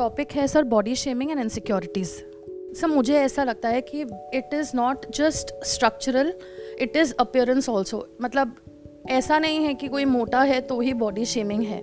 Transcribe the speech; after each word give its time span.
Topic 0.00 0.32
है 0.32 0.46
sir 0.46 0.64
body 0.64 0.94
shaming 0.94 1.30
and 1.30 1.40
insecurities 1.40 2.10
sir 2.80 2.86
मुझे 2.86 3.14
ऐसा 3.14 3.44
लगता 3.44 3.68
है 3.68 3.80
कि 3.80 4.00
it 4.34 4.54
is 4.54 4.70
not 4.74 5.06
just 5.14 5.54
structural 5.64 6.32
it 6.80 6.96
is 6.96 7.14
appearance 7.20 7.68
also 7.68 8.06
मतलब 8.22 8.56
ऐसा 9.10 9.38
नहीं 9.38 9.64
है 9.64 9.74
कि 9.74 9.88
कोई 9.88 10.04
मोटा 10.04 10.42
है 10.42 10.60
तो 10.60 10.80
ही 10.80 10.94
बॉडी 10.94 11.24
शेमिंग 11.24 11.62
है. 11.62 11.80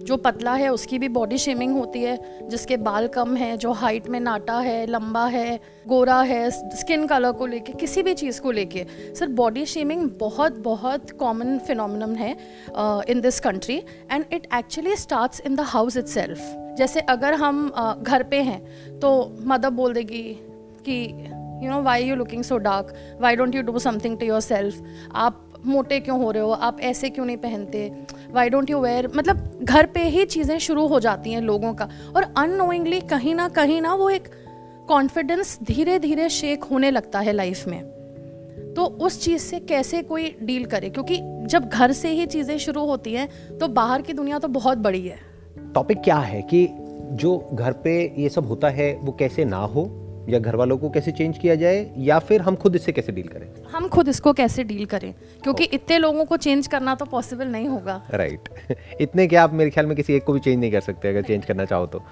जो 0.00 0.16
पतला 0.16 0.54
है, 0.54 0.68
उसकी 0.72 0.98
भी 0.98 1.08
बॉडी 1.08 1.38
शेमिंग 1.38 1.76
होती 1.76 2.02
है, 2.02 2.48
जिसके 2.48 2.76
बाल 2.76 3.08
कम 3.08 3.34
है, 3.36 3.56
जो 3.56 3.72
हाइट 3.72 4.08
में 4.08 4.20
नाटा 4.20 4.58
है, 4.60 4.86
लंबा 4.86 5.26
है, 5.26 5.58
गोरा 5.88 6.20
है 6.22 6.50
स्किन 6.50 7.06
कलर 7.06 7.32
को 7.32 7.46
लेके, 7.46 7.72
किसी 7.72 8.02
भी 8.02 8.14
चीज़ 8.14 8.40
को 8.40 8.50
लेके. 8.50 8.86
सर 9.14 9.26
बॉडी 9.26 9.66
शेमिंग 9.66 10.10
बहुत 10.10 10.58
बहुत 10.58 11.10
कॉमन 11.10 11.58
फिनोमिनम 11.58 12.14
है 12.14 12.36
in 13.08 13.20
this 13.20 13.40
country 13.40 13.76
and 14.12 14.24
it 14.32 14.46
actually 14.54 14.96
starts 14.96 15.40
in 15.40 15.56
the 15.56 15.60
house 15.60 15.96
it 15.96 16.06
जैसे 16.80 17.00
अगर 17.08 17.34
हम 17.34 17.68
घर 18.02 18.22
पे 18.22 18.40
हैं 18.42 18.60
तो 19.00 19.10
मदर 19.44 19.70
बोल 19.70 19.94
देगी 19.94 20.22
कि 20.88 21.02
you 21.64 21.70
know 21.70 21.82
why 21.82 22.04
you 22.04 22.16
looking 22.16 22.42
so 22.42 22.56
dark 22.58 22.94
why 23.20 23.36
don't 23.36 23.54
you 23.54 23.62
do 23.62 23.78
something 23.78 24.18
to 24.18 24.26
yourself 24.40 24.82
आप 25.14 25.46
मोटे 25.66 25.98
क्यों 26.00 26.18
हो 26.22 26.30
रहे 26.30 26.42
हो? 26.42 26.50
आप 26.50 26.80
ऐसे 26.80 27.08
क्यों 27.10 27.24
नहीं 27.26 27.36
पहनते? 27.36 27.92
वाई 28.32 28.50
डोंट 28.50 28.70
यू 28.70 28.78
वेयर 28.78 29.10
मतलब 29.16 29.60
घर 29.62 29.86
पे 29.86 30.02
ही 30.08 30.24
चीज़ें 30.24 30.58
शुरू 30.58 30.86
हो 30.86 31.00
जाती 31.00 31.32
हैं 31.32 31.40
लोगों 31.40 31.74
का। 31.74 31.88
और 32.16 32.32
अनोइंगली 32.36 33.00
कहीं 33.00 33.34
ना 33.34 33.48
कहीं 33.48 33.80
ना 33.82 33.94
वो 33.94 34.10
एक 34.10 34.28
कॉन्फिडेंस 34.88 35.58
धीरे 35.62 35.98
धीरे 35.98 36.28
शेक 36.30 36.64
होने 36.64 36.90
लगता 36.90 37.20
है 37.20 37.32
लाइफ 37.32 37.66
में। 37.68 37.82
तो 38.76 38.84
उस 38.84 39.20
चीज़ 39.24 39.42
से 39.42 39.58
कैसे 39.60 40.02
कोई 40.02 40.34
डील 40.42 40.64
करे? 40.66 40.90
क्योंकि 40.90 41.18
जब 41.46 41.68
घर 41.68 41.92
से 41.92 42.08
ही 42.08 42.26
चीज़ें 42.26 42.58
शुरू 42.58 42.84
होती 42.86 43.12
हैं 43.12 43.58
तो 43.58 43.68
बाहर 43.68 44.02
की 44.02 44.12
दुनिया 44.12 44.38
तो 44.38 44.48
बहुत 44.48 44.78
बड़ी 44.78 45.06
है। 45.08 45.29
टॉपिक 45.74 45.98
क्या 45.98 46.16
है 46.16 46.42
कि 46.42 46.68
जो 47.12 47.48
घर 47.52 47.72
पे 47.72 48.14
ये 48.18 48.28
सब 48.28 48.46
होता 48.46 48.68
है 48.68 48.98
वो 49.02 49.12
कैसे 49.12 49.44
ना 49.44 49.56
हो? 49.56 50.06
या 50.28 50.38
घर 50.38 50.56
वालों 50.56 50.78
को 50.78 50.90
कैसे 50.90 51.12
चेंज 51.12 51.38
किया 51.38 51.54
जाए? 51.54 51.94
या 51.98 52.18
फिर 52.18 52.40
हम 52.40 52.56
खुद 52.56 52.76
इससे 52.76 52.92
कैसे 52.92 53.12
डील 53.12 53.28
करें? 53.28 53.48
हम 53.72 53.88
खुद 53.88 54.08
इसको 54.08 54.32
कैसे 54.32 54.64
डील 54.64 54.86
करें? 54.86 55.14
क्योंकि 55.42 55.66
oh. 55.66 55.74
इतने 55.74 55.98
लोगों 55.98 56.24
को 56.24 56.36
चेंज 56.36 56.66
करना 56.66 56.94
तो 56.94 57.04
पॉसिबल 57.04 57.46
नहीं 57.46 57.68
होगा। 57.68 58.02
Right 58.10 58.40
right. 58.40 58.74
इतने 59.00 59.26
क्या 59.26 59.44
आप 59.44 59.52
मेरे 59.52 59.70
ख्याल 59.70 59.86
में 59.86 59.96
किसी 59.96 60.14
एक 60.14 60.24
को 60.24 60.32
भी 60.32 60.40
चेंज 60.40 60.60
नहीं 60.60 60.72
कर 60.72 60.80
सकते 60.80 61.08
अगर 61.08 61.22
चेंज 61.22 61.44
करना 61.44 61.64
चाहो 61.64 61.86
तो। 61.86 62.02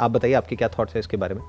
आप 0.00 0.10
बताइए 0.10 0.34
आपके 0.34 0.56
क्या 0.56 0.68
थॉट्स 0.68 0.94
है 0.94 1.00
इसके 1.00 1.16
बारे 1.16 1.34
में? 1.34 1.42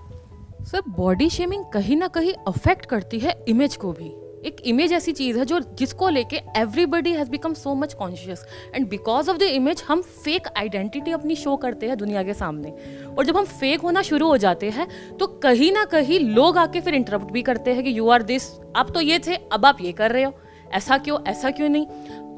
सर 0.65 0.81
बॉडी 0.89 1.29
शेमिंग 1.29 1.65
कहीं 1.73 1.97
ना 1.97 2.07
कहीं 2.07 2.33
अफेक्ट 2.47 2.85
करती 2.85 3.19
है 3.19 3.45
इमेज 3.47 3.75
को 3.75 3.91
भी। 3.91 4.24
एक 4.45 4.61
इमेज 4.65 4.93
ऐसी 4.93 5.11
चीज़ 5.11 5.37
है 5.39 5.45
जो 5.45 5.59
जिसको 5.73 6.09
लेके 6.09 6.41
everybody 6.57 7.11
has 7.11 7.29
become 7.29 7.53
so 7.53 7.73
much 7.75 7.93
conscious 7.93 8.45
and 8.75 8.87
because 8.89 9.29
of 9.29 9.37
the 9.37 9.41
image 9.43 9.83
हम 9.87 10.01
फेक 10.01 10.47
आइडेंटिटी 10.57 11.11
अपनी 11.11 11.35
शो 11.35 11.55
करते 11.57 11.87
हैं 11.87 11.97
दुनिया 11.97 12.23
के 12.23 12.33
सामने. 12.33 12.73
और 13.09 13.25
जब 13.25 13.37
हम 13.37 13.45
फेक 13.45 13.81
होना 13.81 14.01
शुरू 14.01 14.27
हो 14.27 14.37
जाते 14.37 14.69
हैं 14.69 14.87
तो 15.17 15.27
कहीं 15.43 15.71
ना 15.71 15.83
कहीं 15.85 16.19
लोग 16.19 16.57
आके 16.57 16.81
फिर 16.81 16.95
इंटरप्ट 16.95 17.31
भी 17.31 17.41
करते 17.41 17.73
हैं 17.73 17.83
कि 17.83 17.97
यू 17.97 18.09
आर 18.09 18.23
दिस 18.23 18.49
आप 18.75 18.91
तो 18.93 19.01
ये 19.01 19.19
थे, 19.19 19.35
अब 19.35 19.65
आप 19.65 19.81
ये 19.81 19.91
कर 19.91 20.11
रहे 20.11 20.23
हो. 20.23 20.33
ऐसा 20.73 20.97
क्यों 20.97 21.19
ऐसा 21.27 21.49
क्यों 21.51 21.69
नहीं? 21.69 21.85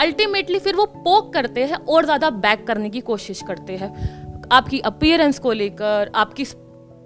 अल्टीमेटली 0.01 0.59
फिर 0.59 0.75
वो 0.75 0.85
पोक 0.85 1.33
करते 1.33 1.63
हैं 1.63 1.77
और 1.85 2.05
ज़्यादा 2.05 2.29
बैक 2.29 2.65
करने 2.67 2.89
की 2.89 3.01
कोशिश 3.01 3.41
करते 3.41 3.75
हैं. 3.75 3.91
आपकी 4.51 4.79
अपियरेंस 4.79 5.39
को 5.39 5.51
लेकर, 5.51 6.11
आपकी 6.15 6.45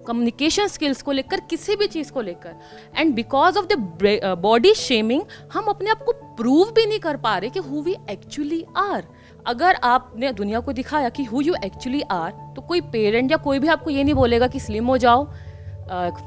कम्युनिकेशन 0.07 0.67
स्किल्स 0.67 1.01
को 1.01 1.11
लेकर, 1.11 1.39
किसी 1.39 1.75
भी 1.75 1.87
चीज़ 1.87 2.11
को 2.11 2.21
लेकर। 2.21 2.55
And 2.97 3.13
because 3.15 3.57
of 3.57 3.65
the 3.65 4.35
body 4.41 4.73
shaming 4.73 5.21
हम 5.53 5.65
अपने 5.65 5.89
आप 5.89 6.03
को 6.03 6.11
प्रूव 6.37 6.71
भी 6.71 6.85
नहीं 6.85 6.99
कर 6.99 7.17
पा 7.17 7.37
रहे 7.37 7.49
कि 7.49 7.59
हु 7.59 7.81
वी 7.81 7.95
एक्चुअली 8.09 8.63
आर 8.77 9.03
अगर 9.47 9.75
आपने 9.83 10.31
दुनिया 10.33 10.59
को 10.59 10.73
दिखाया 10.73 11.09
कि 11.09 11.23
हु 11.23 11.41
यू 11.41 11.53
एक्चुअली 11.65 12.01
आर 12.11 12.31
तो 12.55 12.61
कोई 12.61 12.81
पेरेंट 12.91 13.31
या 13.31 13.37
कोई 13.37 13.59
भी 13.59 13.67
आपको 13.67 13.89
ये 13.89 14.03
नहीं 14.03 14.13
बोलेगा 14.13 14.47
कि 14.47 14.59
स्लिम 14.59 14.87
हो 14.87 14.97
जाओ 14.97 15.25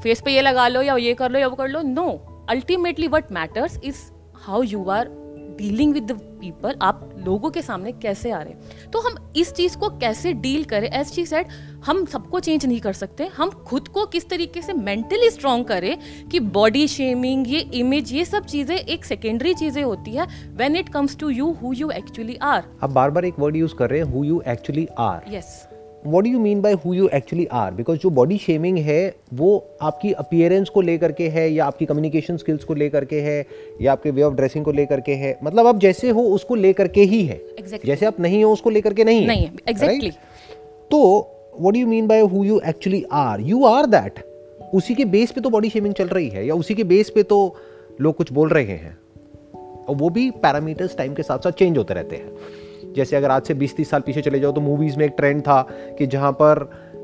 फेस 0.01 0.21
पे 0.21 0.31
ये 0.31 0.41
लगा 0.41 0.67
लो 0.67 0.81
या 0.81 0.95
ये 0.95 1.13
कर 1.13 1.31
लो 1.31 1.39
या 1.39 1.47
वो 1.47 1.55
कर 1.55 1.67
लो। 1.67 1.81
No 1.81 2.09
ultimately 2.49 3.07
what 3.07 3.31
matters 3.31 3.79
is 3.83 4.01
how 4.45 4.63
you 4.63 4.83
are 4.89 5.09
dealing 5.57 5.93
with 5.93 6.03
the 6.03 6.19
people 6.39 6.75
आप 6.81 7.09
लोगों 7.25 7.49
के 7.49 7.61
सामने 7.61 7.91
कैसे 7.91 8.31
आ 8.31 8.41
रहे 8.41 8.53
हैं? 8.53 8.89
तो 8.91 8.99
हम 8.99 9.33
इस 9.37 9.53
चीज़ 9.53 9.77
को 9.77 9.89
कैसे 9.99 10.33
डील 10.35 10.63
करें? 10.63 10.89
एज 10.89 11.11
ची 11.11 11.25
सेड 11.25 11.47
हम 11.85 12.03
सबको 12.05 12.39
चेंज 12.39 12.65
नहीं 12.65 12.79
कर 12.79 12.93
सकते। 12.93 13.25
हम 13.37 13.49
खुद 13.67 13.87
को 13.87 14.05
किस 14.05 14.29
तरीके 14.29 14.61
से 14.61 14.73
मेंटली 14.73 15.29
स्ट्रॉन्ग 15.29 15.65
करें 15.65 15.97
कि 16.29 16.39
बॉडी 16.39 16.87
शेमिंग 16.87 17.47
ये 17.47 17.59
इमेज 17.75 18.13
ये 18.13 18.25
सब 18.25 18.45
चीज़ें 18.45 18.75
एक 18.75 19.05
सेकेंडरी 19.05 19.53
चीज़ें 19.53 19.83
होती 19.83 20.11
है 20.11 20.27
when 20.57 20.75
it 20.75 20.89
comes 20.89 21.17
to 21.17 21.29
you 21.29 21.51
who 21.61 21.73
you 21.73 21.89
actually 21.91 22.37
are 22.41 22.63
आप 22.83 22.89
बार 22.89 23.11
बार 23.11 23.25
एक 23.25 23.39
वर्ड 23.39 23.55
यूज़ 23.55 23.75
कर 23.75 23.89
रहे 23.89 23.99
हैं 23.99 24.11
who 24.13 24.23
you 24.23 24.41
actually 24.47 24.87
are 24.99 25.33
yes 25.35 25.67
what 26.05 26.23
do 26.23 26.29
you 26.29 26.39
mean 26.39 26.61
by 26.61 26.73
who 26.73 26.93
you 26.93 27.07
actually 27.13 27.45
are 27.45 27.71
because 27.71 27.99
जो 27.99 28.09
बॉडी 28.09 28.37
शेमिंग 28.37 28.77
है 28.77 29.15
वो 29.33 29.67
आपकी 29.81 30.11
अपियरेंस 30.11 30.69
को 30.69 30.81
लेकर 30.81 31.11
के 31.11 31.27
है 31.27 31.49
या 31.53 31.65
आपकी 31.65 31.85
कम्युनिकेशन 31.85 32.37
स्किल्स 32.37 32.63
को 32.63 32.73
लेकर 32.73 33.05
के 33.05 33.21
है 33.21 33.45
या 33.81 33.91
आपके 33.91 34.11
वे 34.11 34.21
ऑफ़ 34.21 34.33
ड्रेसिंग 34.33 34.65
को 34.65 34.71
लेकर 34.71 34.99
के 34.99 35.11
है। 35.11 35.39
मतलब 35.43 35.67
आप 35.67 35.79
जैसे 35.79 36.09
हो 36.09 36.21
उसको 36.21 36.55
लेकर 36.55 36.87
के 36.87 37.01
ही 37.01 37.25
है। 37.25 37.39
Exactly. 37.55 37.85
जैसे 37.85 38.05
आप 38.05 38.19
नहीं 38.19 38.43
हो 38.43 38.53
उसको 38.53 38.69
लेकर 38.69 38.93
के 38.93 39.03
नहीं 39.03 39.27
नहीं 39.27 39.49
exactly. 39.49 39.99
right? 39.99 40.13
तो 40.91 41.29
what 41.59 41.75
you 41.75 41.87
mean 41.87 42.07
by 42.07 42.19
who 42.19 42.43
you 42.43 42.61
actually 42.67 43.03
are 43.11 43.41
you 43.41 43.65
are 43.65 43.85
that 43.85 44.19
उसी 44.73 44.95
के 44.95 45.05
बेस 45.05 45.31
पे 45.31 45.41
तो 45.41 45.49
बॉडी 45.49 45.69
शेमिंग 45.69 45.93
चल 45.93 46.07
रही 46.07 46.29
है 46.29 46.47
या 46.47 46.55
उसी 46.55 46.75
के 46.75 46.83
बेस 46.83 47.09
पे 47.09 47.23
तो 47.23 47.55
लोग 48.01 48.15
कुछ 48.15 48.31
बोल 48.33 48.49
रहे 48.49 48.63
हैं। 48.63 48.97
और 49.87 49.95
वो 49.95 50.09
भी 50.09 50.29
पैरामीटर्स 50.31 50.97
टाइम 50.97 51.13
के 51.13 51.23
साथ 51.23 51.39
साथ 51.39 51.51
चेंज 51.51 51.77
होते 51.77 51.93
रहते 51.93 52.15
हैं। 52.15 52.31
जैसे 52.95 53.15
अगर 53.15 53.31
आज 53.31 53.43
से 53.43 53.53
20-30 53.53 53.89
साल 53.89 54.01
पीछे 54.01 54.21
चले 54.21 54.39
जाओ 54.39 54.51
तो 54.51 54.61
मूवीज़ 54.61 54.97
में 54.97 55.05
एक 55.05 55.13
ट्रेंड 55.17 55.41
था 55.41 55.61
कि 55.97 56.07
जहाँ 56.07 56.31
पर 56.31 56.63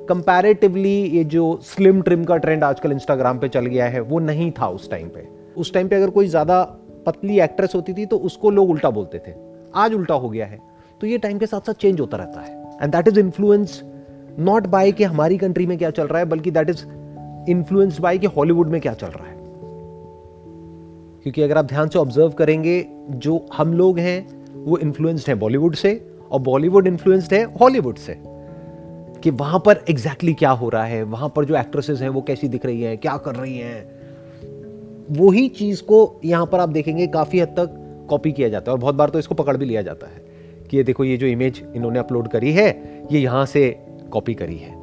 कंपैरेटिवली 0.09 0.95
ये 1.07 1.23
जो 1.23 1.59
स्लिम 1.63 2.01
ट्रिम 2.01 2.23
का 2.23 2.37
ट्रेंड 2.37 2.63
आजकल 2.63 2.91
इंस्टाग्राम 2.91 3.39
पे 3.39 3.47
चल 3.47 3.65
गया 3.65 3.85
है, 3.85 3.99
वो 4.01 4.19
नहीं 4.19 4.51
था 4.51 4.67
उस 4.67 4.89
टाइम 4.91 5.07
पे। 5.07 5.27
उस 5.57 5.73
टाइम 5.73 5.87
पे 5.87 5.95
अगर 5.95 6.09
कोई 6.09 6.27
ज़्यादा 6.27 6.61
पतली 7.05 7.39
एक्ट्रेस 7.39 7.75
होती 7.75 7.93
थी 7.93 8.05
तो 8.05 8.17
उसको 8.19 8.49
लोग 8.49 8.69
उल्टा 8.69 8.89
बोलते 8.89 9.19
थे। 9.19 9.33
आज 9.75 9.93
उल्टा 9.93 10.13
हो 10.13 10.29
गया 10.29 10.45
है। 10.45 10.59
तो 11.01 11.07
ये 11.07 11.17
टाइम 11.17 11.37
के 11.37 11.45
साथ 11.45 11.59
साथ 11.59 11.73
चेंज 11.73 11.99
होता 11.99 12.17
रहता 12.17 12.41
है। 12.41 12.79
And 12.83 12.91
that 12.91 13.07
is 13.07 13.19
influence 13.19 13.81
not 14.39 14.67
by 14.67 14.91
कि 14.91 15.03
हमारी 15.03 15.37
कंट्री 15.37 15.65
में 15.65 15.77
क्या 15.77 15.89
चल 15.89 16.07
रहा 16.07 16.19
है, 16.19 16.25
बल्कि 16.25 16.51
दैट 16.51 16.69
इज़ 16.69 16.85
इन्फ्लुएंस्ड 17.51 18.01
बाय 18.01 18.17
कि 18.17 18.27
हॉलीवुड 18.27 18.67
में 18.67 18.81
क्या 18.81 18.93
चल 18.93 19.07
रहा 19.07 19.27
है। 19.27 19.39
क्योंकि 21.23 21.41
अगर 21.41 21.57
आप 21.57 21.65
ध्यान 21.65 21.87
से 21.87 21.99
ऑब्ज़र्व 21.99 22.29
करेंगे, 22.29 22.85
जो 23.09 23.45
हम 23.53 23.73
लोग 23.73 23.99
हैं 23.99 24.40
वो 24.55 24.77
इन्फ्लुएंस्ड 24.77 25.29
है 25.29 25.35
बॉलीवुड 25.35 25.75
से 25.75 25.93
और 26.31 26.39
बॉलीवुड 26.39 26.87
इन्फ्लुएंस्ड 26.87 27.33
है 27.33 27.43
हॉलीवुड 27.53 27.97
से 27.97 28.15
कि 29.23 29.29
वहाँ 29.29 29.59
पर 29.65 29.83
एग्जैक्टली 29.89 29.93
exactly 29.93 30.37
क्या 30.39 30.49
हो 30.49 30.69
रहा 30.69 30.83
है, 30.83 31.03
वहाँ 31.03 31.31
पर 31.35 31.45
जो 31.45 31.55
एक्ट्रेसेस 31.55 32.01
हैं 32.01 32.09
वो 32.09 32.21
कैसी 32.21 32.47
दिख 32.47 32.65
रही 32.65 32.81
हैं, 32.81 32.97
क्या 32.97 33.17
कर 33.17 33.35
रही 33.35 33.57
हैं। 33.57 33.99
वही 35.11 35.47
चीज़ 35.49 35.81
को 35.83 36.19
यहाँ 36.25 36.45
पर 36.45 36.59
आप 36.59 36.69
देखेंगे 36.69 37.07
काफ़ी 37.07 37.39
हद 37.39 37.47
तक 37.47 37.77
कॉपी 38.09 38.31
किया 38.31 38.49
जाता 38.49 38.71
है 38.71 38.73
और 38.73 38.79
बहुत 38.79 38.95
बार 38.95 39.09
तो 39.09 39.19
इसको 39.19 39.35
पकड़ 39.35 39.55
भी 39.57 39.65
लिया 39.65 39.81
जाता 39.81 40.07
है 40.07 40.21
कि 40.69 40.77
ये 40.77 40.83
देखो 40.83 41.03
ये 41.03 41.17
जो 41.17 41.27
इमेज 41.27 41.61
इन्होंने 41.75 41.99
अपलोड 41.99 42.27
करी 42.27 42.51
है, 42.51 42.69
ये 43.11 43.19
यहाँ 43.19 43.45
से 43.45 43.69
कॉपी 44.11 44.33
करी 44.33 44.57
है। 44.57 44.79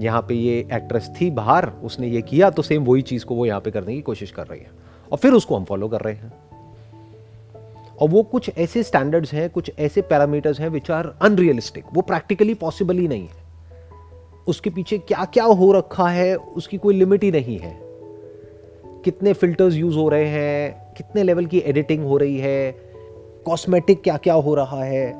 यहाँ 0.00 0.22
पे 0.22 0.34
ये 0.34 0.58
एक्ट्रेस 0.72 1.10
थी 1.20 1.30
बाहर, 1.30 1.66
उसने 1.84 2.08
ये 2.08 2.22
किया 2.22 2.50
तो 2.50 2.62
सेम 2.62 2.84
वही 2.84 3.02
चीज़ 3.02 3.24
को 3.24 3.34
वो 3.34 3.46
यहाँ 3.46 3.60
पे 3.60 3.70
करने 3.70 3.94
की 3.94 4.00
कोशिश 4.02 4.30
कर 4.30 4.46
रही 4.46 4.60
है 4.60 4.70
और 5.12 5.18
फिर 5.18 5.32
उसको 5.32 5.56
हम 5.56 5.64
फॉलो 5.64 5.88
कर 5.88 6.00
रहे 6.00 6.14
हैं। 6.14 6.32
और 8.00 8.08
वो 8.08 8.22
कुछ 8.22 8.50
ऐसे 8.58 8.82
स्टैंडर्ड्स 8.82 9.32
हैं, 9.32 9.48
कुछ 9.50 9.70
ऐसे 9.78 10.00
पैरामीटर्स 10.00 10.60
हैं 10.60 10.68
विच 10.68 10.90
आर 10.90 11.14
अनरियलिस्टिक 11.22 11.84
वो 11.94 12.02
प्रैक्टिकली 12.02 12.54
पॉसिबल 12.54 12.98
ही 12.98 13.08
नहीं 13.08 13.22
है। 13.22 13.40
उसके 14.46 14.70
पीछे 14.70 14.98
क्या 14.98 15.24
क्या 15.24 15.44
हो 15.44 15.72
रखा 15.72 16.08
है, 16.08 16.34
उसकी 16.36 16.78
कोई 16.78 16.94
लिमिट 16.94 17.24
ही 17.24 17.30
नहीं 17.30 17.58
है। 17.58 17.78
कितने 19.04 19.32
फिल्टर्स 19.32 19.74
यूज़ 19.74 19.96
हो 19.96 20.08
रहे 20.08 20.26
हैं, 20.26 20.94
कितने 20.96 21.22
लेवल 21.22 21.46
की 21.46 21.58
एडिटिंग 21.58 22.04
हो 22.04 22.16
रही 22.16 22.38
है 22.38 22.72
कॉस्मेटिक 23.46 24.02
क्या 24.02 24.16
क्या 24.16 24.34
हो 24.34 24.54
रहा 24.54 24.82
है, 24.84 25.12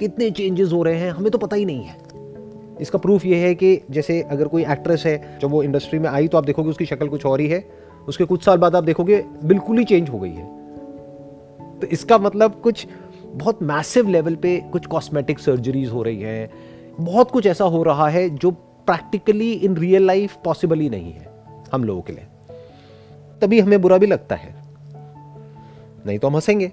कितने 0.00 0.30
चेंजेस 0.30 0.72
हो 0.72 0.82
रहे 0.82 0.94
हैं, 0.94 1.10
हमें 1.10 1.30
तो 1.30 1.38
पता 1.38 1.56
ही 1.56 1.64
नहीं 1.64 1.84
है। 1.84 1.96
इसका 2.80 2.98
प्रूफ 2.98 3.24
ये 3.26 3.36
है 3.36 3.54
कि 3.54 3.80
जैसे 3.90 4.20
अगर 4.22 4.48
कोई 4.48 4.64
एक्ट्रेस 4.64 5.06
है, 5.06 5.38
जब 5.38 5.50
वो 5.50 5.62
इंडस्ट्री 5.62 5.98
में 5.98 6.08
आई 6.10 6.28
तो 6.28 6.38
आप 6.38 6.44
देखोगे 6.44 6.70
उसकी 6.70 6.86
शक्ल 6.86 7.08
कुछ 7.08 7.26
और 7.26 7.40
ही 7.40 7.48
है। 7.48 7.64
उसके 8.08 8.24
कुछ 8.24 8.44
साल 8.44 8.58
बाद 8.58 8.76
आप 8.76 8.84
देखोगे 8.84 9.24
बिल्कुल 9.44 9.78
ही 9.78 9.84
चेंज 9.84 10.08
हो 10.10 10.18
गई 10.18 10.30
है। 10.30 10.57
तो 11.80 11.86
इसका 11.86 12.18
मतलब 12.18 12.60
कुछ 12.60 12.86
बहुत 13.26 13.62
मैसिव 13.62 14.08
लेवल 14.08 14.34
पे 14.34 14.56
कुछ 14.72 14.86
कॉस्मेटिक 14.86 15.38
सर्जरीज 15.38 15.90
हो 15.90 16.02
रही 16.02 16.22
हैं। 16.22 16.50
बहुत 17.00 17.30
कुछ 17.30 17.46
ऐसा 17.46 17.64
हो 17.64 17.82
रहा 17.82 18.08
है 18.08 18.28
जो 18.30 18.50
practically 18.50 19.52
in 19.52 19.76
real 19.76 20.06
life 20.06 20.36
possible 20.44 20.78
ही 20.78 20.88
नहीं 20.90 21.12
है 21.12 21.30
हम 21.72 21.84
लोगों 21.84 22.02
के 22.02 22.12
लिए। 22.12 22.26
तभी 23.40 23.60
हमें 23.60 23.80
बुरा 23.80 23.98
भी 23.98 24.06
लगता 24.06 24.36
है। 24.36 24.54
नहीं 26.06 26.18
तो 26.18 26.28
हम 26.28 26.36
हंसेंगे। 26.36 26.72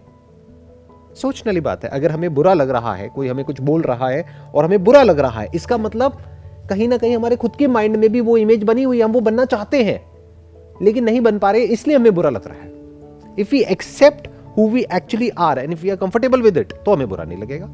सोचने 1.15 1.49
वाली 1.49 1.61
बात 1.61 1.83
है, 1.83 1.89
अगर 1.89 2.11
हमें 2.11 2.33
बुरा 2.33 2.53
लग 2.53 2.69
रहा 2.69 2.93
है, 2.95 3.07
कोई 3.07 3.27
हमें 3.27 3.45
कुछ 3.45 3.61
बोल 3.61 3.81
रहा 3.81 4.09
है 4.09 4.25
और 4.55 4.65
हमें 4.65 4.83
बुरा 4.83 5.03
लग 5.03 5.19
रहा 5.19 5.41
है, 5.41 5.49
इसका 5.55 5.77
मतलब 5.77 6.17
कहीं 6.69 6.87
ना 6.87 6.97
कहीं 6.97 7.15
हमारे 7.15 7.35
खुद 7.35 7.55
के 7.55 7.67
माइंड 7.67 7.95
में 7.95 8.09
भी 8.11 8.21
वो 8.21 8.37
इमेज 8.37 8.63
बनी 8.63 8.83
हुई 8.83 8.97
है, 8.97 9.03
हम 9.03 9.11
वो 9.11 9.19
बनना 9.19 9.45
चाहते 9.45 9.83
हैं, 9.83 9.99
लेकिन 10.81 11.03
नहीं 11.03 11.21
बन 11.21 11.39
पा 11.39 11.51
रहे, 11.51 11.61
इसलिए 11.61 11.95
हमें 11.95 12.15
बुरा 12.15 12.29
लग 12.29 12.47
रहा 12.47 12.57
है। 12.57 12.71
If 13.39 13.55
you 13.55 13.61
accept 13.61 14.27
who 14.57 14.67
we 14.69 14.85
actually 14.93 15.29
are 15.29 15.59
and 15.59 15.71
if 15.73 15.81
we 15.81 15.89
are 15.89 15.95
comfortable 15.95 16.41
with 16.41 16.57
it 16.57 16.73
तो 16.85 16.93
हमें 16.93 17.07
बुरा 17.09 17.23
नहीं 17.23 17.37
लगेगा। 17.37 17.67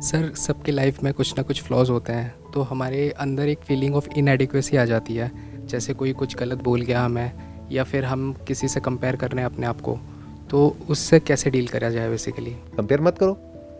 सर 0.00 0.32
सबके 0.36 0.72
लाइफ 0.72 1.02
में 1.02 1.12
कुछ 1.14 1.36
ना 1.36 1.42
कुछ 1.42 1.62
फ्लॉज 1.62 1.90
होते 1.90 2.12
हैं 2.12 2.52
तो 2.54 2.62
हमारे 2.62 3.08
अंदर 3.10 3.48
एक 3.48 3.58
फीलिंग 3.58 3.94
ऑफ़ 3.96 4.08
इनएडिक्वेसी 4.16 4.76
आ 4.76 4.84
जाती 4.84 5.16
है। 5.16 5.30
जैसे 5.66 5.94
कोई 5.94 6.12
कुछ 6.12 6.36
गलत 6.36 6.62
बोल 6.62 6.82
गया 6.82 7.02
हमें 7.02 7.32
या 7.72 7.84
फिर 7.84 8.04
हम 8.04 8.32
किसी 8.48 8.68
से 8.68 8.80
कंपेयर 8.80 9.16
कर 9.16 9.30
रहे 9.30 9.44
हैं 9.44 9.50
अपने 9.52 9.66
आप 9.66 9.80
को 9.80 9.98
तो 10.50 10.76
उससे 10.90 11.20
कैसे 11.20 11.50
डील 11.50 11.66
करा 11.68 11.90
जाए 11.90 12.08
बेसिकली 12.10 12.50
कंपेयर 12.76 13.00
मत 13.00 13.18
करो। 13.18 13.36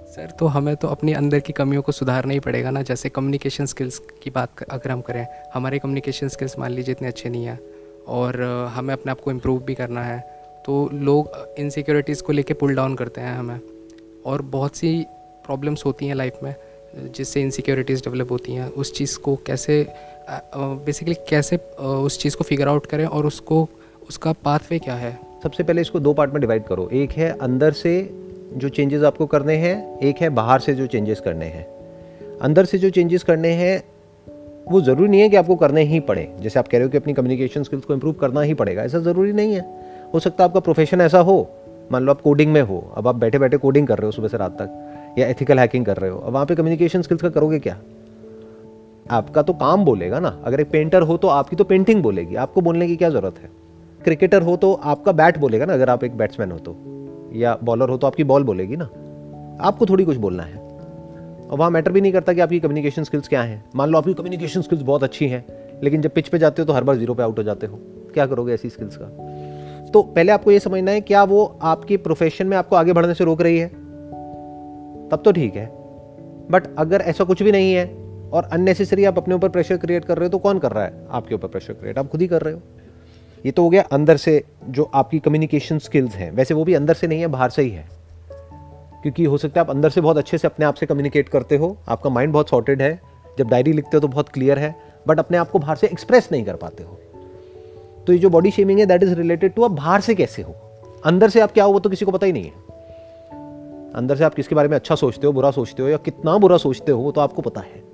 सर 0.09 0.31
तो 0.31 0.47
हमें 0.47 0.75
तो 0.77 0.89
अपने 0.89 1.13
अंदर 1.13 1.41
की 1.41 1.53
कमियों 1.53 1.83
को 1.83 1.93
सुधारना 1.93 2.33
ही 2.33 2.41
पड़ेगा 2.41 2.71
ना। 2.71 2.83
जैसे 2.83 3.09
कम्युनिकेशन 3.09 3.67
स्किल्स 3.67 4.01
की 4.23 4.31
बात 4.31 4.63
अगर 4.71 4.91
हम 4.91 5.01
करें 5.01 5.27
हमारे 5.55 5.79
कम्युनिकेशन 5.79 6.29
स्किल्स 6.29 6.59
मान 6.59 6.71
लीजिए 6.71 6.93
इतने 6.93 7.09
अच्छे 7.09 7.29
नहीं 7.29 7.45
हैं 7.45 7.59
और 8.09 8.43
हमें 8.75 8.93
अपने 8.95 9.13
आप 9.13 9.21
को 9.21 9.31
इम्प्रूव 9.31 9.63
भी 9.63 9.75
करना 9.75 10.03
है 10.03 10.19
तो 10.69 10.89
लोग 10.93 11.31
इनसिक्योरिटीज़ 11.59 12.23
को 12.23 12.33
लेके 12.33 12.55
पुल 12.55 12.75
डाउन 12.75 12.95
करते 12.95 13.21
हैं 13.21 13.35
हमें। 13.35 13.61
और 14.27 14.43
बहुत 14.43 14.77
सी 14.77 14.91
प्रॉब्लम्स 15.47 15.85
होती 15.85 16.07
हैं 16.07 16.15
लाइफ 16.15 16.39
में, 16.43 16.55
जिससे 17.17 17.43
इनसिक्योरिटीज़ 17.43 18.01
डेवलप 18.01 18.33
होती 18.33 18.53
हैं। 18.53 18.67
उस 18.73 18.93
चीज़ 18.93 19.19
को 19.19 19.35
कैसे 19.37 19.87
बेसिकली 20.57 21.15
कैसे 21.29 21.57
उस 21.81 22.19
चीज़ 22.19 22.37
को 22.37 22.45
फिगर 22.45 22.69
आउट 22.69 22.87
करें 22.87 23.05
और 23.07 23.27
उसको, 23.27 23.69
उसका 24.09 24.33
पाथवे 24.33 24.79
क्या 24.79 24.95
है? 24.95 25.19
सबसे 25.43 25.63
पहले 25.63 25.81
इसको 25.81 26.01
दो 26.01 26.13
पार्ट 26.13 26.33
में 26.33 26.41
डिवाइड 26.41 26.65
करो। 26.65 26.89
एक 26.93 27.13
है 27.13 27.31
अंदर 27.39 27.73
से 27.73 27.95
जो 28.55 28.69
चेंजेस 28.69 29.03
आपको 29.03 29.27
करने 29.27 29.57
हैं, 29.57 29.99
एक 30.01 30.17
है 30.17 30.29
बाहर 30.31 30.61
से 30.61 30.75
जो 30.75 30.87
चेंजेस 30.87 31.21
करने 31.21 31.47
हैं। 31.47 31.67
अंदर 32.43 32.65
से 32.65 32.79
जो 32.79 32.91
चेंजेस 32.91 33.23
करने 33.23 33.53
हैं, 33.55 33.83
वो 34.71 34.81
ज़रूरी 34.81 35.09
नहीं 35.09 35.21
है 35.21 35.29
कि 35.29 35.37
आपको 35.37 35.57
करने 35.57 35.83
ही 35.83 36.01
पड़े। 36.01 36.31
जैसे 36.41 36.59
आप 36.59 36.69
कह 36.69 36.79
रहे 36.79 36.85
हो 36.85 36.91
कि 36.91 36.99
अपनी 36.99 37.13
कम्युनिकेशन 37.15 37.63
स्किल्स 37.63 37.85
को 37.85 37.95
इम्प्रूव 37.95 38.15
करना 38.15 38.41
ही 38.41 38.55
पड़ेगा, 38.55 38.83
ऐसा 38.83 38.99
ज़रूरी 39.01 39.33
नहीं 39.33 39.55
है। 39.55 39.88
हो 40.15 40.21
सकता 40.21 40.45
है 40.45 40.49
आपका 40.49 40.61
प्रोफेशन 40.61 41.01
ऐसा 41.01 41.19
हो, 41.19 41.37
मान 41.93 42.03
लो 42.03 42.13
आप 42.13 42.21
कोडिंग 42.21 42.53
में 42.53 42.61
हो, 42.63 42.79
अब 42.97 43.09
आप 43.09 43.15
बैठे 43.15 43.39
बैठे 43.39 43.57
कोडिंग 43.57 43.87
कर 43.87 43.99
रहे 43.99 44.07
हो 44.07 44.13
सुबह 44.13 44.29
से 44.29 44.37
रात 44.37 44.53
तक, 44.53 45.15
या 45.19 45.27
एथिकल 45.27 45.59
हैकिंग 45.59 45.87
कर 45.87 45.97
रहे 45.97 46.11
हो, 46.11 46.19
अब 46.19 46.33
वहाँ 46.33 46.47
पे 46.47 46.55
कम्युनिकेशन 46.55 47.03
स्किल्स 47.03 47.23
का 47.23 47.29
करोगे 47.29 47.59
क्या? 47.59 47.79
आपका 49.11 49.43
तो 49.43 49.53
काम 49.53 49.85
बोलेगा 49.85 50.21
ना, 50.21 50.29
अगर 50.45 50.61
एक 50.61 50.71
पेंटर 50.71 51.03
हो 51.03 51.17
तो 51.17 51.29
आपकी 51.29 51.57
तो 51.57 51.65
पेंटिंग 51.65 52.03
बोलेगी, 52.03 52.35
आपको 52.37 52.61
बोलने 52.61 52.87
की 52.87 52.97
क्या 52.97 53.11
ज़रूरत 53.11 53.39
है? 53.39 53.51
क्रिकेटर 54.01 54.43
हो 54.43 54.57
तो 54.57 54.73
आपका 54.73 55.13
बैट 55.13 55.39
बोलेगा 55.39 55.65
ना, 55.65 55.73
अगर 55.73 55.91
आप 55.91 56.05
एक 56.05 56.17
बैट्समैन 56.17 56.53
हो 56.53 56.59
तो 56.59 56.77
या 57.35 57.57
बॉलर 57.65 57.89
हो 57.89 57.97
तो 57.97 58.07
आपकी 58.07 58.25
बॉल 58.25 58.45
बोलेगी 58.45 58.77
ना, 58.77 58.85
आपको 59.61 59.87
थोड़ी 59.87 60.05
कुछ 60.05 60.17
बोलना 60.17 60.43
है। 60.43 60.67
और 61.49 61.59
वहाँ 61.59 61.71
मैटर 61.71 61.93
भी 61.93 62.01
नहीं 62.01 62.13
करता 62.13 62.33
कि 62.33 62.41
आपकी 62.41 62.61
कम्युनिकेशन 62.61 63.05
स्किल्स 63.05 63.29
क्या 63.29 63.43
हैं। 63.43 63.65
मान 63.77 63.91
लो 63.91 63.99
आपकी 63.99 64.15
कम्युनिकेशन 64.15 64.63
स्किल्स 64.63 64.83
बहुत 64.83 65.03
अच्छी 65.03 65.29
हैं, 65.29 65.45
लेकिन 65.83 66.03
जब 66.03 66.11
पिच 66.11 66.29
पे 66.29 66.39
जाते 66.39 66.63
हो 66.63 66.67
तो 66.67 66.73
हर 66.73 66.85
बार 66.85 66.97
ज़ीरो 66.97 67.15
पे 67.15 67.23
आउट 67.23 67.39
हो 67.39 67.43
जाते 67.43 67.67
हो। 67.67 67.79
क्या 68.15 68.27
करोगे 68.27 68.55
ऐसी 68.55 68.71
स्किल्स 68.71 68.97
का? 68.97 69.07
तो 69.91 70.03
पहले 70.03 70.33
आपको 70.33 70.51
यह 70.51 70.59
समझना 70.59 70.91
है, 70.91 71.01
क्या 71.01 71.25
वो 71.25 71.59
आपकी 71.63 71.97
प्रोफेशन 71.97 72.47
में 72.47 72.57
आपको 72.57 72.77
आगे 72.77 72.93
बढ़ने 72.93 73.15
से 73.15 73.25
रोक 73.25 73.43
रही 73.43 73.59
है? 73.59 73.69
तब 75.09 75.23
तो 75.25 75.33
ठीक 75.33 75.57
है। 75.57 75.67
बट 76.51 76.75
अगर 76.79 77.01
ऐसा 77.01 77.25
कुछ 77.25 77.43
भी 77.43 77.53
नहीं 77.53 77.73
है 77.73 77.85
और 78.33 78.45
अननेसेसरी 78.45 79.05
आप 79.05 79.19
अपने 79.19 79.35
ऊपर 79.35 79.49
प्रेशर 79.49 79.77
क्रिएट 79.77 80.05
कर 80.05 80.17
रहे 80.17 80.27
हो 80.27 80.31
तो 80.31 80.39
कौन 80.39 80.59
कर 80.59 80.73
रहा 80.73 80.85
है 80.85 81.07
आपके 81.11 81.35
ऊपर 81.35 81.49
प्रेशर 81.49 81.73
क्रिएट 81.73 81.99
आप 81.99 82.09
खुद 82.09 82.21
ही 82.21 82.27
कर 82.27 82.43
रहे 82.43 82.55
हो। 82.55 82.61
ये 83.47 83.53
तो 83.53 83.63
हो 83.63 83.69
गया 83.69 83.83
अंदर 83.83 84.17
से 84.17 84.43
जो 84.69 84.91
आपकी 84.95 85.19
कम्युनिकेशन 85.19 85.79
स्किल्स 85.79 86.15
हैं, 86.15 86.31
वैसे 86.31 86.55
वो 86.55 86.65
भी 86.65 86.75
अंदर 86.75 86.95
से 86.95 87.07
नहीं 87.07 87.21
है, 87.21 87.27
बाहर 87.27 87.51
से 87.51 87.63
ही 87.63 87.71
है। 87.71 87.87
क्योंकि 89.03 89.25
हो 89.25 89.39
सकता 89.39 89.61
है 89.61 89.67
आप 89.67 89.71
अंदर 89.71 89.91
से 89.91 90.01
बहुत 90.01 90.19
अच्छे 90.19 90.39
से 90.39 90.49
अपने 90.49 90.67
आप 90.67 90.75
से 90.75 90.87
कम्युनिकेट 90.87 91.29
करते 91.29 91.57
हो, 91.57 91.77
आपका 91.89 92.11
माइंड 92.11 92.33
बहुत 92.33 92.49
सॉर्टेड 92.49 92.83
है, 92.83 93.01
जब 93.39 93.49
डायरी 93.49 93.73
लिखते 93.73 93.97
हो 93.97 94.01
तो 94.01 94.09
बहुत 94.09 94.29
क्लियर 94.29 94.59
है 94.59 94.75
बट 95.09 95.19
अपने 95.19 95.39
आप 95.39 95.51
को 95.51 95.59
बाहर 95.59 95.77
से 95.77 95.87
एक्सप्रेस 95.87 96.29
नहीं 96.33 96.45
कर 96.45 96.57
पाते 96.57 96.83
हो। 96.83 97.01
तो 98.09 98.13
ये 98.13 98.19
जो 98.19 98.31
बॉडी 98.31 98.51
शेमिंग 98.51 98.81
है 98.81 98.87
दैट 98.87 99.03
इज़ 99.03 99.15
रिलेटेड 99.15 99.55
टू 99.55 99.65
आप 99.65 99.71
बाहर 99.71 100.01
से 100.01 100.15
कैसे 100.15 100.43
हो? 100.43 100.55
अंदर 101.05 101.29
से 101.29 101.41
आप 101.41 101.53
क्या 101.53 101.65
हो, 101.65 101.73
वो 101.73 101.79
तो 101.79 101.91
किसी 101.91 102.05
को 102.05 102.11
पता 102.11 102.27
ही 102.27 102.33
नहीं 102.33 102.45
है। 102.45 102.51
अंदर 103.93 104.17
से 104.17 104.25
आप 104.25 104.35
किसके 104.35 104.55
बारे 104.55 104.69
में 104.69 104.77
अच्छा 104.77 104.95
सोचते 104.95 105.27
हो, 105.27 105.33
बुरा 105.33 105.51
सोचते 105.51 105.83
हो, 105.83 105.89
या 105.89 105.97
कितना 105.97 106.39
बुरा 106.39 106.57
सोचते 106.57 106.93
हो, 106.93 107.03
वो 107.03 107.13
तो 107.13 107.21
आपको 107.21 107.43
पता 107.43 107.61
है। 107.61 107.85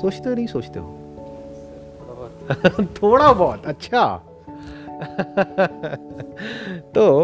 सोचते 0.00 0.28
हो, 0.28 0.34
नहीं 0.34 0.46
सोचते 0.46 0.78
हो? 0.78 0.98
थोड़ा 2.84 3.32
बहुत 3.32 3.66
अच्छा। 3.66 4.22
तो 6.94 7.20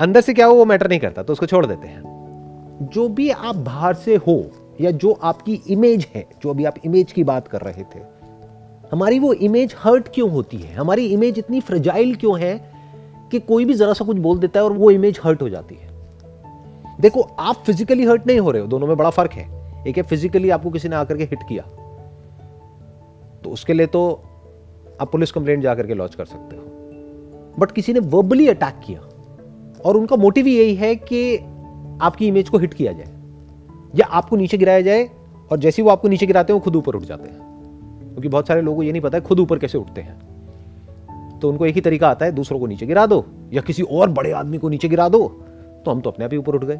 अंदर 0.00 0.20
से 0.20 0.34
क्या 0.34 0.46
हो, 0.46 0.54
वो 0.54 0.64
मैटर 0.64 0.88
नहीं 0.88 1.00
करता 1.00 1.22
तो 1.22 1.32
उसको 1.32 1.46
छोड़ 1.46 1.66
देते 1.66 1.88
हैं। 1.88 2.02
जो 2.82 3.08
भी 3.08 3.30
आप 3.30 3.56
बाहर 3.56 3.94
से 3.94 4.16
हो, 4.16 4.44
या 4.80 4.90
जो 4.90 5.12
आपकी 5.22 5.62
इमेज 5.68 6.08
है, 6.14 6.26
जो 6.42 6.50
अभी 6.50 6.64
आप 6.64 6.74
इमेज 6.84 7.12
की 7.12 7.24
बात 7.24 7.48
कर 7.48 7.60
रहे 7.60 7.82
थे 7.82 8.11
हमारी 8.92 9.18
वो 9.18 9.32
इमेज 9.34 9.74
हर्ट 9.78 10.08
क्यों 10.14 10.30
होती 10.30 10.56
है? 10.56 10.74
हमारी 10.74 11.04
इमेज 11.06 11.38
इतनी 11.38 11.60
फ्रजाइल 11.60 12.14
क्यों 12.16 12.38
है 12.40 12.54
कि 13.30 13.38
कोई 13.40 13.64
भी 13.64 13.74
जरा 13.74 13.92
सा 13.92 14.04
कुछ 14.04 14.16
बोल 14.18 14.38
देता 14.38 14.60
है 14.60 14.64
और 14.64 14.72
वो 14.72 14.90
इमेज 14.90 15.20
हर्ट 15.24 15.42
हो 15.42 15.48
जाती 15.48 15.74
है। 15.74 15.90
देखो, 17.00 17.20
आप 17.20 17.62
फिजिकली 17.66 18.04
हर्ट 18.04 18.26
नहीं 18.26 18.40
हो 18.40 18.50
रहे 18.50 18.62
हो, 18.62 18.68
दोनों 18.68 18.86
में 18.86 18.96
बड़ा 18.96 19.10
फ़र्क 19.10 19.32
है। 19.32 19.86
एक 19.88 19.96
है 19.96 20.02
फिजिकली 20.02 20.50
आपको 20.50 20.70
किसी 20.70 20.88
ने 20.88 20.96
आकर 20.96 21.16
के 21.16 21.24
हिट 21.24 21.42
किया 21.48 21.62
तो 23.44 23.50
उसके 23.50 23.72
लिए 23.72 23.86
तो 23.86 24.02
आप 25.00 25.10
पुलिस 25.12 25.32
कंप्लेंट 25.32 25.62
जाकर 25.62 25.86
के 25.86 25.94
लॉन्च 25.94 26.14
कर 26.14 26.24
सकते 26.24 26.56
हो। 26.56 26.62
बट 27.58 27.72
किसी 27.72 27.92
ने 27.92 28.00
वर्बली 28.00 28.48
अटैक 28.48 28.80
किया, 28.86 29.00
और 29.84 29.96
उनका 29.96 30.16
मोटिव 30.16 30.46
यही 30.46 30.74
है 30.74 30.94
कि 30.96 31.36
आपकी 32.02 32.26
इमेज 32.28 32.48
को 32.48 32.58
हिट 32.58 32.74
किया 32.74 32.92
जाए, 32.92 33.12
या 33.94 34.06
आपको 34.08 34.36
नीचे 34.36 34.58
गिराया 34.58 34.80
जाए, 34.80 35.08
और 35.52 35.58
जैसे 35.58 35.82
वो 35.82 35.90
आपको 35.90 36.08
नीचे 36.08 36.26
गिराते 36.26 36.52
हैं, 36.52 36.60
वो 36.60 36.64
खुद 36.64 36.76
ऊपर 36.76 36.94
उठ 36.94 37.02
जाते 37.02 37.30
हैं। 37.30 37.51
क्योंकि 38.12 38.28
बहुत 38.28 38.48
सारे 38.48 38.62
लोगों 38.62 38.76
को 38.76 38.82
ये 38.82 38.92
नहीं 38.92 39.02
पता 39.02 39.18
है 39.18 39.24
खुद 39.24 39.40
ऊपर 39.40 39.58
कैसे 39.58 39.78
उठते 39.78 40.00
हैं। 40.00 41.38
तो 41.40 41.48
उनको 41.48 41.66
एक 41.66 41.74
ही 41.74 41.80
तरीका 41.80 42.08
आता 42.08 42.26
है 42.26 42.32
दूसरों 42.32 42.58
को 42.60 42.66
नीचे 42.66 42.86
गिरा 42.86 43.06
दो 43.06 43.24
या 43.52 43.62
किसी 43.62 43.82
और 43.82 44.10
बड़े 44.10 44.32
आदमी 44.32 44.58
को 44.58 44.68
नीचे 44.68 44.88
गिरा 44.88 45.08
दो 45.08 45.26
तो 45.84 45.90
हम 45.90 46.00
तो 46.00 46.10
अपने 46.10 46.24
आप 46.24 46.32
ही 46.32 46.38
ऊपर 46.38 46.54
उठ 46.54 46.64
गए। 46.64 46.78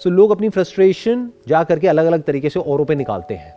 सो 0.00 0.10
लोग 0.10 0.30
अपनी 0.30 0.48
फ्रस्ट्रेशन 0.48 1.28
जा 1.48 1.62
करके 1.64 1.88
अलग 1.88 2.06
अलग 2.06 2.22
तरीके 2.22 2.50
से 2.50 2.60
औरों 2.60 2.84
पे 2.84 2.94
निकालते 2.94 3.34
हैं। 3.34 3.52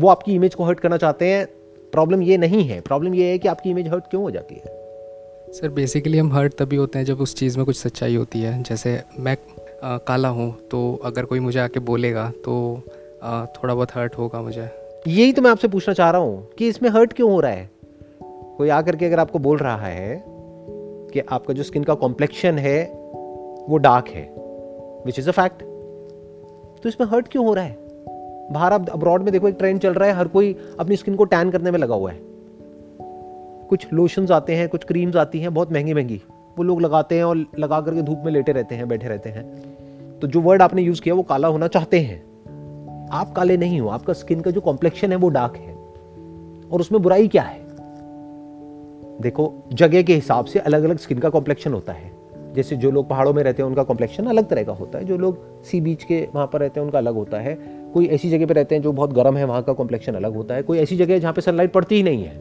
वो 0.00 0.08
आपकी 0.08 0.34
इमेज 0.34 0.54
को 0.54 0.64
हर्ट 0.64 0.80
करना 0.80 0.96
चाहते 0.96 1.28
हैं 1.28 1.46
प्रॉब्लम 1.92 2.22
ये 2.22 2.36
नहीं 2.36 2.62
है। 2.64 2.80
प्रॉब्लम 2.80 3.14
ये 3.14 3.30
है 3.30 3.38
कि 3.38 3.48
आपकी 3.48 3.70
इमेज 3.70 3.88
हर्ट 3.88 4.04
क्यों 4.10 4.22
हो 4.22 4.30
जाती 4.30 4.54
है? 4.54 4.72
सर 5.52 5.68
बेसिकली 5.68 6.18
हम 6.18 6.32
हर्ट 6.32 6.54
तभी 6.58 6.76
होते 6.76 6.98
हैं 6.98 7.06
जब 7.06 7.20
उस 7.20 7.34
चीज़ 7.34 7.58
में 7.58 7.66
कुछ 7.66 7.76
सच्चाई 7.76 8.14
होती 8.16 8.40
है। 8.42 8.62
जैसे 8.62 9.02
मैं 9.18 9.36
आ, 9.84 9.96
काला 9.98 10.28
हूँ 10.28 10.50
तो 10.70 11.00
अगर 11.04 11.24
कोई 11.24 11.40
मुझे 11.40 11.58
आके 11.60 11.80
बोलेगा 11.80 12.30
तो 12.44 12.82
आ, 13.22 13.44
थोड़ा 13.46 13.74
बहुत 13.74 13.94
हर्ट 13.94 14.18
होगा 14.18 14.42
मुझे। 14.42 14.68
यही 15.08 15.32
तो 15.32 15.42
मैं 15.42 15.50
आपसे 15.50 15.68
पूछना 15.68 15.94
चाह 15.94 16.10
रहा 16.10 16.20
हूँ 16.20 16.48
कि 16.58 16.68
इसमें 16.68 16.90
हर्ट 16.90 17.12
क्यों 17.12 17.32
हो 17.32 17.40
रहा 17.40 17.50
है? 17.50 17.70
कोई 18.56 18.68
आकर 18.68 18.96
के 18.96 19.06
अगर 19.06 19.20
आपको 19.20 19.38
बोल 19.38 19.58
रहा 19.58 19.76
है 19.76 20.24
कि 20.26 21.20
आपका 21.20 21.54
जो 21.54 21.62
स्किन 21.62 21.84
का 21.84 21.94
कॉम्प्लेक्शन 21.94 22.58
है, 22.58 22.84
वो 23.68 23.76
डार्क 23.76 24.08
है 24.08 24.34
विच 25.06 25.18
इज़ 25.18 25.28
अ 25.28 25.32
फैक्ट 25.32 25.62
तो 26.82 26.88
इसमें 26.88 27.08
हर्ट 27.08 27.28
क्यों 27.28 27.46
हो 27.46 27.54
रहा 27.54 27.64
है? 27.64 27.78
बाहर 28.52 28.72
अब 28.72 28.88
अब्रॉड 28.88 29.22
में 29.22 29.32
देखो, 29.32 29.48
एक 29.48 29.54
ट्रेंड 29.58 29.80
चल 29.80 29.94
रहा 29.94 30.08
है, 30.08 30.14
हर 30.14 30.28
कोई 30.28 30.56
अपनी 30.80 30.96
स्किन 30.96 31.14
को 31.14 31.24
टैन 31.24 31.50
करने 31.50 31.70
में 31.70 31.78
लगा 31.78 31.94
हुआ 31.94 32.10
है। 32.10 32.20
कुछ 33.68 33.92
लोशंस 33.92 34.30
आते 34.30 34.54
हैं, 34.54 34.68
कुछ 34.68 34.84
क्रीम्स 34.84 35.16
आती 35.16 35.40
हैं, 35.40 35.54
बहुत 35.54 35.72
महँगी 35.72 35.94
महँगी। 35.94 36.22
वो 36.58 36.62
लोग 36.62 36.82
लगाते 36.82 37.14
हैं 37.14 37.24
और 37.24 37.36
लगा 37.58 37.80
करके 37.80 38.02
धूप 38.02 38.22
में 38.24 38.32
लेटे 38.32 38.52
रहते 38.52 38.74
हैं, 38.74 38.88
बैठे 38.88 39.08
रहते 39.08 39.30
हैं। 39.30 39.64
तो 40.20 40.26
जो 40.26 40.40
वर्ड 40.40 40.62
आपने 40.62 40.82
यूज़ 40.82 41.02
किया, 41.02 41.14
वो 41.14 41.22
काला 41.22 41.48
होना 41.48 41.68
चाहते 41.68 42.00
हैं। 42.00 42.33
आप 43.12 43.32
काले 43.32 43.56
नहीं 43.56 43.80
हो, 43.80 43.88
आपका 43.88 44.12
स्किन 44.12 44.40
का 44.40 44.50
जो 44.50 44.60
कॉम्प्लेक्शन 44.60 45.10
है 45.10 45.16
वो 45.16 45.28
डार्क 45.28 45.56
है। 45.56 45.74
और 46.68 46.80
उसमें 46.80 47.02
बुराई 47.02 47.28
क्या 47.28 47.42
है? 47.42 47.64
देखो, 49.20 49.54
जगह 49.72 50.02
के 50.02 50.14
हिसाब 50.14 50.44
से 50.44 50.58
अलग 50.58 50.82
अलग 50.82 50.98
स्किन 50.98 51.18
का 51.18 51.28
कॉम्प्लेक्शन 51.28 51.72
होता 51.72 51.92
है। 51.92 52.12
जैसे 52.54 52.76
जो 52.76 52.90
लोग 52.90 53.08
पहाड़ों 53.08 53.32
में 53.32 53.42
रहते 53.42 53.62
हैं, 53.62 53.68
उनका 53.68 53.82
कॉम्प्लेक्शन 53.82 54.26
अलग 54.26 54.48
तरह 54.48 54.62
का 54.62 54.72
होता 54.72 54.98
है। 54.98 55.04
जो 55.04 55.16
लोग 55.16 55.64
सी 55.64 55.80
बीच 55.80 56.04
के 56.04 56.28
वहाँ 56.34 56.46
पर 56.46 56.60
रहते 56.60 56.80
हैं, 56.80 56.84
उनका 56.84 56.98
अलग 56.98 57.14
होता 57.14 57.38
है। 57.38 57.58
कोई 57.94 58.06
ऐसी 58.06 58.30
जगह 58.30 58.46
पे 58.46 58.54
रहते 58.54 58.74
हैं 58.74 58.82
जो 58.82 58.92
बहुत 58.92 59.12
गर्म 59.12 59.36
है, 59.36 59.44
वहाँ 59.44 59.62
का 59.62 59.72
कॉम्प्लेक्शन 59.72 60.12
अलग 60.12 60.34
होता 60.34 60.54
है। 60.54 60.62
कोई 60.62 60.78
ऐसी 60.78 60.96
जगह 60.96 61.14
है 61.14 61.20
जहाँ 61.20 61.32
पे 61.32 61.40
सनलाइट 61.40 61.72
पड़ती 61.72 61.94
ही 61.94 62.02
नहीं 62.02 62.24
है। 62.24 62.40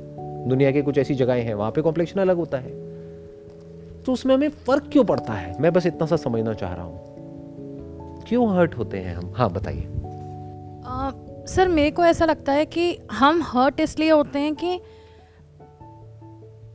दुनिया 0.50 0.72
के 0.72 0.82
कुछ 0.82 0.98
ऐसी 0.98 1.15
जगहें 1.15 1.41
हैं, 1.41 1.53
वहाँ 1.53 1.72
पर 1.72 1.82
कॉम्प्लेक्शन 1.82 2.20
अलग 2.20 2.38
होता 2.38 2.58
है। 2.58 2.70
तो 4.03 4.13
उसमें 4.13 4.36
हमें 4.36 4.50
फ़र्क 4.50 4.84
क्यों 4.91 5.03
पड़ता 5.03 5.34
है? 5.34 5.62
मैं 5.62 5.74
बस 5.74 5.86
इतना 5.86 6.05
सा 6.05 6.15
समझना 6.15 6.53
चाह 6.53 6.74
रहा 6.74 6.84
हूँ। 6.84 7.00
क्यों 8.27 8.58
हर्ट 8.58 8.77
होते 8.77 8.98
हैं 8.98 9.15
हम? 9.15 9.34
हाँ 9.36 9.53
बताइए। 9.53 9.88
सर, 11.48 11.68
मेरे 11.68 11.92
को 11.92 12.04
ऐसा 12.06 12.26
लगता 12.26 12.52
है 12.52 12.66
कि 12.66 12.98
हम 13.12 13.42
हर्ट 13.44 13.80
इसलिए 13.80 14.12
होते 14.12 14.40
हैं 14.40 14.56
कि 14.56 14.80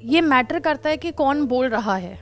ये 0.04 0.20
मैटर 0.20 0.58
करता 0.58 0.90
है 0.90 0.96
कि 0.96 1.10
कौन 1.10 1.44
बोल 1.46 1.68
रहा 1.68 1.96
है। 1.96 2.18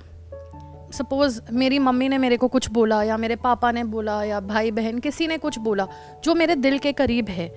सपोज़ 0.92 1.40
मेरी 1.52 1.78
मम्मी 1.78 2.08
ने 2.08 2.18
मेरे 2.18 2.36
को 2.36 2.48
कुछ 2.48 2.70
बोला 2.70 3.02
या 3.02 3.16
मेरे 3.16 3.36
पापा 3.36 3.70
ने 3.72 3.84
बोला 3.84 4.22
या 4.24 4.40
भाई 4.40 4.70
बहन 4.70 4.98
किसी 4.98 5.26
ने 5.26 5.38
कुछ 5.38 5.58
बोला 5.58 5.86
जो 6.24 6.34
मेरे 6.34 6.54
दिल 6.54 6.78
के 6.78 6.92
करीब 6.92 7.28
है 7.28 7.48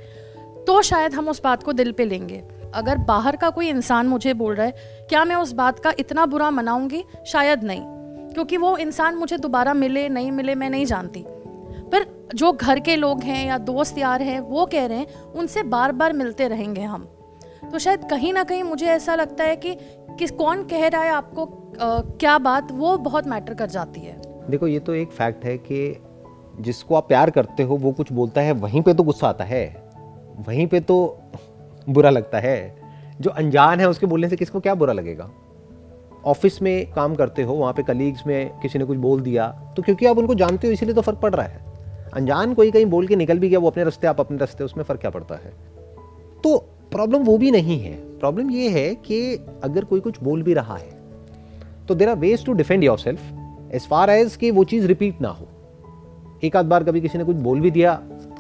तो 0.68 0.82
शायद 0.82 1.14
हम 1.14 1.28
उस 1.28 1.42
बात 1.44 1.64
को 1.64 1.74
दिल 1.74 1.92
पे 1.92 2.06
लेंगे। 2.06 2.44
अगर 2.76 2.98
बाहर 2.98 3.36
का 3.36 3.50
कोई 3.50 3.68
इंसान 3.70 4.08
मुझे 4.08 4.34
बोल 4.34 4.56
रहा 4.56 4.66
है, 4.66 5.06
क्या 5.10 5.24
मैं 5.26 5.36
उस 5.36 5.52
बात 5.52 5.80
का 5.80 5.94
इतना 6.00 6.26
बुरा 6.26 6.50
मनाऊँगी? 6.52 7.04
शायद 7.28 7.64
नहीं, 7.64 7.82
क्योंकि 8.34 8.58
वो 8.58 8.78
इंसान 8.78 9.16
मुझे 9.16 9.38
दोबारा 9.38 9.74
मिले, 9.74 10.10
नहीं 10.10 10.32
मिले, 10.32 10.56
मैं 10.56 10.70
नहीं 10.70 10.86
जानती। 10.86 11.26
पर 11.92 12.06
जो 12.36 12.52
घर 12.52 12.80
के 12.80 12.96
लोग 12.96 13.24
हैं 13.24 13.46
या 13.48 13.58
दोस्त 13.58 13.98
यार 13.98 14.22
हैं 14.22 14.40
वो 14.40 14.66
कह 14.66 14.86
रहे 14.86 14.98
हैं 14.98 15.22
उनसे 15.36 15.64
बार 15.64 15.92
बार 15.92 16.14
मिलते 16.14 16.48
रहेंगे 16.48 16.82
हम। 16.82 17.08
तो 17.72 17.80
शायद 17.80 18.04
कहीं 18.10 18.34
ना 18.34 18.44
कहीं 18.44 18.64
मुझे 18.64 18.86
ऐसा 18.86 19.16
लगता 19.16 19.44
है 19.44 19.56
कि 19.56 19.76
किस 20.20 20.32
कौन 20.32 20.64
कह 20.64 20.88
रहा 20.88 21.02
है 21.02 21.12
आपको 21.12 21.46
आ, 21.46 22.00
क्या 22.20 22.38
बात 22.38 22.72
वो 22.72 22.98
बहुत 22.98 23.28
मैटर 23.28 23.54
कर 23.54 23.66
जाती 23.66 24.02
है। 24.02 24.22
देखो 24.50 24.68
ये 24.68 24.80
तो 24.80 24.94
एक 24.94 25.12
फैक्ट 25.12 25.46
है 25.46 25.58
कि 25.58 26.02
जिसको 26.60 26.96
आप 26.96 27.08
प्यार 27.08 27.30
करते 27.30 27.64
हो 27.64 27.76
वो 27.76 27.92
कुछ 27.92 28.12
बोलता 28.12 28.42
है 28.42 28.52
वहीं 28.52 28.82
पे 28.82 28.94
तो 28.94 29.04
गुस्सा 29.04 29.28
आता 29.28 29.44
है। 29.44 29.66
वहीं 30.48 30.68
पे 30.68 30.80
तो 30.80 31.18
बुरा 31.90 32.10
लगता 32.10 32.40
है। 32.40 32.58
जो 33.22 33.30
अनजान 33.30 33.80
है 33.80 33.90
उसके 33.90 34.06
बोलने 34.06 34.30
से 34.30 34.36
किसको 34.36 34.60
क्या 34.60 34.76
बुरा 34.76 34.94
लगेगा? 34.94 35.30
ऑफ़िस 36.26 36.62
में 36.62 36.92
काम 36.92 37.16
करते 37.16 37.44
हो 37.44 37.54
वहाँ 37.54 37.74
पे 37.74 37.84
कलीग्स 37.84 38.28
में 38.28 38.60
किसी 38.60 38.80
ने 38.80 38.86
कुछ 38.86 38.98
बोल 38.98 39.22
दिया 39.22 39.48
तो 39.78 39.84
क्योंकि 39.84 40.06
आप 40.06 40.18
उनको 40.18 40.36
जानते 40.36 40.68
हो 40.68 40.74
इसीलिए 40.74 40.96
तो 40.96 41.02
फ़र्क 41.02 41.20
पड़ 41.20 41.34
रहा 41.36 41.46
है। 41.46 41.69
अनजान 42.14 42.54
कोई 42.54 42.72
कहीं 42.72 42.86
बोल 42.86 43.08
के 43.08 43.16
निकल 43.16 43.40
भी 43.40 43.50
गया, 43.50 43.60
वो 43.60 43.70
अपने 43.70 43.84
रास्ते, 43.84 44.08
आप 44.08 44.20
अपने 44.20 44.38
रास्ते, 44.38 44.64
उसमें 44.64 44.84
फ़र्क 44.84 45.02
क्या 45.02 45.12
पड़ता 45.12 45.36
है? 45.36 45.54
तो 46.44 46.58
प्रॉब्लम 46.92 47.24
वो 47.24 47.38
भी 47.38 47.52
नहीं 47.52 47.80
है। 47.80 47.94
प्रॉब्लम 48.20 48.50
ये 48.52 48.70
है 48.70 48.94
कि 48.98 49.20
अगर 49.64 49.86
कोई 49.86 50.00
कुछ 50.00 50.22
बोल 50.24 50.42
भी 50.44 50.54
रहा 50.54 50.76
है 50.76 50.98
तो 51.88 51.96
there 51.96 52.10
are 52.10 52.16
ways 52.16 52.46
to 52.46 52.54
defend 52.54 52.84
yourself 52.98 53.20
as 53.74 53.88
far 53.88 54.10
as 54.10 54.36
कि 54.36 54.52
वो 54.52 54.64
चीज़ 54.64 54.86
रिपीट 54.88 55.22
ना 55.22 55.30
हो। 55.30 55.48
एक 56.44 56.56
आध 56.56 56.66
बार 56.66 56.84
कभी 56.84 57.02
किसी 57.02 57.18
ने 57.18 57.24
कुछ 57.24 57.36
बोल 57.38 57.60
भी 57.60 57.72
दिया, 57.72 57.96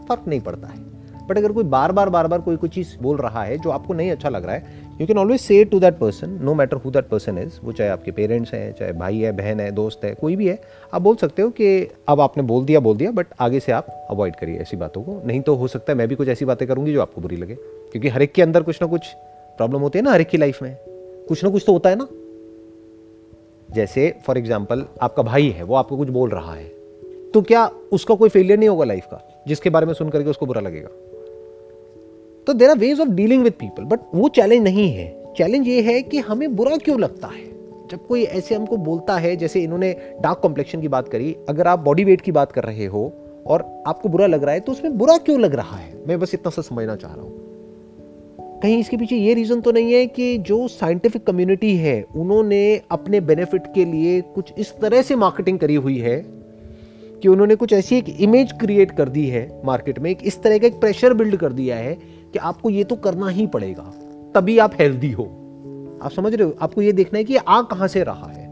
फ़र्क 0.08 0.28
नहीं 0.28 0.40
पड़ता 0.40 0.68
है। 0.68 1.28
बट 1.28 1.38
अगर 1.38 1.52
कोई 1.52 1.64
बार 1.66 1.92
बार 1.92 2.10
बार 2.10 2.28
बार 2.28 2.42
कोई 2.42 2.58
कोई 2.58 2.70
चीज़ 2.70 2.98
बोल 3.02 3.18
रहा 3.18 3.44
है, 3.44 3.58
जो 3.58 3.70
आपको 3.70 3.94
नहीं 3.94 4.12
अच्छा 4.12 4.30
लग 4.30 4.46
रहा 4.46 4.56
है 4.56 4.89
you 5.00 5.06
can 5.08 5.18
always 5.18 5.40
say 5.40 5.64
to 5.64 5.80
that 5.80 5.98
person 5.98 6.30
no 6.44 6.54
matter 6.54 6.78
who 6.78 6.92
that 6.92 7.08
person 7.08 7.38
is 7.38 7.60
वो 7.64 7.72
चाहे 7.72 7.90
आपके 7.90 8.12
पेरेंट्स 8.12 8.54
हैं, 8.54 8.72
चाहे 8.74 8.92
भाई 8.92 9.20
है, 9.20 9.32
बहन 9.32 9.60
है, 9.60 9.72
दोस्त 9.72 10.04
है, 10.06 10.14
कोई 10.14 10.36
भी 10.36 10.48
है, 10.48 10.60
आप 10.94 11.02
बोल 11.02 11.16
सकते 11.16 11.42
हो 11.42 11.50
कि 11.50 11.88
अब 12.10 12.22
आपने 12.22 12.44
बोल 12.44 12.66
दिया 12.66 12.80
बोल 12.80 12.98
दिया 12.98 13.12
बट 13.12 13.28
आगे 13.40 13.60
से 13.60 13.72
आप 13.72 14.08
अवॉइड 14.10 14.36
करिए 14.36 14.58
ऐसी 14.58 14.78
बातों 14.78 15.04
को। 15.04 15.22
नहीं 15.26 15.42
तो 15.42 15.56
हो 15.56 15.68
सकता 15.68 15.92
है 15.92 15.98
मैं 15.98 16.08
भी 16.08 16.16
कुछ 16.16 16.28
ऐसी 16.28 16.46
बातें 16.46 16.68
करूँगी 16.68 16.94
जो 16.94 17.02
आपको 17.02 17.22
बुरी 17.22 17.36
लगे। 17.36 17.56
क्योंकि 17.56 18.08
हर 18.08 18.22
एक 18.22 18.32
के 18.32 18.42
अंदर 18.42 18.64
कुछ 18.64 18.82
ना 18.82 18.88
कुछ 18.88 19.08
प्रॉब्लम 19.58 19.80
होती 19.80 20.00
है 20.00 20.06
ना, 20.06 20.12
हर 20.12 20.22
एक 20.22 20.28
की 20.28 20.38
लाइफ 20.38 20.62
में। 20.64 20.76
कुछ 21.28 21.44
ना 21.44 21.50
कुछ 21.50 21.64
तो 21.68 21.74
होता 21.74 21.90
है 21.90 21.96
ना। 21.96 22.08
जैसे 23.70 24.14
फॉर 24.26 24.38
एग्ज़ाम्पल 24.38 24.86
आपका 25.02 25.24
भाई 25.24 25.50
है, 25.50 25.64
वो 25.64 25.76
आपको 25.76 25.98
कुछ 25.98 26.10
बोल 26.10 26.30
रहा 26.30 26.54
है। 26.54 26.68
तो 27.34 27.42
क्या 27.42 27.66
उसका 27.92 28.16
कोई 28.16 28.30
फेलियर 28.30 28.60
नहीं 28.60 28.70
होगा 28.70 28.86
लाइफ 28.86 29.06
का, 29.06 29.44
जिसके 29.48 29.70
बारे 29.70 29.86
में 29.86 29.94
सुन 29.94 30.10
करके 30.10 30.30
उसको 30.30 30.46
बुरा 30.46 30.62
लगेगा? 30.62 30.90
तो 32.48 32.54
there 32.54 32.70
are 32.70 32.78
ways 32.78 33.00
of 33.00 33.10
dealing 33.10 33.44
with 33.44 33.54
people 33.54 33.84
but 33.84 34.00
वो 34.16 34.30
चैलेंज 34.30 34.64
नहीं 34.64 34.92
है। 34.92 35.08
चैलेंज 35.38 35.68
ये 35.68 35.82
है 35.82 36.02
कि 36.02 36.20
हमें 36.20 36.56
बुरा 36.56 36.78
क्यों 36.78 37.00
लगता 37.00 37.28
है? 37.28 37.48
जब 37.92 38.06
कोई 38.08 38.24
ऐसे 38.24 38.56
हमको 38.56 38.78
बोलता 38.78 39.18
है, 39.18 39.36
जैसे 39.36 39.62
इन्होंने 39.62 39.96
डार्क 40.22 40.40
कॉम्प्लेक्शन 40.40 40.82
की 40.82 40.88
बात 40.88 41.08
करी, 41.10 41.36
अगर 41.50 41.68
आप 41.68 41.80
बॉडी 41.80 42.04
वेट 42.04 42.22
की 42.22 42.32
बात 42.32 42.52
कर 42.52 42.64
रहे 42.64 42.86
हो, 42.86 43.12
और 43.48 43.84
आपको 43.88 44.10
बुरा 44.10 44.28
लग 44.28 44.44
रहा 44.44 44.54
है 44.54 44.60
तो 44.60 44.72
उसमें 44.72 44.98
बुरा 44.98 45.18
क्यों 45.18 45.40
लग 45.40 45.56
रहा 45.56 45.78
है? 45.78 45.94
मैं 46.08 46.20
बस 46.20 46.34
इतना 46.34 46.50
सा 46.50 46.62
समझना 46.62 46.96
चाह 46.96 47.14
रहा 47.14 47.22
हूँ। 47.22 47.48
कहीं 48.62 48.78
इसके 48.80 48.98
पीछे 48.98 49.16
ये 49.16 49.34
रीजन 49.34 49.62
तो 49.62 49.72
नहीं 49.72 49.94
है 49.94 50.06
कि 50.08 50.38
जो 50.38 50.68
साइंटिफिक 50.68 51.24
कम्युनिटी 51.24 51.76
है, 51.76 52.02
उन्होंने 52.16 52.82
अपने 52.92 53.20
बेनिफिट 53.22 53.68
के 53.76 53.86
लिए 53.86 54.20
कुछ 54.22 54.54
इस 54.58 54.74
तरह 54.82 55.02
से 55.02 55.16
मार्केटिंग 55.16 55.60
करी 55.60 55.76
हुई 55.76 55.98
है 55.98 56.18
कि 57.22 57.28
उन्होंने 57.28 57.56
कुछ 57.56 57.74
ऐसी 57.74 57.98
एक 57.98 58.10
इमेज 58.20 58.52
क्रिएट 58.52 58.92
कर 58.92 59.10
दी 59.10 59.26
है 59.28 59.62
मार्केट 59.66 60.00
में, 60.00 60.10
एक 60.12 60.18
इस 60.24 60.42
तरह 60.42 60.58
का 60.58 60.68
एक 60.68 60.80
प्रेशर 60.80 61.14
बिल्ड 61.14 61.36
कर 61.36 61.54
दिया 61.54 61.76
है 61.76 61.98
कि 62.34 62.40
आपको 62.40 62.70
ये 62.70 62.84
तो 62.84 62.96
करना 62.96 63.28
ही 63.28 63.48
पड़ेगा, 63.48 63.84
तभी 64.36 64.58
आप 64.58 64.74
हेल्दी 64.80 65.12
हो। 65.12 65.24
आप 66.04 66.12
समझ 66.12 66.34
रहे 66.34 66.48
हो? 66.48 66.56
आपको 66.62 66.82
ये 66.82 66.92
देखना 66.92 67.18
है 67.18 67.24
कि 67.24 67.36
आ 67.38 67.62
कहाँ 67.62 67.88
से 67.88 68.04
रहा 68.04 68.32
है। 68.32 68.48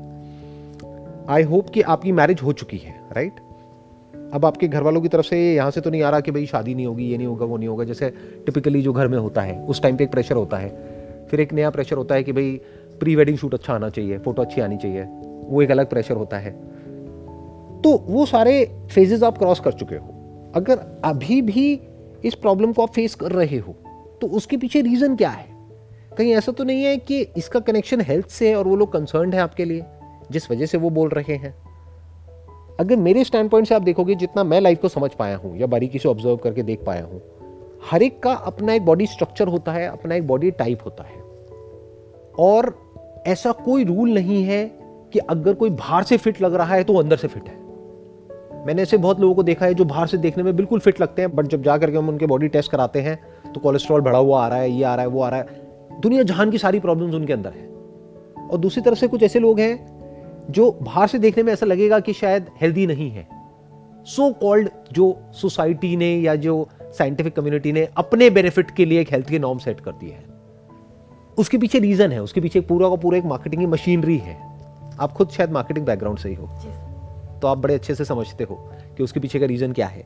आई 1.29 1.43
होप 1.43 1.69
कि 1.69 1.81
आपकी 1.81 2.11
मैरिज 2.11 2.41
हो 2.41 2.53
चुकी 2.53 2.77
है 2.77 2.95
राइट 3.11 3.39
अब 4.33 4.45
आपके 4.45 4.67
घर 4.67 4.83
वालों 4.83 5.01
की 5.01 5.07
तरफ़ 5.07 5.25
से 5.25 5.37
यहाँ 5.55 5.71
से 5.71 5.81
तो 5.81 5.89
नहीं 5.89 6.01
आ 6.01 6.09
रहा 6.09 6.19
कि 6.19 6.31
भाई 6.31 6.45
शादी 6.45 6.73
नहीं 6.75 6.85
होगी, 6.85 7.05
ये 7.05 7.17
नहीं 7.17 7.27
होगा, 7.27 7.45
वो 7.45 7.57
नहीं 7.57 7.67
होगा। 7.69 7.83
जैसे 7.83 8.09
टिपिकली 8.45 8.81
जो 8.81 8.93
घर 8.93 9.07
में 9.07 9.17
होता 9.17 9.41
है, 9.41 9.59
उस 9.65 9.81
टाइम 9.81 9.97
पे 9.97 10.03
एक 10.03 10.11
प्रेशर 10.11 10.35
होता 10.35 10.57
है। 10.57 10.69
फिर 11.31 11.39
एक 11.39 11.53
नया 11.53 11.69
प्रेशर 11.69 11.95
होता 11.95 12.15
है 12.15 12.23
कि 12.23 12.31
भाई 12.31 12.51
प्री 12.99 13.15
वेडिंग 13.15 13.37
शूट 13.37 13.53
अच्छा 13.53 13.73
आना 13.73 13.89
चाहिए 13.89 14.17
फ़ोटो 14.17 14.41
अच्छी 14.41 14.61
आनी 14.61 14.77
चाहिए। 14.77 15.03
वो 15.47 15.61
एक 15.61 15.71
अलग 15.71 15.89
प्रेशर 15.89 16.15
होता 16.15 16.37
है। 16.37 16.51
तो 17.81 17.97
वो 18.07 18.25
सारे 18.25 18.63
फेजेस 18.91 19.23
आप 19.23 19.37
क्रॉस 19.37 19.59
कर 19.59 19.71
चुके 19.71 19.95
हो। 19.95 20.51
अगर 20.55 20.79
अभी 21.03 21.41
भी 21.41 21.75
इस 22.27 22.35
प्रॉब्लम 22.35 22.73
को 22.73 22.81
आप 22.81 22.89
फेस 22.89 23.15
कर 23.15 23.31
रहे 23.31 23.57
हो 23.57 23.73
तो 24.21 24.27
उसके 24.27 24.57
पीछे 24.57 24.81
रीज़न 24.81 25.15
क्या 25.15 25.29
है? 25.29 25.45
कहीं 26.17 26.33
ऐसा 26.33 26.51
तो 26.51 26.63
नहीं 26.63 26.83
है 26.83 26.97
कि 26.97 27.21
इसका 27.37 27.59
कनेक्शन 27.59 28.01
हेल्थ 28.01 28.27
से 28.27 28.49
है 28.49 28.55
और 28.55 28.67
वो 28.67 28.75
लोग 28.75 28.91
कंसर्न 28.93 29.33
है 29.33 29.39
आपके 29.39 29.65
लिए, 29.65 29.83
जिस 30.31 30.49
वजह 30.51 30.65
से 30.65 30.77
वो 30.77 30.89
बोल 30.89 31.09
रहे 31.09 31.35
हैं। 31.35 31.53
अगर 32.79 32.95
मेरे 32.95 33.23
स्टैंड 33.23 33.49
पॉइंट 33.49 33.67
से 33.67 33.75
आप 33.75 33.81
देखोगे, 33.81 34.15
जितना 34.15 34.43
मैं 34.43 34.61
लाइफ 34.61 34.81
को 34.81 34.89
समझ 34.89 35.11
पाया 35.11 35.37
हूँ 35.37 35.57
या 35.57 35.67
बारीकी 35.67 35.99
से 35.99 36.09
ऑब्ज़र्व 36.09 36.37
करके 36.37 36.63
देख 36.63 36.83
पाया 36.85 37.03
हूँ, 37.03 37.21
हर 37.91 38.03
एक 38.03 38.21
का 38.23 38.33
अपना 38.33 38.73
एक 38.73 38.85
बॉडी 38.85 39.07
स्ट्रक्चर 39.07 39.47
होता 39.47 39.71
है, 39.71 39.87
अपना 39.87 40.15
एक 40.15 40.27
बॉडी 40.27 40.51
टाइप 40.51 40.85
होता 40.85 41.03
है। 41.03 41.21
और 42.39 42.75
ऐसा 43.27 43.51
कोई 43.51 43.83
रूल 43.83 44.13
नहीं 44.13 44.43
है 44.43 44.65
कि 45.13 45.19
अगर 45.19 45.53
कोई 45.53 45.69
बाहर 45.69 46.03
से 46.03 46.17
फिट 46.17 46.41
लग 46.41 46.55
रहा 46.55 46.75
है 46.75 46.83
तो 46.83 46.95
अंदर 46.95 47.17
से 47.17 47.27
फिट 47.27 47.47
है। 47.47 47.66
मैंने 48.67 48.81
ऐसे 48.81 48.97
बहुत 48.97 49.19
लोगों 49.19 49.35
को 49.35 49.43
देखा 49.43 49.65
है 49.65 49.73
जो 49.73 49.85
बाहर 49.85 50.07
से 50.07 50.17
देखने 50.17 50.43
में 50.43 50.55
बिल्कुल 50.55 50.79
फिट 50.79 50.99
लगते 51.01 51.21
हैं 51.21 51.35
बट 51.35 51.47
जब 51.47 51.61
जा 51.63 51.77
करके 51.77 51.97
हम 51.97 52.09
उनके 52.09 52.25
बॉडी 52.25 52.47
टेस्ट 52.47 52.71
कराते 52.71 53.01
हैं 53.01 53.17
तो 53.53 53.59
कोलेस्ट्रॉल 53.59 54.01
बढ़ा 54.01 54.19
हुआ 54.19 54.43
आ 54.45 54.47
रहा 54.47 54.57
है, 54.59 54.71
ये 54.71 54.83
आ 54.83 54.95
रहा 54.95 55.01
है, 55.01 55.07
वो 55.07 55.21
आ 55.21 55.29
रहा 55.29 55.39
है, 55.39 55.99
दुनिया 56.01 56.23
जहान 56.23 56.51
की 56.51 56.57
सारी 56.57 56.79
प्रॉब्लम्स 56.79 57.13
उनके 57.15 57.33
अंदर 57.33 57.49
है। 57.49 57.65
और 58.47 58.57
दूसरी 58.57 58.81
तरफ़ 58.81 58.99
से 58.99 59.07
कुछ 59.07 59.23
ऐसे 59.23 59.39
लोग 59.39 59.59
हैं 59.59 60.45
जो 60.49 60.71
बाहर 60.81 61.07
से 61.07 61.19
देखने 61.19 61.43
में 61.43 61.53
ऐसा 61.53 61.65
लगेगा 61.65 61.99
कि 61.99 62.13
शायद 62.13 62.45
हेल्दी 62.61 62.87
नहीं 62.87 63.09
है। 63.11 63.27
सो 64.05 64.31
कॉल्ड 64.33 64.69
जो 64.91 65.15
सोसाइटी 65.33 65.95
ने 65.97 66.15
या 66.15 66.35
जो 66.35 66.67
साइंटिफिक 66.81 67.35
कम्युनिटी 67.35 67.71
ने 67.71 67.87
अपने 67.97 68.29
बेनिफिट 68.29 68.71
के 68.71 68.85
लिए 68.85 69.01
एक 69.01 69.11
हेल्थ 69.11 69.29
के 69.29 69.39
नॉर्म 69.39 69.59
सेट 69.59 69.79
कर 69.79 69.91
दिए 69.91 70.11
हैं। 70.11 70.25
उसके 71.37 71.57
पीछे 71.57 71.79
रीजन 71.79 72.11
है, 72.11 72.21
उसके 72.21 72.41
पीछे 72.41 72.61
पूरा 72.61 72.89
का 72.89 72.95
पूरा 72.95 73.17
एक 73.17 73.25
मार्केटिंग 73.25 73.61
की 73.61 73.67
मशीनरी 73.67 74.17
है। 74.17 74.37
आप 74.99 75.11
खुद 75.11 75.29
शायद 75.29 75.51
मार्केटिंग 75.51 75.85
बैकग्राउंड 75.85 76.19
से 76.19 76.29
ही 76.29 76.35
हो। 76.35 76.49
तो 77.41 77.47
आप 77.47 77.57
बड़े 77.57 77.73
अच्छे 77.73 77.95
से 77.95 78.05
समझते 78.05 78.43
हो 78.43 78.55
कि 78.97 79.03
उसके 79.03 79.19
पीछे 79.19 79.39
का 79.39 79.45
रीज़न 79.45 79.71
क्या 79.71 79.87
है। 79.87 80.05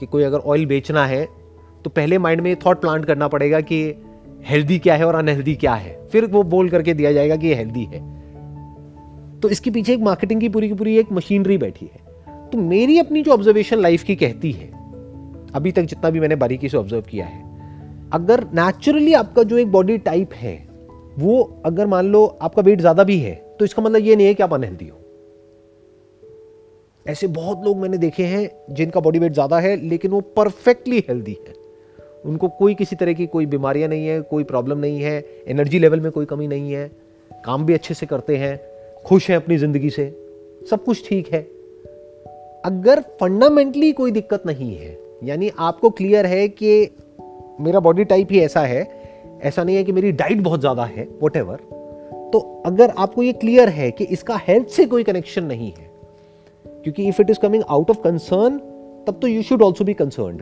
कि 0.00 0.06
कोई 0.06 0.22
अगर 0.22 0.38
ऑयल 0.38 0.66
बेचना 0.66 1.06
है 1.06 1.24
तो 1.84 1.90
पहले 1.90 2.18
माइंड 2.18 2.40
में 2.40 2.50
ये 2.50 2.56
थॉट 2.56 2.80
प्लांट 2.80 3.04
करना 3.04 3.28
पड़ेगा 3.28 3.60
कि 3.62 3.82
हेल्दी 4.46 4.78
क्या 4.78 4.94
है 4.94 5.04
और 5.04 5.14
अनहेल्दी 5.14 5.54
क्या 5.54 5.74
है। 5.74 5.96
फिर 6.08 6.24
वो 6.26 6.42
बोल 6.44 6.68
करके 6.68 6.94
दिया 6.94 7.12
जाएगा 7.12 7.36
कि 7.36 7.46
ये 7.46 7.54
हेल्दी 7.54 7.84
है। 7.84 8.00
तो 9.40 9.48
इसके 9.48 9.70
पीछे 9.70 9.92
एक 9.92 10.00
मार्केटिंग 10.00 10.40
की 10.40 10.48
पूरी 10.48 10.68
की 10.68 10.74
पूरी 10.74 10.96
एक 10.98 11.12
मशीनरी 11.12 11.58
बैठी 11.58 11.86
है। 11.86 12.48
तो 12.50 12.58
मेरी 12.58 12.98
अपनी 12.98 13.22
जो 13.22 13.32
ऑब्जर्वेशन 13.32 13.78
लाइफ 13.78 14.02
की 14.02 14.16
कहती 14.16 14.52
है, 14.52 14.66
अभी 15.54 15.72
तक 15.72 15.82
जितना 15.82 16.10
भी 16.10 16.20
मैंने 16.20 16.36
बारीकी 16.36 16.68
से 16.68 16.76
ऑब्ज़र्व 16.76 17.02
किया 17.02 17.26
है, 17.26 17.42
अगर 18.12 18.44
नेचुरली 18.54 19.12
आपका 19.14 19.42
जो 19.42 19.58
एक 19.58 19.72
बॉडी 19.72 19.98
टाइप 20.00 20.32
है, 20.34 20.56
वो 21.18 21.62
अगर 21.66 21.86
मान 21.86 22.06
लो 22.06 22.24
आपका 22.42 22.62
वेट 22.62 22.80
ज़्यादा 22.80 23.04
भी 23.04 23.18
है 23.18 23.34
तो 23.58 23.64
इसका 23.64 23.82
मतलब 23.82 24.00
ये 24.00 24.16
नहीं 24.16 24.26
है 24.26 24.34
कि 24.34 24.42
आप 24.42 24.54
अनहेल्दी 24.54 24.88
हो। 24.88 25.00
ऐसे 27.06 27.26
बहुत 27.26 27.64
लोग 27.64 27.78
मैंने 27.78 27.98
देखे 27.98 28.24
हैं 28.24 28.50
जिनका 28.70 29.00
बॉडी 29.00 29.18
वेट 29.18 29.32
ज़्यादा 29.32 29.58
है, 29.58 29.76
लेकिन 29.76 30.10
वो 30.10 30.20
परफेक्टली 30.20 31.04
हेल्दी 31.08 31.36
है। 31.48 31.54
उनको 32.24 32.48
कोई 32.48 32.74
किसी 32.74 32.96
तरह 32.96 33.12
की 33.12 33.26
कोई 33.26 33.46
बीमारियाँ 33.46 33.88
नहीं 33.88 34.06
है, 34.06 34.20
कोई 34.20 34.44
प्रॉब्लम 34.44 34.78
नहीं 34.78 35.00
है 35.00 35.24
एनर्जी 35.48 35.78
लेवल 35.78 36.00
में 36.00 36.10
कोई 36.12 36.26
कमी 36.26 36.48
नहीं 36.48 36.72
है, 36.72 36.90
काम 37.44 37.66
भी 37.66 37.74
अच्छे 37.74 37.94
से 37.94 38.06
करते 38.06 38.36
हैं, 38.36 38.60
खुश 39.06 39.28
हैं 39.30 39.36
अपनी 39.36 39.56
ज़िंदगी 39.56 39.90
से, 39.90 40.06
सब 40.70 40.84
कुछ 40.84 41.08
ठीक 41.08 41.32
है। 41.32 41.40
अगर 42.64 43.00
फंडामेंटली 43.20 43.92
कोई 43.92 44.10
दिक्कत 44.10 44.42
नहीं 44.46 44.74
है, 44.76 44.98
यानी 45.24 45.50
आपको 45.58 45.90
क्लियर 45.90 46.26
है 46.26 46.48
कि 46.48 46.90
मेरा 47.60 47.80
बॉडी 47.80 48.04
टाइप 48.04 48.28
ही 48.30 48.40
ऐसा 48.40 48.60
है, 48.60 48.82
ऐसा 49.42 49.64
नहीं 49.64 49.76
है 49.76 49.84
कि 49.84 49.92
मेरी 49.92 50.12
डाइट 50.12 50.40
बहुत 50.40 50.60
ज़्यादा 50.60 50.84
है 50.84 51.08
वट 51.22 51.36
तो 52.32 52.62
अगर 52.66 52.90
आपको 52.90 53.22
ये 53.22 53.32
क्लियर 53.32 53.68
है 53.68 53.90
कि 53.90 54.04
इसका 54.04 54.40
हेल्थ 54.48 54.68
से 54.68 54.86
कोई 54.86 55.04
कनेक्शन 55.04 55.44
नहीं 55.44 55.72
है 55.72 55.93
क्योंकि 56.84 57.08
if 57.08 57.20
it 57.22 57.30
is 57.30 57.38
coming 57.38 57.62
out 57.68 57.90
of 57.90 58.00
concern 58.00 58.58
तब 59.06 59.18
तो 59.22 59.28
you 59.28 59.42
should 59.42 59.62
also 59.62 59.84
be 59.84 59.94
concern 59.94 60.36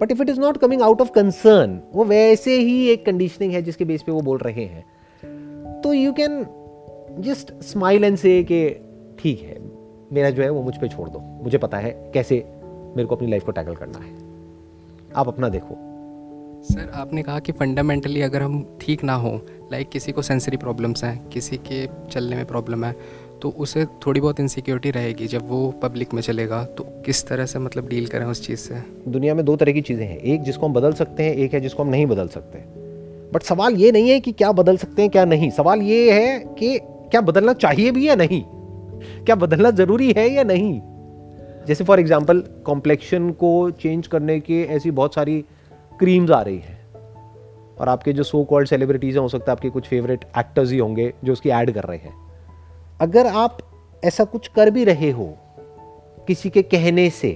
but 0.00 0.12
if 0.12 0.22
it 0.22 0.28
is 0.28 0.40
not 0.40 0.56
coming 0.56 0.82
out 0.82 1.00
of 1.00 1.10
concern 1.10 1.80
वो 1.94 2.04
वैसे 2.04 2.58
ही 2.58 2.88
एक 2.88 3.04
कंडीशनिंग 3.06 3.52
है 3.52 3.62
जिसके 3.62 3.84
बेस 3.84 4.02
पे 4.02 4.12
वो 4.12 4.20
बोल 4.20 4.38
रहे 4.38 4.64
हैं। 4.64 5.80
तो 5.82 5.92
you 5.92 6.12
can 6.12 6.44
just 7.20 7.52
smile 7.62 8.04
and 8.04 8.16
say 8.16 8.42
कि 8.42 8.68
ठीक 9.18 9.42
है, 9.42 9.56
मेरा 10.12 10.30
जो 10.30 10.42
है 10.42 10.50
वो 10.50 10.62
मुझ 10.62 10.74
पर 10.76 10.88
छोड़ 10.88 11.08
दो। 11.08 11.18
मुझे 11.44 11.58
पता 11.58 11.78
है 11.78 11.90
कैसे 12.14 12.44
मेरे 12.96 13.04
को 13.04 13.16
अपनी 13.16 13.28
लाइफ 13.28 13.44
को 13.44 13.52
टैकल 13.52 13.74
करना 13.74 13.98
है। 13.98 14.14
आप 15.16 15.28
अपना 15.28 15.48
देखो। 15.48 15.76
सर 16.64 16.90
आपने 16.94 17.22
कहा 17.22 17.38
कि 17.38 17.52
फंडामेंटली 17.52 18.22
अगर 18.22 18.42
हम 18.42 18.78
ठीक 18.80 19.04
ना 19.04 19.14
हो 19.14 19.40
लाइक 19.72 19.88
किसी 19.88 20.12
को 20.12 20.22
सेंसरी 20.22 20.56
प्रॉब्लम्स 20.56 21.04
हैं, 21.04 21.28
किसी 21.28 21.56
के 21.56 21.86
चलने 22.10 22.36
में 22.36 22.44
प्रॉब्लम 22.46 22.84
है 22.84 22.94
तो 23.46 23.50
उसे 23.50 23.84
थोड़ी 23.84 24.20
बहुत 24.20 24.40
इनसिक्योरिटी 24.40 24.90
रहेगी 24.90 25.26
जब 25.26 25.48
वो 25.48 25.70
पब्लिक 25.82 26.14
में 26.14 26.22
चलेगा। 26.22 26.64
तो 26.64 26.84
किस 26.84 27.26
तरह 27.26 27.46
से 27.46 27.58
मतलब 27.58 27.88
डील 27.88 28.06
करें 28.06 28.24
उस 28.26 28.46
चीज़ 28.46 28.58
से? 28.58 28.74
दुनिया 29.08 29.34
में 29.34 29.44
दो 29.44 29.56
तरह 29.56 29.72
की 29.72 29.80
चीज़ें 29.80 30.06
हैं। 30.06 30.18
एक 30.18 30.42
जिसको 30.42 30.66
हम 30.66 30.72
बदल 30.72 30.92
सकते 30.92 31.22
हैं, 31.22 31.34
एक 31.34 31.54
है 31.54 31.60
जिसको 31.60 31.82
हम 31.82 31.88
नहीं 31.88 32.06
बदल 32.06 32.28
सकते। 32.28 32.58
बट 33.32 33.42
सवाल 33.42 33.74
ये 33.74 33.92
नहीं 33.92 34.10
है 34.10 34.20
कि 34.20 34.32
क्या 34.32 34.52
बदल 34.52 34.76
सकते 34.76 35.02
हैं, 35.02 35.10
क्या 35.10 35.24
नहीं। 35.24 35.50
सवाल 35.50 35.82
ये 35.82 36.12
है 36.12 36.38
कि 36.38 36.78
क्या 36.84 37.20
बदलना 37.20 37.52
चाहिए 37.52 37.90
भी 37.90 38.08
या 38.08 38.14
नहीं? 38.14 38.42
क्या 39.24 39.34
बदलना 39.34 39.70
ज़रूरी 39.70 40.12
है 40.12 40.28
या 40.30 40.42
नहीं? 40.42 40.80
जैसे 41.66 41.84
फॉर 41.84 42.00
एग्ज़ाम्पल 42.00 42.40
कॉम्प्लेक्शन 42.40 43.30
को 43.30 43.70
चेंज 43.70 44.06
करने 44.06 44.40
के 44.40 44.62
ऐसी 44.62 44.90
बहुत 44.90 45.14
सारी 45.14 45.44
क्रीम्स 45.98 46.30
आ 46.30 46.42
रही 46.42 46.58
हैं। 46.58 46.78
और 47.76 47.88
आपके 47.88 48.12
जो 48.12 48.22
सो 48.22 48.44
कॉल्ड 48.44 48.68
सेलिब्रिटीज़ 48.68 49.16
हैं, 49.16 49.22
हो 49.22 49.28
सकता 49.28 49.52
है 49.52 49.56
आपके 49.56 49.70
कुछ 49.70 49.86
फेवरेट 49.86 50.24
एक्टर्स 50.38 50.70
ही 50.70 50.78
होंगे 50.78 51.12
जो 51.24 51.32
उसकी 51.32 51.48
ऐड 51.48 51.70
कर 51.70 51.84
रहे 51.84 51.98
हैं। 51.98 52.25
अगर 53.00 53.26
आप 53.26 53.58
ऐसा 54.04 54.24
कुछ 54.24 54.48
कर 54.48 54.70
भी 54.70 54.84
रहे 54.84 55.10
हो 55.10 55.34
किसी 56.26 56.50
के 56.50 56.62
कहने 56.62 57.10
से 57.10 57.30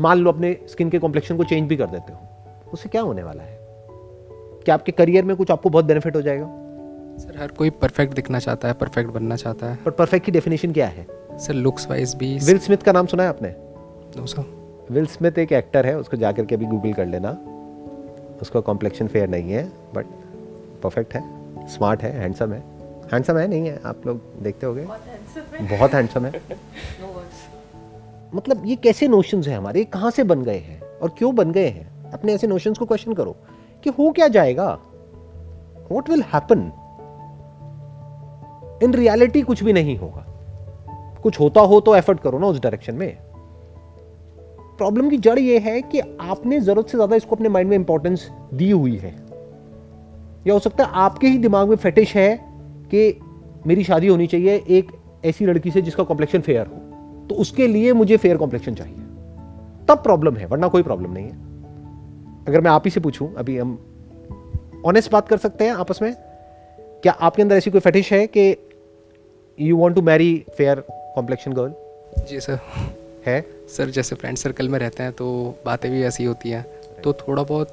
मान 0.00 0.18
लो 0.18 0.32
अपने 0.32 0.56
स्किन 0.68 0.90
के 0.90 0.98
कॉम्प्लेक्शन 0.98 1.36
को 1.36 1.44
चेंज 1.44 1.68
भी 1.68 1.76
कर 1.76 1.86
देते 1.86 2.12
हो 2.12 2.18
उससे 2.72 2.88
क्या 2.88 3.02
होने 3.02 3.22
वाला 3.22 3.42
है? 3.42 3.58
क्या 4.64 4.74
आपके 4.74 4.92
करियर 4.92 5.24
में 5.24 5.36
कुछ 5.36 5.50
आपको 5.50 5.70
बहुत 5.70 5.84
बेनिफिट 5.84 6.16
हो 6.16 6.22
जाएगा? 6.22 6.46
सर 7.18 7.40
हर 7.40 7.48
कोई 7.48 7.70
परफेक्ट 7.70 8.14
दिखना 8.14 8.38
चाहता 8.38 8.68
है 8.68 8.74
परफेक्ट 8.74 9.10
बनना 9.10 9.36
चाहता 9.36 9.66
है। 9.66 9.78
पर 9.84 9.90
परफेक्ट 9.90 10.26
की 10.26 10.32
डेफिनेशन 10.32 10.72
क्या 10.72 10.86
है? 10.86 11.06
सर 11.38 11.54
लुक्स 11.54 11.88
वाइज 11.90 12.14
भी 12.14 12.38
विल 12.38 12.58
स्मिथ 12.58 12.76
का 12.76 12.92
नाम 12.92 13.06
सुना 13.06 13.22
है 13.22 13.28
आपने? 13.28 13.54
नो 14.16 14.26
सर 14.26 14.44
विल 14.90 15.06
स्मिथ 15.06 15.38
एक 15.38 15.52
एक्टर 15.52 15.86
है 15.86 15.98
उसको 15.98 16.16
जाकर 16.16 16.44
के 16.44 16.54
अभी 16.54 16.66
गूगल 16.66 16.92
कर 16.92 17.06
लेना। 17.06 17.30
उसका 18.42 18.60
कॉम्प्लेक्शन 18.60 19.06
फेयर 19.06 19.28
नहीं 19.28 19.52
है 19.52 19.72
बट 19.94 20.06
परफेक्ट 20.82 21.14
है 21.14 21.22
स्मार्ट 21.68 22.02
है 22.02 22.12
हैंडसम 22.12 22.52
है। 22.52 22.71
हैंडसम 23.12 23.38
है 23.38 23.46
नहीं 23.48 23.66
है? 23.66 23.80
आप 23.84 24.06
लोग 24.06 24.20
देखते 24.42 24.66
होगे। 24.66 24.82
बहुत 24.82 25.94
हैंडसम 25.94 26.24
है। 26.24 26.42
मतलब 28.34 28.62
ये 28.66 28.76
कैसे 28.76 29.08
नोशंस 29.08 29.48
हैं 29.48 29.56
हमारे? 29.56 29.78
ये 29.80 29.84
कहाँ 29.84 30.10
से 30.10 30.24
बन 30.24 30.42
गए 30.42 30.58
हैं? 30.58 30.80
और 30.80 31.14
क्यों 31.18 31.34
बन 31.34 31.50
गए 31.52 31.68
हैं? 31.68 32.10
अपने 32.12 32.34
ऐसे 32.34 32.46
नोशंस 32.46 32.78
को 32.78 32.86
क्वेश्चन 32.86 33.12
करो 33.14 33.36
कि 33.84 33.90
हो 33.90 34.10
क्या 34.10 34.28
जाएगा? 34.28 34.68
What 35.90 36.10
will 36.10 36.22
happen 36.22 36.60
in 38.82 38.94
reality 38.94 39.42
कुछ 39.42 39.62
भी 39.62 39.72
नहीं 39.72 39.96
होगा। 39.98 40.24
कुछ 41.22 41.40
होता 41.40 41.60
हो 41.60 41.80
तो 41.80 41.96
एफर्ट 41.96 42.20
करो 42.20 42.38
ना 42.38 42.46
उस 42.46 42.60
डायरेक्शन 42.60 42.94
में। 42.94 43.16
प्रॉब्लम 44.78 45.10
की 45.10 45.16
जड़ 45.16 45.38
ये 45.38 45.58
है 45.58 45.80
कि 45.82 46.00
आपने 46.00 46.60
ज़रूरत 46.60 46.88
से 46.88 46.98
ज़्यादा 46.98 47.16
इसको 47.16 47.36
अपने 47.36 47.48
माइंड 47.48 47.70
में 47.70 47.76
इंपॉर्टेंस 47.76 48.28
दी 48.54 48.70
हुई 48.70 48.96
है। 48.96 49.14
या 50.46 50.52
हो 50.54 50.58
सकता 50.58 50.84
है 50.84 50.90
आपके 50.94 51.26
ही 51.26 51.38
दिमाग 51.38 51.68
में 51.68 51.76
फेटिश 51.76 52.14
है 52.16 52.30
कि 52.94 53.20
मेरी 53.66 53.84
शादी 53.84 54.06
होनी 54.06 54.26
चाहिए 54.26 54.64
एक 54.68 54.90
ऐसी 55.24 55.46
लड़की 55.46 55.70
से 55.70 55.82
जिसका 55.82 56.02
कॉम्प्लेक्शन 56.02 56.40
फेयर 56.40 56.66
हो। 56.66 56.76
तो 57.28 57.34
उसके 57.34 57.66
लिए 57.66 57.92
मुझे 57.92 58.16
फेयर 58.16 58.36
कॉम्प्लेक्शन 58.36 58.74
चाहिए। 58.74 58.96
तब 59.88 60.02
प्रॉब्लम 60.02 60.36
है 60.36 60.46
वरना 60.46 60.68
कोई 60.68 60.82
प्रॉब्लम 60.82 61.12
नहीं 61.12 61.24
है। 61.24 61.52
अगर 62.48 62.60
मैं 62.60 62.70
आप 62.70 62.82
ही 62.84 62.90
से 62.90 63.00
पूछूँ 63.00 63.34
अभी 63.34 63.58
हम 63.58 63.78
ऑनेस्ट 64.86 65.12
बात 65.12 65.28
कर 65.28 65.36
सकते 65.36 65.64
हैं 65.64 65.72
आपस 65.72 66.02
में? 66.02 66.14
क्या 67.02 67.12
आपके 67.12 67.42
अंदर 67.42 67.56
ऐसी 67.56 67.70
कोई 67.70 67.80
फेटिश 67.80 68.12
है 68.12 68.26
कि 68.26 68.56
you 69.60 69.76
want 69.76 69.96
to 69.96 70.02
marry 70.02 70.44
fair 70.56 70.82
complexion 70.90 71.52
girl 71.52 71.72
ji 72.28 72.40
sir. 72.40 72.58
है? 73.26 73.46
सर 73.68 73.90
जैसे 73.90 74.16
फ्रेंड 74.16 74.36
सर्कल 74.36 74.68
में 74.68 74.78
रहते 74.78 75.02
हैं 75.02 75.12
तो 75.12 75.54
बातें 75.66 75.90
भी 75.90 76.02
ऐसी 76.02 76.24
होती 76.24 76.50
हैं। 76.50 76.66
तो 77.04 77.12
थोड़ा 77.12 77.42
बहुत 77.42 77.68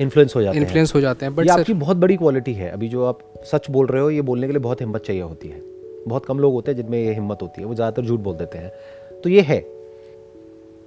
इन्फ्लुएंस 0.00 0.36
हो 0.36 0.42
जाते 0.42 0.58
हैं। 0.58 0.64
इन्फ्लुएंस 0.64 0.94
हो 0.94 1.00
जाते 1.00 1.26
हैं 1.26 1.34
बट 1.34 1.46
ये 1.46 1.52
आपकी 1.52 1.74
बहुत 1.74 1.96
बड़ी 1.96 2.16
क्वालिटी 2.16 2.52
है। 2.54 2.70
अभी 2.70 2.88
जो 2.88 3.04
आप 3.04 3.18
सच 3.44 3.70
बोल 3.70 3.86
रहे 3.86 4.02
हो 4.02 4.10
ये 4.10 4.22
बोलने 4.22 4.46
के 4.46 4.52
लिए 4.52 4.60
बहुत 4.60 4.80
हिम्मत 4.80 5.04
चाहिए 5.04 5.22
होती 5.22 5.48
है। 5.48 5.60
बहुत 6.08 6.26
कम 6.26 6.38
लोग 6.38 6.52
होते 6.52 6.70
हैं 6.70 6.76
जिनमें 6.76 6.98
ये 6.98 7.12
हिम्मत 7.14 7.42
होती 7.42 7.60
है 7.60 7.66
वो 7.66 7.74
ज़्यादातर 7.74 8.02
झूठ 8.02 8.20
बोल 8.20 8.34
देते 8.34 8.58
हैं। 8.58 8.72
तो 9.20 9.28
ये 9.28 9.40
है। 9.42 9.58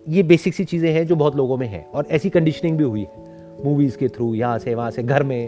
ये 0.07 0.23
बेसिक 0.23 0.53
सी 0.53 0.65
चीज़ें 0.65 0.91
हैं 0.93 1.05
जो 1.07 1.15
बहुत 1.15 1.35
लोगों 1.35 1.57
में 1.57 1.67
है 1.67 1.85
और 1.93 2.07
ऐसी 2.11 2.29
कंडीशनिंग 2.29 2.77
भी 2.77 2.83
हुई 2.83 3.01
है। 3.01 3.31
मूवीज़ 3.63 3.97
के 3.97 4.07
थ्रू 4.09 4.33
यहाँ 4.35 4.57
से 4.59 4.75
वहाँ 4.75 4.91
से 4.91 5.03
घर 5.03 5.23
में 5.23 5.39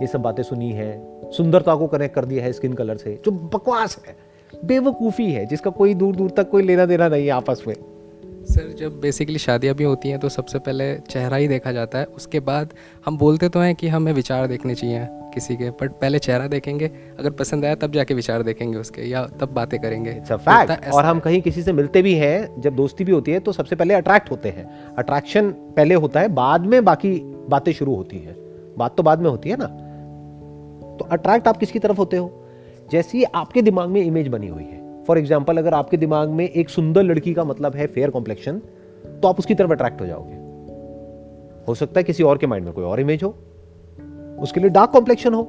ये 0.00 0.06
सब 0.06 0.20
बातें 0.20 0.42
सुनी 0.42 0.70
है। 0.72 0.90
सुंदरता 1.32 1.74
को 1.76 1.86
कनेक्ट 1.86 2.14
कर 2.14 2.24
दिया 2.24 2.44
है 2.44 2.52
स्किन 2.52 2.72
कलर 2.72 2.96
से 2.96 3.18
जो 3.24 3.30
बकवास 3.30 3.98
है 4.06 4.16
बेवकूफ़ी 4.52 5.30
है 5.32 5.44
जिसका 5.46 5.70
कोई 5.72 5.94
दूर 5.94 6.16
दूर 6.16 6.30
तक 6.30 6.50
कोई 6.50 6.62
लेना 6.62 6.86
देना 6.86 7.08
नहीं 7.08 7.24
है 7.24 7.30
आपस 7.30 7.62
में। 7.66 7.74
जब 8.78 9.00
बेसिकली 9.00 9.38
शादियाँ 9.38 9.74
भी 9.74 9.84
होती 9.84 10.08
हैं 10.08 10.18
तो 10.18 10.28
सबसे 10.28 10.58
पहले 10.58 10.94
चेहरा 11.00 11.36
ही 11.36 11.46
देखा 11.48 11.70
जाता 11.72 11.98
है। 11.98 12.04
उसके 12.06 12.40
बाद 12.40 12.74
हम 13.06 13.16
बोलते 13.18 13.48
तो 13.48 13.60
हैं 13.60 13.74
कि 13.74 13.88
हमें 13.88 14.12
विचार 14.12 14.46
देखने 14.46 14.74
चाहिए 14.74 15.06
किसी 15.34 15.56
के 15.56 15.70
बट 15.72 15.92
पहले 15.92 16.18
चेहरा 16.18 16.46
देखेंगे। 16.46 16.90
अगर 17.18 17.30
पसंद 17.30 17.64
आया 17.64 17.74
तब 17.74 17.92
जाके 17.92 18.14
विचार 18.14 18.42
देखेंगे 18.42 18.78
उसके 18.78 19.02
या 19.02 19.24
तब 19.40 19.52
बातें 19.54 19.78
करेंगे। 19.80 20.12
और 20.92 21.04
हम 21.04 21.20
कहीं 21.20 21.40
किसी 21.42 21.62
से 21.62 21.72
मिलते 21.72 22.02
भी 22.02 22.14
हैं 22.14 22.60
जब 22.60 22.76
दोस्ती 22.76 23.04
भी 23.04 23.12
होती 23.12 23.32
है 23.32 23.40
तो 23.40 23.52
सबसे 23.52 23.76
पहले 23.76 23.94
अट्रैक्ट 23.94 24.30
होते 24.30 24.48
हैं। 24.48 24.94
अट्रैक्शन 24.94 25.50
पहले 25.76 25.94
होता 25.96 26.20
है 26.20 26.28
बाद 26.34 26.66
में 26.66 26.84
बाकी 26.84 27.18
बातें 27.48 27.72
शुरू 27.72 27.94
होती 27.94 28.18
है। 28.18 28.36
बात 28.78 28.96
तो 28.96 29.02
बाद 29.02 29.20
में 29.20 29.30
होती 29.30 29.50
है 29.50 29.56
ना। 29.56 29.66
तो 30.98 31.08
अट्रैक्ट 31.12 31.48
आप 31.48 31.56
किसकी 31.56 31.78
तरफ़ 31.78 31.96
होते 31.96 32.16
हो? 32.16 32.32
जैसी 32.90 33.22
आपके 33.24 33.62
दिमाग 33.62 33.88
में 33.88 34.00
इमेज 34.00 34.28
बनी 34.28 34.48
हुई 34.48 34.64
है 34.64 34.77
फॉर 35.08 35.18
एग्ज़ाम्पल 35.18 35.58
अगर 35.58 35.74
आपके 35.74 35.96
दिमाग 35.96 36.30
में 36.30 36.48
एक 36.48 36.70
सुंदर 36.70 37.02
लड़की 37.02 37.32
का 37.34 37.44
मतलब 37.44 37.76
है 37.76 37.86
फेयर 37.86 38.10
कॉम्प्लेक्शन 38.10 38.58
तो 39.22 39.28
आप 39.28 39.38
उसकी 39.38 39.54
तरफ़ 39.54 39.70
अट्रैक्ट 39.72 40.00
हो 40.00 40.06
जाओगे। 40.06 40.34
हो 41.68 41.74
सकता 41.74 42.00
है 42.00 42.04
किसी 42.04 42.22
और 42.22 42.38
के 42.38 42.46
माइंड 42.46 42.64
में 42.66 42.74
कोई 42.74 42.84
और 42.84 43.00
इमेज 43.00 43.22
हो। 43.22 43.28
उसके 44.42 44.60
लिए 44.60 44.70
डार्क 44.70 44.90
कॉम्प्लेक्शन 44.90 45.34
हो 45.34 45.42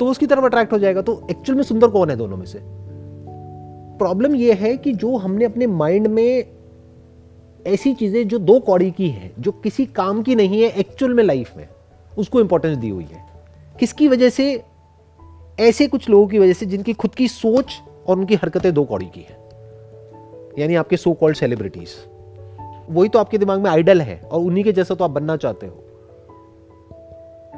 तो 0.00 0.06
उसकी 0.06 0.26
तरफ़ 0.26 0.44
अट्रैक्ट 0.44 0.72
हो 0.72 0.78
जाएगा। 0.78 1.02
तो 1.02 1.20
एक्चुअल 1.30 1.56
में 1.56 1.62
सुंदर 1.64 1.88
कौन 1.88 2.10
है 2.10 2.16
दोनों 2.16 2.36
में 2.36 2.46
से? 2.46 2.60
प्रॉब्लम 3.98 4.34
यह 4.34 4.56
है 4.56 4.76
कि 4.76 4.92
जो 4.92 5.16
हमने 5.16 5.44
अपने 5.44 5.66
माइंड 5.66 6.06
में 6.06 6.44
ऐसी 7.66 7.92
चीज़ें 7.94 8.26
जो 8.28 8.38
दो 8.38 8.58
कौड़ी 8.60 8.90
की 8.90 9.08
हैं, 9.08 9.30
जो 9.40 9.52
किसी 9.52 9.86
काम 9.86 10.22
की 10.22 10.34
नहीं 10.34 10.62
है 10.62 10.68
एक्चुअल 10.70 11.14
में 11.14 11.24
लाइफ 11.24 11.56
में, 11.56 11.68
उसको 12.18 12.40
इंपॉर्टेंस 12.40 12.76
दी 12.78 12.88
हुई 12.88 13.04
है। 13.04 13.24
किसकी 13.80 14.08
वजह 14.08 14.28
से? 14.28 14.62
ऐसे 15.58 15.86
कुछ 15.86 16.08
लोगों 16.10 16.26
की 16.26 16.38
वजह 16.38 16.52
से 16.52 16.66
जिनकी 16.66 16.92
खुद 16.92 17.14
की 17.14 17.28
सोच 17.28 17.80
और 18.06 18.18
उनकी 18.18 18.34
हरकतें 18.34 18.72
दो 18.74 18.84
कौड़ी 18.84 19.06
की 19.06 19.20
है। 19.20 19.36
यानी 20.58 20.74
आपके 20.74 20.96
सो 20.96 21.12
कॉल्ड 21.12 21.36
सेलिब्रिटीज 21.36 21.94
वही 22.90 23.08
तो 23.08 23.18
आपके 23.18 23.38
दिमाग 23.38 23.60
में 23.60 23.70
आइडल 23.70 24.00
है 24.00 24.20
और 24.22 24.40
उन्हीं 24.40 24.64
के 24.64 24.72
जैसा 24.72 24.94
तो 24.94 25.04
आप 25.04 25.10
बनना 25.10 25.36
चाहते 25.36 25.66
हो। 25.66 25.72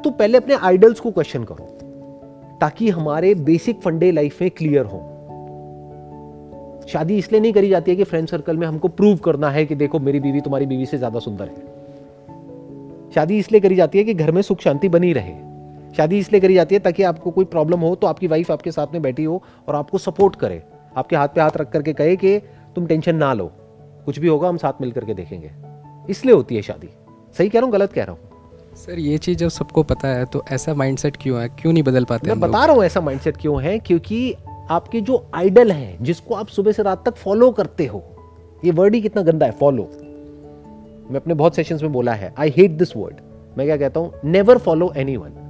तो 0.03 0.09
पहले 0.11 0.37
अपने 0.37 0.55
आइडल्स 0.55 0.99
को 0.99 1.11
क्वेश्चन 1.11 1.43
करो, 1.43 1.65
ताकि 2.61 2.89
हमारे 2.89 3.33
बेसिक 3.35 3.81
फंडे 3.81 4.11
लाइफ 4.11 4.41
में 4.41 4.49
क्लियर 4.51 4.85
हो। 4.85 4.99
शादी 6.87 7.17
इसलिए 7.17 7.41
नहीं 7.41 7.53
करी 7.53 7.69
जाती 7.69 7.91
है 7.91 7.97
कि 7.97 8.03
फ्रेंड 8.03 8.27
सर्कल 8.27 8.57
में 8.57 8.67
हमको 8.67 8.87
प्रूव 8.89 9.17
करना 9.17 9.49
है 9.49 9.65
कि 9.65 9.75
देखो 9.75 9.99
मेरी 9.99 10.19
बीवी 10.19 10.41
तुम्हारी 10.41 10.65
बीवी 10.65 10.85
से 10.85 10.97
ज़्यादा 10.97 11.19
सुंदर 11.19 11.47
है। 11.47 13.11
शादी 13.15 13.37
इसलिए 13.37 13.61
करी 13.61 13.75
जाती 13.75 13.97
है 13.97 14.03
कि 14.03 14.13
घर 14.13 14.31
में 14.31 14.41
सुख 14.41 14.59
शांति 14.59 14.89
बनी 14.89 15.11
रहे। 15.13 15.33
शादी 15.95 16.17
इसलिए 16.17 16.41
करी 16.41 16.53
जाती 16.53 16.75
है 16.75 16.79
ताकि 16.79 17.03
आपको 17.03 17.31
कोई 17.31 17.45
प्रॉब्लम 17.45 17.79
हो 17.79 17.95
तो 17.95 18.07
आपकी 18.07 18.27
वाइफ 18.27 18.51
आपके 18.51 18.71
साथ 18.71 18.87
में 18.93 19.01
बैठी 19.01 19.23
हो 19.23 19.43
और 19.67 19.75
आपको 19.75 19.97
सपोर्ट 19.97 20.35
करे। 20.35 20.61
आपके 20.97 21.15
हाथ 21.15 21.27
पे 21.27 21.41
हाथ 21.41 21.57
रख 21.57 21.71
करके 21.71 21.93
कहे 21.93 22.15
कि 22.15 22.37
तुम 22.75 22.85
टेंशन 22.85 23.15
ना 23.15 23.33
लो। 23.33 23.51
कुछ 24.05 24.19
भी 24.19 24.27
होगा 24.27 24.49
हम 24.49 24.57
साथ 24.57 24.81
मिल 24.81 24.91
करके 24.91 25.13
देखेंगे। 25.13 25.51
इसलिए 26.09 26.35
होती 26.35 26.55
है 26.55 26.61
शादी। 26.61 26.89
सही 27.37 27.49
कह 27.49 27.59
रहा 27.59 27.65
हूँ 27.65 27.73
गलत 27.73 27.93
कह 27.93 28.03
रहा 28.03 28.11
हूँ? 28.11 28.19
सर 28.75 28.99
ये 28.99 29.17
चीज़ 29.17 29.37
जब 29.37 29.49
सबको 29.49 29.83
पता 29.83 30.07
है 30.07 30.25
तो 30.25 30.43
ऐसा 30.51 30.73
माइंडसेट 30.73 31.17
क्यों 31.21 31.41
है? 31.41 31.47
क्यों 31.49 31.73
नहीं 31.73 31.83
बदल 31.83 32.03
पाते 32.03 32.27
मैं 32.27 32.39
बता 32.39 32.65
रहा 32.65 32.75
हूँ 32.75 32.83
ऐसा 32.83 33.01
माइंडसेट 33.01 33.37
क्यों 33.37 33.61
है 33.63 33.79
क्योंकि 33.79 34.33
आपके 34.69 35.01
जो 35.01 35.25
आइडल 35.33 35.71
हैं 35.71 36.03
जिसको 36.03 36.35
आप 36.35 36.47
सुबह 36.47 36.71
से 36.71 36.83
रात 36.83 37.05
तक 37.05 37.15
फॉलो 37.15 37.51
करते 37.51 37.85
हो 37.85 38.03
ये 38.65 38.71
वर्ड 38.71 38.95
ही 38.95 39.01
कितना 39.01 39.21
गंदा 39.21 39.45
है 39.45 39.51
फॉलो 39.51 39.83
मैं 41.11 41.15
अपने 41.15 41.33
बहुत 41.33 41.55
सेशंस 41.55 41.81
में 41.81 41.91
बोला 41.91 42.13
है 42.13 42.33
आई 42.37 42.53
हेट 42.57 42.71
दिस 42.71 42.95
वर्ड 42.97 43.15
मैं 43.57 43.67
क्या 43.67 43.77
कहता 43.77 43.99
हूँ 43.99 44.13
never 44.25 44.57
follow 44.57 44.93
anyone 45.17 45.46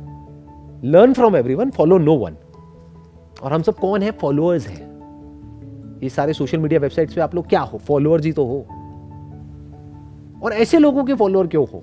learn 0.84 1.14
from 1.14 1.36
everyone 1.56 1.70
follow 1.70 1.98
no 1.98 2.16
one 2.16 2.36
और 3.44 3.54
हम 3.54 3.62
सब 3.62 3.76
कौन 3.76 4.02
है? 4.02 4.12
फॉलोअर्स 4.12 4.68
हैं। 4.68 4.86
ये 6.04 6.10
सारे 6.10 6.34
सोशल 6.34 6.58
मीडिया 6.58 6.80
वेबसाइट्स 6.80 7.14
पे 7.14 7.22
आप 7.22 7.36
लोग 7.36 7.48
क्या 7.48 7.60
हो? 7.60 7.78
फॉलोअर्स 7.78 8.26
ही 8.26 8.32
तो 8.32 8.46
हो। 8.46 8.66
और 10.44 10.54
ऐसे 10.54 10.80
लोगों 10.80 11.04
के 11.04 11.14
फॉलोअर 11.14 11.48
क्यों 11.48 11.66
हो? 11.68 11.82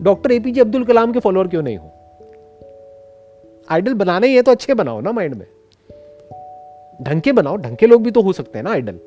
डॉक्टर 0.00 0.32
एपीजे 0.32 0.60
अब्दुल 0.60 0.84
कलाम 0.84 1.12
के 1.12 1.20
फॉलोअर 1.20 1.48
क्यों 1.48 1.62
नहीं 1.62 1.76
हो? 1.76 1.90
आइडल 3.70 3.94
बनाने 3.94 4.26
ही 4.26 4.34
है 4.34 4.42
तो 4.42 4.50
अच्छे 4.50 4.74
बनाओ 4.74 5.00
ना 5.00 5.12
माइंड 5.12 5.34
में। 5.34 5.46
ढंग 7.02 7.20
के 7.20 7.32
बनाओ। 7.32 7.56
ढंग 7.56 7.76
के 7.76 7.86
लोग 7.86 8.02
भी 8.02 8.10
तो 8.10 8.22
हो 8.22 8.32
सकते 8.32 8.58
हैं 8.58 8.64
ना 8.64 8.70
आइडल 8.70 8.98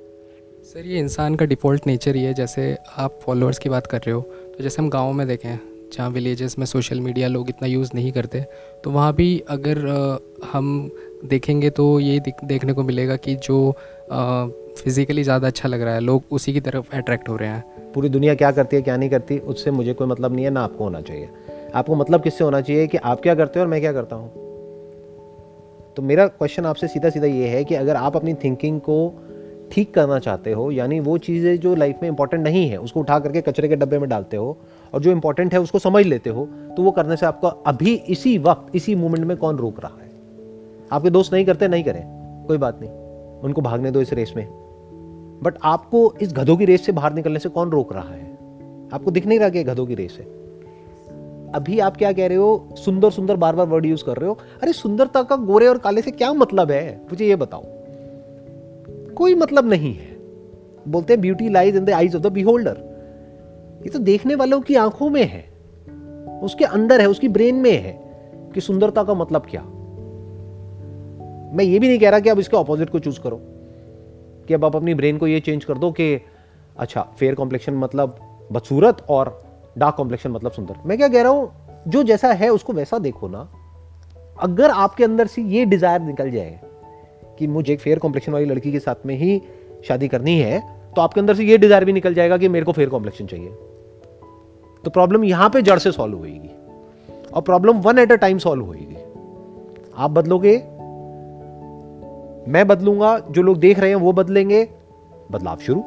सर, 0.63 0.85
ये 0.85 0.99
इंसान 0.99 1.35
का 1.35 1.45
डिफ़ॉल्ट 1.45 1.87
नेचर 1.87 2.15
ही 2.15 2.23
है, 2.23 2.33
जैसे 2.33 2.77
आप 2.97 3.19
फॉलोअर्स 3.23 3.57
की 3.57 3.69
बात 3.69 3.87
कर 3.87 3.97
रहे 3.97 4.11
हो। 4.11 4.21
तो 4.21 4.63
जैसे 4.63 4.81
हम 4.81 4.89
गाँव 4.89 5.13
में 5.13 5.27
देखें 5.27 5.72
जहाँ 5.97 6.09
विलेजेस 6.09 6.59
में 6.59 6.65
सोशल 6.65 6.99
मीडिया 6.99 7.27
लोग 7.27 7.49
इतना 7.49 7.67
यूज़ 7.67 7.91
नहीं 7.95 8.11
करते 8.11 8.45
तो 8.83 8.91
वहाँ 8.91 9.13
भी 9.13 9.43
अगर 9.49 9.77
हम 10.53 10.91
देखेंगे 11.25 11.69
तो 11.69 11.99
ये 11.99 12.19
दिख- 12.19 12.43
देखने 12.43 12.73
को 12.73 12.83
मिलेगा 12.83 13.15
कि 13.15 13.35
जो 13.35 13.75
फिज़िकली 14.77 15.23
ज़्यादा 15.23 15.47
अच्छा 15.47 15.69
लग 15.69 15.81
रहा 15.81 15.93
है, 15.93 15.99
लोग 15.99 16.23
उसी 16.31 16.53
की 16.53 16.59
तरफ़ 16.59 16.95
अट्रैक्ट 16.95 17.29
हो 17.29 17.35
रहे 17.35 17.49
हैं। 17.49 17.91
पूरी 17.93 18.09
दुनिया 18.09 18.35
क्या 18.35 18.51
करती 18.51 18.75
है, 18.75 18.81
क्या 18.81 18.97
नहीं 18.97 19.09
करती, 19.09 19.39
उससे 19.39 19.71
मुझे 19.71 19.93
कोई 19.93 20.07
मतलब 20.07 20.35
नहीं 20.35 20.45
है, 20.45 20.51
ना 20.51 20.61
आपको 20.61 20.83
होना 20.83 21.01
चाहिए। 21.01 21.29
आपको 21.75 21.95
मतलब 21.95 22.21
किससे 22.21 22.43
होना 22.43 22.61
चाहिए 22.61 22.87
कि 22.87 22.97
आप 22.97 23.21
क्या 23.21 23.35
करते 23.35 23.59
हो 23.59 23.65
और 23.65 23.71
मैं 23.71 23.81
क्या 23.81 23.93
करता 23.93 24.15
हूँ? 24.15 24.31
तो 25.95 26.01
मेरा 26.01 26.27
क्वेश्चन 26.27 26.65
आपसे 26.65 26.87
सीधा 26.87 27.09
सीधा 27.09 27.25
ये 27.25 27.47
है 27.47 27.63
कि 27.63 27.75
अगर 27.75 27.95
आप 27.95 28.15
अपनी 28.15 28.33
थिंकिंग 28.33 28.79
को 28.79 29.13
ठीक 29.71 29.93
करना 29.93 30.19
चाहते 30.19 30.51
हो, 30.51 30.71
यानी 30.71 30.99
वो 30.99 31.17
चीज़ें 31.17 31.59
जो 31.59 31.75
लाइफ 31.75 31.97
में 32.01 32.09
इंपॉर्टेंट 32.09 32.43
नहीं 32.43 32.69
है, 32.69 32.77
उसको 32.77 32.99
उठा 32.99 33.19
करके 33.19 33.41
कचरे 33.41 33.67
के 33.67 33.75
डब्बे 33.75 33.99
में 33.99 34.09
डालते 34.09 34.37
हो 34.37 34.57
और 34.93 35.01
जो 35.01 35.11
इंपॉर्टेंट 35.11 35.53
है, 35.53 35.59
उसको 35.59 35.79
समझ 35.79 36.05
लेते 36.05 36.29
हो 36.29 36.45
तो 36.45 36.83
वो 36.83 36.91
करने 36.91 37.17
से 37.17 37.25
आपका 37.25 37.47
अभी 37.47 37.95
इसी 37.95 38.37
वक्त, 38.37 38.75
इसी 38.75 38.95
मोमेंट 38.95 39.25
में 39.25 39.37
कौन 39.37 39.57
रोक 39.57 39.79
रहा 39.79 39.97
है? 40.03 40.11
आपके 40.91 41.09
दोस्त 41.09 41.33
नहीं 41.33 41.45
करते, 41.45 41.67
नहीं 41.67 41.83
करें। 41.83 42.23
कोई 42.47 42.57
बात 42.57 42.81
नहीं। 42.81 42.91
उनको 43.39 43.61
भागने 43.61 43.91
दो 43.91 44.01
इस 44.01 44.13
रेस 44.13 44.33
में। 44.35 44.47
बट 45.43 45.53
आपको 45.63 46.13
इस 46.21 46.33
गधों 46.33 46.57
की 46.57 46.65
रेस 46.65 46.85
से 46.85 46.91
बाहर 46.91 47.13
निकलने 47.13 47.39
से 47.39 47.49
कौन 47.49 47.69
रोक 47.69 47.93
रहा 47.93 48.09
है? 48.09 48.33
आपको 48.93 49.11
दिख 49.11 49.25
नहीं 49.25 49.39
रहा 49.39 49.49
कि 49.49 49.63
गधों 49.63 49.85
की 49.85 49.95
रेस 49.95 50.17
है। 50.19 50.25
अभी 51.51 51.79
आप 51.79 51.97
क्या 51.97 52.11
कह 52.11 52.27
रहे 52.27 52.37
हो? 52.37 52.69
सुंदर 52.73 53.11
सुंदर 53.11 53.35
बार 53.35 53.55
बार 53.55 53.67
वर्ड 53.67 53.85
यूज़ 53.85 54.03
कर 54.03 54.17
रहे 54.17 54.29
हो। 54.29 54.37
अरे, 54.63 54.73
सुंदरता 54.73 55.23
का 55.23 55.35
गोरे 55.35 55.67
और 55.67 55.77
काले 55.77 56.01
से 56.01 56.11
क्या 56.11 56.33
मतलब 56.33 56.71
है? 56.71 57.01
मुझे 57.11 57.25
ये 57.25 57.35
बताओ। 57.35 57.63
कोई 59.15 59.35
मतलब 59.35 59.69
नहीं 59.69 59.95
है। 59.95 60.17
बोलते 60.87 61.13
हैं 61.13 61.21
beauty 61.21 61.49
lies 61.49 61.75
in 61.75 61.85
the 61.85 61.89
eyes 61.89 62.15
of 62.15 62.23
the 62.23 62.27
beholder 62.27 62.92
ये 63.83 63.89
तो 63.89 63.99
देखने 64.01 64.35
वालों 64.35 64.59
की 64.61 64.75
आँखों 64.75 65.09
में 65.09 65.23
है। 65.23 65.41
उसके 66.41 66.65
अंदर 66.65 67.01
है, 67.01 67.07
उसकी 67.07 67.27
ब्रेन 67.29 67.55
में 67.55 67.71
है 67.73 67.99
कि 68.53 68.61
सुंदरता 68.61 69.03
का 69.03 69.13
मतलब 69.13 69.45
क्या। 69.49 69.61
मैं 71.51 71.63
ये 71.63 71.79
भी 71.79 71.87
नहीं 71.87 71.99
कह 71.99 72.09
रहा 72.09 72.19
कि 72.19 72.29
आप 72.29 72.39
इसके 72.39 72.57
ऑपोजिट 72.57 72.89
को 72.89 72.99
चूज़ 72.99 73.19
करो, 73.19 73.39
कि 74.47 74.53
अब 74.53 74.65
आप 74.65 74.75
अपनी 74.75 74.93
ब्रेन 74.93 75.17
को 75.17 75.27
ये 75.27 75.39
चेंज 75.39 75.65
कर 75.65 75.77
दो 75.77 75.91
कि 75.91 76.13
अच्छा 76.77 77.01
फेयर 77.19 77.35
कॉम्प्लेक्शन 77.35 77.73
मतलब 77.75 78.17
बदसूरत 78.51 79.05
और 79.09 79.41
डार्क 79.77 79.95
कॉम्प्लेक्शन 79.95 80.31
मतलब 80.31 80.51
सुंदर। 80.51 80.75
मैं 80.85 80.97
क्या 80.97 81.07
कह 81.07 81.21
रहा 81.21 81.31
हूँ, 81.31 81.51
जो 81.87 82.03
जैसा 82.03 82.31
है 82.33 82.49
उसको 82.49 82.73
वैसा 82.73 82.97
देखो 82.99 83.27
ना। 83.27 83.47
अगर 84.41 84.69
आपके 84.71 85.03
अंदर 85.03 85.27
से 85.27 85.41
ये 85.41 85.65
डिज़ायर 85.65 86.01
निकल 86.01 86.31
जाए 86.31 86.59
कि 87.39 87.47
मुझे 87.47 87.75
फेयर 87.75 87.99
कॉम्प्लेक्शन 87.99 88.31
वाली 88.31 88.45
लड़की 88.45 88.71
के 88.71 88.79
साथ 88.79 89.05
में 89.05 89.15
ही 89.15 89.41
शादी 89.87 90.07
करनी 90.07 90.37
है 90.39 90.59
तो 90.95 91.01
आपके 91.01 91.19
अंदर 91.19 91.35
से 91.35 91.43
ये 91.43 91.57
डिज़ायर 91.57 91.85
भी 91.85 91.93
निकल 91.93 92.13
जाएगा 92.13 92.37
कि 92.37 92.47
मेरे 92.47 92.65
को 92.65 92.71
फेयर 92.71 92.89
कॉम्प्लेक्शन 92.89 93.25
चाहिए। 93.25 93.49
तो 94.83 94.89
प्रॉब्लम 94.89 95.23
यहाँ 95.23 95.49
पे 95.49 95.61
जड़ 95.61 95.79
से 95.79 95.91
सॉल्व 95.91 96.17
होगी 96.17 96.51
और 97.33 97.41
problem 97.41 97.77
one 97.77 97.97
at 97.97 98.11
a 98.11 98.15
time 98.15 98.37
solve 98.37 98.65
होगी 98.65 98.87
आप 99.97 100.11
बदलोगे? 100.11 100.57
मैं 102.47 102.67
बदलूँगा, 102.67 103.19
जो 103.19 103.41
लोग 103.41 103.57
देख 103.57 103.79
रहे 103.79 103.89
हैं 103.89 103.95
वो 103.95 104.11
बदलेंगे। 104.11 104.69
बदलाव 105.31 105.57
शुरू। 105.57 105.83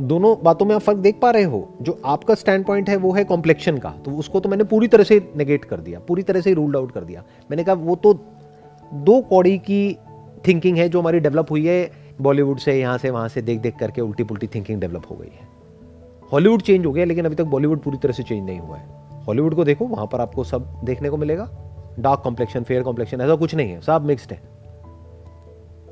दोनों 0.00 0.34
बातों 0.42 0.66
में 0.66 0.74
आप 0.74 0.80
फ़र्क 0.80 0.98
देख 0.98 1.18
पा 1.22 1.30
रहे 1.30 1.42
हो। 1.42 1.68
जो 1.82 2.00
आपका 2.04 2.34
स्टैंड 2.34 2.64
पॉइंट 2.64 2.90
है 2.90 2.96
वो 2.96 3.12
है 3.12 3.24
कॉम्प्लेक्शन 3.24 3.78
का। 3.78 3.90
तो 4.04 4.10
उसको 4.10 4.40
तो 4.40 4.48
मैंने 4.48 4.64
पूरी 4.64 4.88
तरह 4.88 5.04
से 5.04 5.32
नेगेट 5.36 5.64
कर 5.64 5.80
दिया, 5.80 6.00
पूरी 6.00 6.22
तरह 6.22 6.40
से 6.40 6.54
रूल्ड 6.54 6.76
आउट 6.76 6.92
कर 6.92 7.00
दिया। 7.00 7.22
मैंने 7.50 7.64
कहा, 7.64 7.74
वो 7.74 7.96
तो 7.96 8.14
दो 8.94 9.20
कौड़ी 9.20 9.58
की 9.58 9.96
थिंकिंग 10.46 10.78
है 10.78 10.88
जो 10.88 11.00
हमारी 11.00 11.20
डेवलप 11.20 11.50
हुई 11.50 11.66
है। 11.66 11.90
बॉलीवुड 12.20 12.58
से, 12.58 12.80
यहाँ 12.80 12.98
से, 12.98 13.10
वहाँ 13.10 13.28
से 13.28 13.42
देख 13.42 13.60
देख 13.60 13.76
करके 13.76 14.00
उल्टी 14.00 14.24
पुल्टी 14.24 14.46
थिंकिंग 14.46 14.80
डेवलप 14.80 15.02
हो 15.10 15.16
गई 15.16 15.32
है। 15.40 15.53
हॉलीवुड 16.32 16.62
चेंज 16.62 16.86
हो 16.86 16.92
गया, 16.92 17.04
लेकिन 17.04 17.24
अभी 17.24 17.34
तक 17.34 17.44
बॉलीवुड 17.44 17.78
पूरी 17.78 17.98
तरह 17.98 18.12
से 18.12 18.22
चेंज 18.22 18.46
नहीं 18.46 18.58
हुआ 18.58 18.76
है। 18.76 18.86
हॉलीवुड 19.26 19.54
को 19.54 19.64
देखो, 19.64 19.84
वहाँ 19.84 20.06
पर 20.06 20.20
आपको 20.20 20.44
सब 20.44 20.80
देखने 20.84 21.10
को 21.10 21.16
मिलेगा। 21.16 21.50
डार्क 21.98 22.20
कॉम्प्लेक्शन 22.20 22.62
फेयर 22.62 22.82
कॉम्प्लेक्शन 22.82 23.20
ऐसा 23.20 23.34
कुछ 23.34 23.54
नहीं 23.54 23.70
है, 23.70 23.80
सब 23.80 24.04
मिक्सड 24.04 24.32
है। 24.32 24.42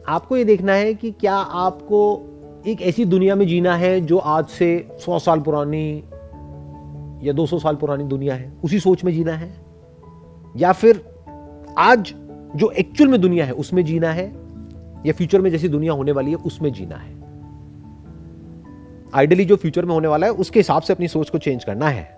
आपको 0.09 0.37
ये 0.37 0.45
देखना 0.45 0.73
है 0.73 0.95
कि 0.95 1.11
क्या 1.11 1.35
आपको 1.35 2.29
एक 2.67 2.83
ऐसी 2.83 3.05
दुनिया 3.05 3.35
में 3.35 3.47
जीना 3.47 3.77
है 3.77 4.01
जो 4.01 4.19
आज 4.19 4.47
से 4.47 4.89
सौ 4.99 5.19
साल 5.19 5.41
पुरानी 5.41 6.05
या 7.29 7.33
दो 7.33 7.47
सौ 7.47 7.59
साल 7.59 7.77
पुरानी 7.77 8.05
दुनिया 8.05 8.35
है? 8.35 8.53
उसी 8.65 8.81
सोच 8.81 9.05
में 9.05 9.13
जीना 9.13 9.33
है? 9.33 9.55
या 10.57 10.73
फिर 10.73 11.15
आज 11.79 12.15
जो 12.57 12.71
एक्चुअल 12.71 13.11
में 13.11 13.21
दुनिया 13.21 13.45
है, 13.45 13.53
उसमें 13.53 13.85
जीना 13.85 14.13
है? 14.13 14.33
या 15.07 15.13
फ्यूचर 15.13 15.41
में 15.41 15.51
जैसी 15.51 15.69
दुनिया 15.69 15.93
होने 15.93 16.13
वाली 16.13 16.31
है, 16.31 16.37
उसमें 16.37 16.73
जीना 16.73 16.97
है? 16.97 17.22
आइडली 19.15 19.45
जो 19.45 19.57
फ्यूचर 19.57 19.85
में 19.85 19.95
होने 19.95 20.09
वाला 20.09 20.27
है 20.27 20.33
उसके 20.33 20.59
हिसाब 20.59 20.83
से 20.83 20.93
अपनी 20.93 21.09
सोच 21.09 21.31
को 21.31 21.39
चेंज 21.39 21.65
करना 21.65 21.89
है। 21.89 22.09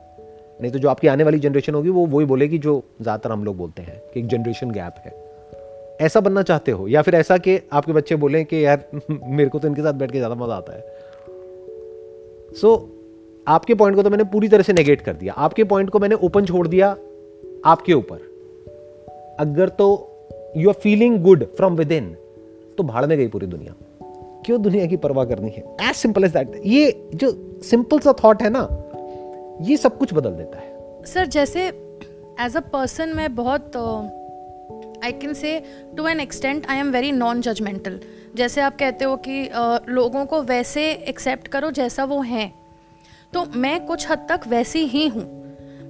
नहीं 0.60 0.72
तो 0.72 0.78
जो 0.78 0.88
आपकी 0.88 1.08
आने 1.08 1.24
वाली 1.24 1.38
जनरेशन 1.38 1.74
होगी 1.74 1.88
वो 1.88 2.06
वही 2.06 2.26
बोलेगी 2.26 2.58
जो 2.58 2.82
ज़्यादातर 3.00 3.32
हम 3.32 3.44
लोग 3.44 3.56
बोलते 3.56 3.82
हैं 3.82 4.00
कि 4.14 4.20
एक 4.20 4.26
जनरेशन 4.26 4.70
गैप 4.70 4.94
है। 5.04 5.12
ऐसा 6.00 6.20
बनना 6.20 6.42
चाहते 6.42 6.72
हो? 6.72 6.88
या 6.88 7.02
फिर 7.02 7.14
ऐसा 7.14 7.36
कि 7.38 7.58
आपके 7.72 7.92
बच्चे 7.92 8.16
बोले 8.16 8.44
कि 8.44 8.64
यार 8.64 8.84
मेरे 9.10 9.48
को 9.48 9.58
तो 9.58 9.68
इनके 9.68 9.82
साथ 9.82 9.92
बैठ 9.92 10.10
के 10.10 10.18
ज़्यादा 10.18 10.34
मज़ा 10.34 10.54
आता 10.54 10.72
है। 10.72 10.80
सो 12.54 12.74
so, 12.76 12.82
आपके 13.48 13.74
पॉइंट 13.74 13.96
को 13.96 14.02
तो 14.02 14.10
मैंने 14.10 14.24
पूरी 14.24 14.48
तरह 14.48 14.62
से 14.62 14.72
नेगेट 14.72 15.00
कर 15.00 15.12
दिया। 15.12 15.32
आपके 15.32 15.64
पॉइंट 15.64 15.90
को 15.90 15.98
मैंने 15.98 16.14
ओपन 16.14 16.44
छोड़ 16.44 16.66
दिया 16.68 16.96
आपके 17.64 17.92
ऊपर। 17.92 18.18
अगर 19.40 19.68
तो 19.68 19.88
you 20.56 20.68
are 20.68 20.74
feeling 20.74 21.18
good 21.22 21.44
from 21.56 21.76
within 21.92 22.16
तो 22.78 22.82
भाड़ 22.82 23.06
में 23.06 23.18
गई 23.18 23.26
पूरी 23.28 23.46
दुनिया। 23.46 23.74
क्यों 24.44 24.60
दुनिया 24.62 24.86
की 24.86 24.96
परवाह 24.96 25.24
करनी 25.24 25.50
है? 25.50 25.62
एज 25.88 25.94
सिंपल 25.96 26.24
एज 26.24 26.32
दैट 26.32 26.60
ये 26.66 27.10
जो 27.14 27.30
सिंपल 27.64 27.98
सा 27.98 28.12
थॉट 28.24 28.42
है 28.42 28.50
ना 28.52 28.68
ये 29.60 29.76
सब 29.76 29.98
कुछ 29.98 30.14
बदल 30.14 30.30
देता 30.30 30.58
है। 30.58 31.04
सर 31.04 31.26
जैसे 31.26 31.66
एज 32.40 32.56
अ 32.56 32.60
पर्सन 32.72 33.08
मैं 33.08 33.34
बहुत 33.34 33.76
I 35.04 35.12
can 35.12 35.32
say 35.32 35.62
to 35.96 36.06
an 36.08 36.20
extent 36.20 36.66
I 36.70 36.78
am 36.78 36.90
very 36.90 37.12
non 37.12 37.40
judgemental 37.40 38.00
जैसे 38.36 38.60
आप 38.60 38.76
कहते 38.78 39.04
हो 39.04 39.16
कि 39.16 39.44
uh, 39.46 39.88
लोगों 39.88 40.24
को 40.26 40.42
वैसे 40.42 40.90
एक्सेप्ट 41.08 41.48
करो 41.48 41.70
जैसा 41.70 42.04
वो 42.04 42.20
हैं। 42.20 42.52
तो 43.32 43.44
मैं 43.56 43.86
कुछ 43.86 44.10
हद 44.10 44.26
तक 44.28 44.46
वैसी 44.48 44.84
ही 44.86 45.06
हूँ। 45.08 45.22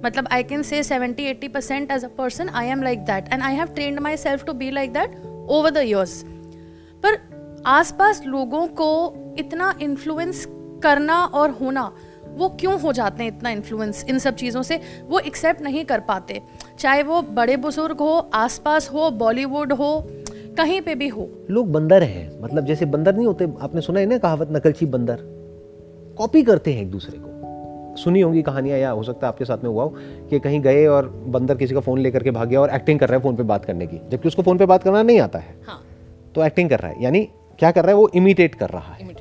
मतलब 0.05 0.27
I 0.31 0.43
can 0.43 0.61
say 0.61 0.83
seventy 0.83 1.23
eighty 1.23 1.47
percent 1.47 1.91
as 1.91 2.05
a 2.05 2.07
person 2.07 2.49
I 2.49 2.67
am 2.67 2.83
like 2.83 2.99
that 2.99 3.33
and 3.33 3.41
I 3.41 3.55
have 3.55 3.67
trained 3.67 3.99
myself 4.17 4.45
to 4.45 4.53
be 4.53 4.71
like 4.71 4.93
that 4.93 5.21
over 5.49 5.69
the 5.69 5.77
years 5.77 6.21
पर 7.03 7.34
आसपास 7.65 8.21
लोगों 8.25 8.67
को 8.67 9.15
इतना 9.39 9.73
इन्फ्लुएंस 9.81 10.47
करना 10.83 11.25
और 11.25 11.49
होना 11.49 11.91
वो 12.37 12.49
क्यों 12.49 12.81
हो 12.81 12.93
जाते 12.93 13.23
हैं 13.23 13.37
इतना 13.37 13.49
इन्फ्लुएंस 13.49 14.05
इन 14.09 14.19
सब 14.19 14.35
चीज़ों 14.35 14.63
से? 14.63 14.79
वो 15.07 15.19
एक्सेप्ट 15.19 15.61
नहीं 15.61 15.85
कर 15.85 15.99
पाते। 15.99 16.41
चाहे 16.79 17.03
वो 17.03 17.21
बड़े 17.21 17.57
बुज़ुर्ग 17.57 17.97
हो 17.99 18.29
आसपास 18.33 18.89
हो 18.93 19.11
बॉलीवुड 19.11 19.73
हो 19.73 20.07
कहीं 20.57 20.81
पे 20.81 20.95
भी 20.95 21.07
हो। 21.07 21.29
लोग 21.49 21.71
बंदर 21.71 22.03
हैं। 22.03 22.41
मतलब 22.41 22.65
जैसे 22.65 22.85
बंदर 22.85 23.15
नहीं 23.15 23.27
होते 23.27 23.53
आपने 23.61 23.81
सुना 23.81 23.99
है 23.99 24.05
ना 24.05 24.17
कहावत 24.17 24.47
नकलची 24.51 24.85
बंदर। 24.85 25.17
कॉपी 26.17 26.43
करते 26.43 26.73
हैं 26.73 26.81
एक 26.81 26.91
दूसरे 26.91 27.17
को। 27.17 27.95
सुनी 27.95 28.21
होंगी 28.21 28.41
कहानियाँ 28.41 28.77
या 28.79 28.91
हो 28.91 29.03
सकता 29.03 29.27
है 29.27 29.27
आपके 29.27 29.45
साथ 29.45 29.57
में 29.57 29.69
हुआ 29.69 29.83
हो 29.83 29.95
कि 30.29 30.39
कहीं 30.39 30.61
गए 30.61 30.85
और 30.85 31.23
बंदर 31.27 31.55
किसी 31.55 31.73
का 31.73 31.79
फ़ोन 31.79 31.99
लेकर 31.99 32.23
के 32.23 32.31
भाग 32.31 32.49
गया 32.49 32.61
और 32.61 32.69
एक्टिंग 32.69 32.99
कर 32.99 33.09
रहा 33.09 33.17
है 33.17 33.23
फ़ोन 33.23 33.35
पे 33.35 33.43
बात 33.43 33.65
करने 33.65 33.87
की। 33.87 34.01
जबकि 34.09 34.27
उसको 34.27 34.41
फ़ोन 34.41 34.57
पे 34.57 34.65
बात 34.65 34.83
करना 34.83 35.03
नहीं 35.03 35.19
आता 35.19 35.39
है। 35.39 35.55
हाँ. 35.67 35.83
तो 36.35 36.43
एक्टिंग 36.45 36.69
कर 36.69 36.79
रहा 36.79 36.91
है। 36.91 37.03
यानी 37.03 37.27
क्या 37.59 37.71
कर 37.71 37.81
रहा 37.81 37.91
है 37.91 37.97
वो 37.97 38.09
इमिटेट 38.15 38.55
कर 38.55 38.69
रहा 38.69 38.93
है। 38.93 39.15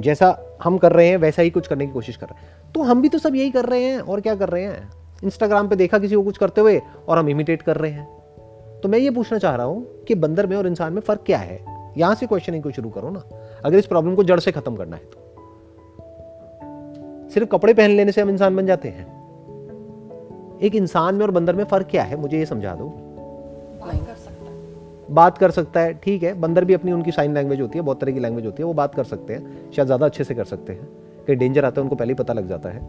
जैसा 0.00 0.38
हम 0.62 0.78
कर 0.78 0.92
रहे 0.92 1.08
हैं 1.08 1.16
वैसा 1.16 1.42
ही 1.42 1.50
कुछ 1.50 1.66
करने 1.66 1.86
की 1.86 1.92
कोशिश 1.92 2.16
कर 2.16 2.26
रहे 2.26 2.42
हैं। 2.42 2.72
तो 2.72 2.82
हम 2.82 3.02
भी 3.02 3.08
तो 3.08 3.18
सब 3.18 3.34
यही 3.34 3.50
कर 3.50 3.64
रहे 3.64 3.84
हैं 3.84 4.00
और 4.00 4.20
क्या 4.20 4.34
कर 4.34 4.48
रहे 4.48 4.64
हैं? 4.64 4.90
इंस्टाग्राम 5.24 5.68
पे 5.68 5.76
देखा 5.76 5.98
किसी 5.98 6.14
को 6.14 6.22
कुछ 6.22 6.38
करते 6.38 6.60
हुए 6.60 6.82
और 7.08 7.18
हम 7.18 7.28
इमिटेट 7.28 7.62
कर 7.62 7.76
रहे 7.76 7.90
हैं। 7.90 8.06
तो 8.80 8.88
मैं 8.88 8.98
ये 8.98 9.10
पूछना 9.10 9.38
चाह 9.38 9.56
रहा 9.56 9.66
हूँ 9.66 10.04
कि 10.08 10.14
बंदर 10.14 10.46
में 10.46 10.56
और 10.56 10.66
इंसान 10.66 10.92
में 10.92 11.00
फ़र्क 11.00 11.22
क्या 11.26 11.38
है? 11.38 11.64
यहाँ 11.98 12.14
से 12.14 12.26
क्वेश्चनिंग 12.26 12.62
को 12.62 12.70
शुरू 12.70 12.90
करो 12.90 13.10
ना। 13.10 13.22
अगर 13.64 13.78
इस 13.78 13.86
प्रॉब्लम 13.86 14.14
को 14.14 14.24
जड़ 14.24 14.40
से 14.40 14.52
खत्म 14.52 14.76
करना 14.76 14.96
है 14.96 15.02
तो। 15.04 15.20
सिर्फ़ 17.30 17.48
कपड़े 17.48 17.74
पहन 17.74 17.90
लेने 17.90 18.12
से 18.12 18.20
हम 18.20 18.30
इंसान 18.30 18.56
बन 18.56 18.66
जाते 18.66 18.88
हैं। 18.88 19.06
एक 20.62 20.74
इंसान 20.74 21.14
में 21.14 21.22
और 21.22 21.30
बंदर 21.30 21.56
में 21.56 21.64
फ़र्क 21.64 21.86
क्या 21.90 22.02
है? 22.02 22.16
मुझे 22.16 22.38
ये 22.38 22.46
समझा 22.46 22.74
दो। 22.74 22.84
बात 25.10 25.38
कर 25.38 25.50
सकता 25.50 25.80
है 25.80 25.94
ठीक 25.94 26.22
है 26.22 26.34
बंदर 26.34 26.64
भी 26.64 26.74
अपनी 26.74 26.92
उनकी 26.92 27.12
साइन 27.12 27.34
लैंग्वेज 27.34 27.60
होती 27.60 27.78
है 27.78 27.84
बहुत 27.84 28.00
तरह 28.00 28.12
की 28.12 28.20
लैंग्वेज 28.20 28.46
होती 28.46 28.62
है 28.62 28.66
वो 28.66 28.74
बात 28.74 28.94
कर 28.94 29.04
सकते 29.04 29.34
हैं 29.34 29.72
शायद 29.72 29.86
ज़्यादा 29.86 30.06
अच्छे 30.06 30.24
से 30.24 30.34
कर 30.34 30.44
सकते 30.44 30.72
हैं 30.72 30.88
कहीं 31.26 31.36
डेंजर 31.36 31.64
आता 31.64 31.80
है 31.80 31.82
उनको 31.82 31.96
पहले 31.96 32.12
ही 32.12 32.14
पता 32.14 32.32
लग 32.32 32.48
जाता 32.48 32.68
है। 32.68 32.80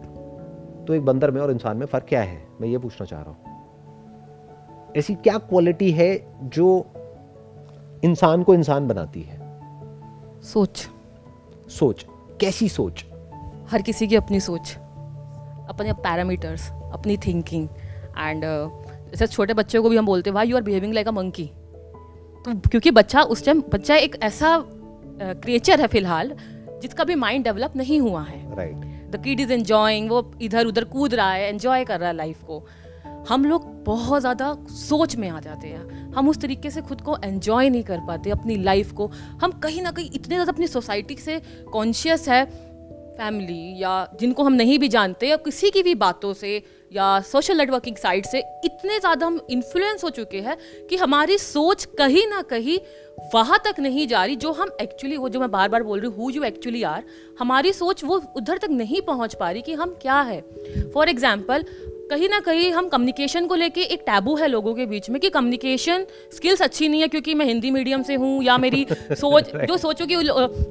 तो 0.84 0.94
एक 0.94 1.04
बंदर 1.04 1.30
में 1.30 1.40
और 1.40 1.50
इंसान 1.50 1.76
में 1.76 1.86
फ़र्क 1.86 2.04
क्या 2.08 2.22
है? 2.22 2.46
मैं 2.60 2.68
ये 2.68 2.78
पूछना 2.78 3.06
चाह 3.06 3.22
रहा 3.22 3.30
हूँ। 3.30 4.92
ऐसी 4.96 5.14
क्या 5.14 5.38
क्वालिटी 5.38 5.90
है 5.90 6.38
जो 6.42 6.86
इंसान 8.04 8.42
को 8.42 8.54
इंसान 8.54 8.88
बनाती 8.88 9.22
है? 9.22 9.38
सोच। 10.42 10.86
सोच। 11.70 12.06
कैसी 12.40 12.68
सोच? 12.68 13.04
हर 13.70 13.82
किसी 13.82 14.06
की 14.06 14.16
अपनी 14.16 14.40
सोच। 14.40 14.76
अपने 15.68 15.92
पैरामीटर्स 15.92 16.70
अपनी 16.92 17.16
थिंकिंग 17.16 17.68
एंड 18.18 18.44
जैसे 19.10 19.26
छोटे 19.26 19.54
बच्चों 19.54 19.82
को 19.82 19.88
भी 19.88 19.96
हम 19.96 20.06
बोलते 20.06 20.30
हैं 20.30 20.34
why 20.34 20.48
you 20.48 20.56
are 20.56 20.62
behaving 20.62 20.94
like 20.94 21.08
a 21.08 21.10
monkey 21.10 21.50
क्योंकि 22.46 22.90
बच्चा 22.90 23.22
उस 23.22 23.44
टाइम 23.44 23.62
बच्चा 23.72 23.96
एक 23.96 24.16
ऐसा 24.22 24.58
क्रिएचर 25.20 25.80
है 25.80 25.86
फ़िलहाल 25.86 26.32
जिसका 26.82 27.04
भी 27.04 27.14
माइंड 27.14 27.44
डेवलप 27.44 27.76
नहीं 27.76 28.00
हुआ 28.00 28.22
है। 28.22 28.56
Right 28.56 29.10
the 29.10 29.22
kid 29.24 29.40
is 29.40 29.52
enjoying 29.52 30.10
वो 30.10 30.30
इधर 30.42 30.66
उधर 30.66 30.84
कूद 30.86 31.14
रहा 31.14 31.32
है 31.32 31.48
एंजॉय 31.48 31.84
कर 31.84 32.00
रहा 32.00 32.08
है 32.08 32.16
लाइफ 32.16 32.42
को। 32.42 32.66
हम 33.28 33.44
लोग 33.44 33.64
बहुत 33.84 34.20
ज़्यादा 34.20 34.52
सोच 34.70 35.16
में 35.16 35.28
आ 35.28 35.40
जाते 35.40 35.68
हैं। 35.68 36.12
हम 36.12 36.28
उस 36.28 36.40
तरीके 36.40 36.70
से 36.70 36.82
खुद 36.82 37.00
को 37.00 37.16
एंजॉय 37.24 37.70
नहीं 37.70 37.82
कर 37.82 38.00
पाते 38.06 38.30
अपनी 38.30 38.56
लाइफ 38.56 38.92
को। 38.92 39.06
हम 39.42 39.52
कहीं 39.62 39.82
ना 39.82 39.90
कहीं 39.90 40.10
इतने 40.14 40.34
ज़्यादा 40.34 40.52
अपनी 40.52 40.66
सोसाइटी 40.66 41.16
से 41.16 41.40
कॉन्शियस 41.72 42.28
है 42.28 42.44
फैमिली 43.18 43.82
या 43.82 43.92
जिनको 44.20 44.44
हम 44.44 44.52
नहीं 44.52 44.78
भी 44.78 44.88
जानते 44.88 45.28
या 45.28 45.36
किसी 45.36 45.70
की 45.70 45.82
भी 45.82 45.94
बातों 45.94 46.32
से 46.34 46.62
या 46.92 47.20
सोशल 47.22 47.56
नेटवर्किंग 47.58 47.96
साइट 47.96 48.26
से 48.26 48.38
इतने 48.64 48.98
ज़्यादा 48.98 49.26
हम 49.26 49.40
इन्फ्लुएंस 49.50 50.04
हो 50.04 50.10
चुके 50.10 50.40
हैं 50.40 50.56
कि 50.90 50.96
हमारी 50.96 51.38
सोच 51.38 51.84
कहीं 51.98 52.26
ना 52.26 52.42
कहीं 52.50 52.78
वहाँ 53.34 53.58
तक 53.64 53.80
नहीं 53.80 54.06
जा 54.08 54.24
रही, 54.24 54.36
जो 54.36 54.52
हम 54.52 54.70
एक्चुअली 54.80 55.16
वो 55.16 55.28
जो 55.28 55.40
मैं 55.40 55.50
बार 55.50 55.68
बार 55.68 55.82
बोल 55.82 56.00
रही 56.00 56.10
हूँ 56.10 56.16
हु 56.16 56.30
यू 56.30 56.42
एक्चुअली 56.44 56.82
आर 56.84 57.04
हमारी 57.38 57.72
सोच 57.72 58.04
वो 58.04 58.22
उधर 58.36 58.58
तक 58.58 58.70
नहीं 58.70 59.00
पहुँच 59.02 59.34
पा 59.34 59.50
रही 59.50 59.62
कि 59.62 59.72
हम 59.74 59.96
क्या 60.02 60.20
है। 60.20 60.40
फॉर 60.94 61.08
एग्ज़ाम्पल 61.08 61.64
कहीं 62.10 62.28
ना 62.28 62.38
कहीं 62.40 62.70
हम 62.72 62.88
कम्युनिकेशन 62.88 63.46
को 63.46 63.54
लेके 63.54 63.82
एक 63.84 64.00
टैबू 64.00 64.34
है 64.36 64.48
लोगों 64.48 64.74
के 64.74 64.84
बीच 64.86 65.08
में 65.10 65.20
कि 65.20 65.28
कम्युनिकेशन 65.30 66.04
स्किल्स 66.32 66.62
अच्छी 66.62 66.88
नहीं 66.88 67.00
है 67.00 67.08
क्योंकि 67.08 67.34
मैं 67.34 67.46
हिंदी 67.46 67.70
मीडियम 67.70 68.02
से 68.02 68.14
हूँ 68.14 68.42
या 68.44 68.58
मेरी 68.58 68.86
सोच 69.12 69.50
जो 69.66 69.76
सोचो 69.76 70.06
कि 70.06 70.16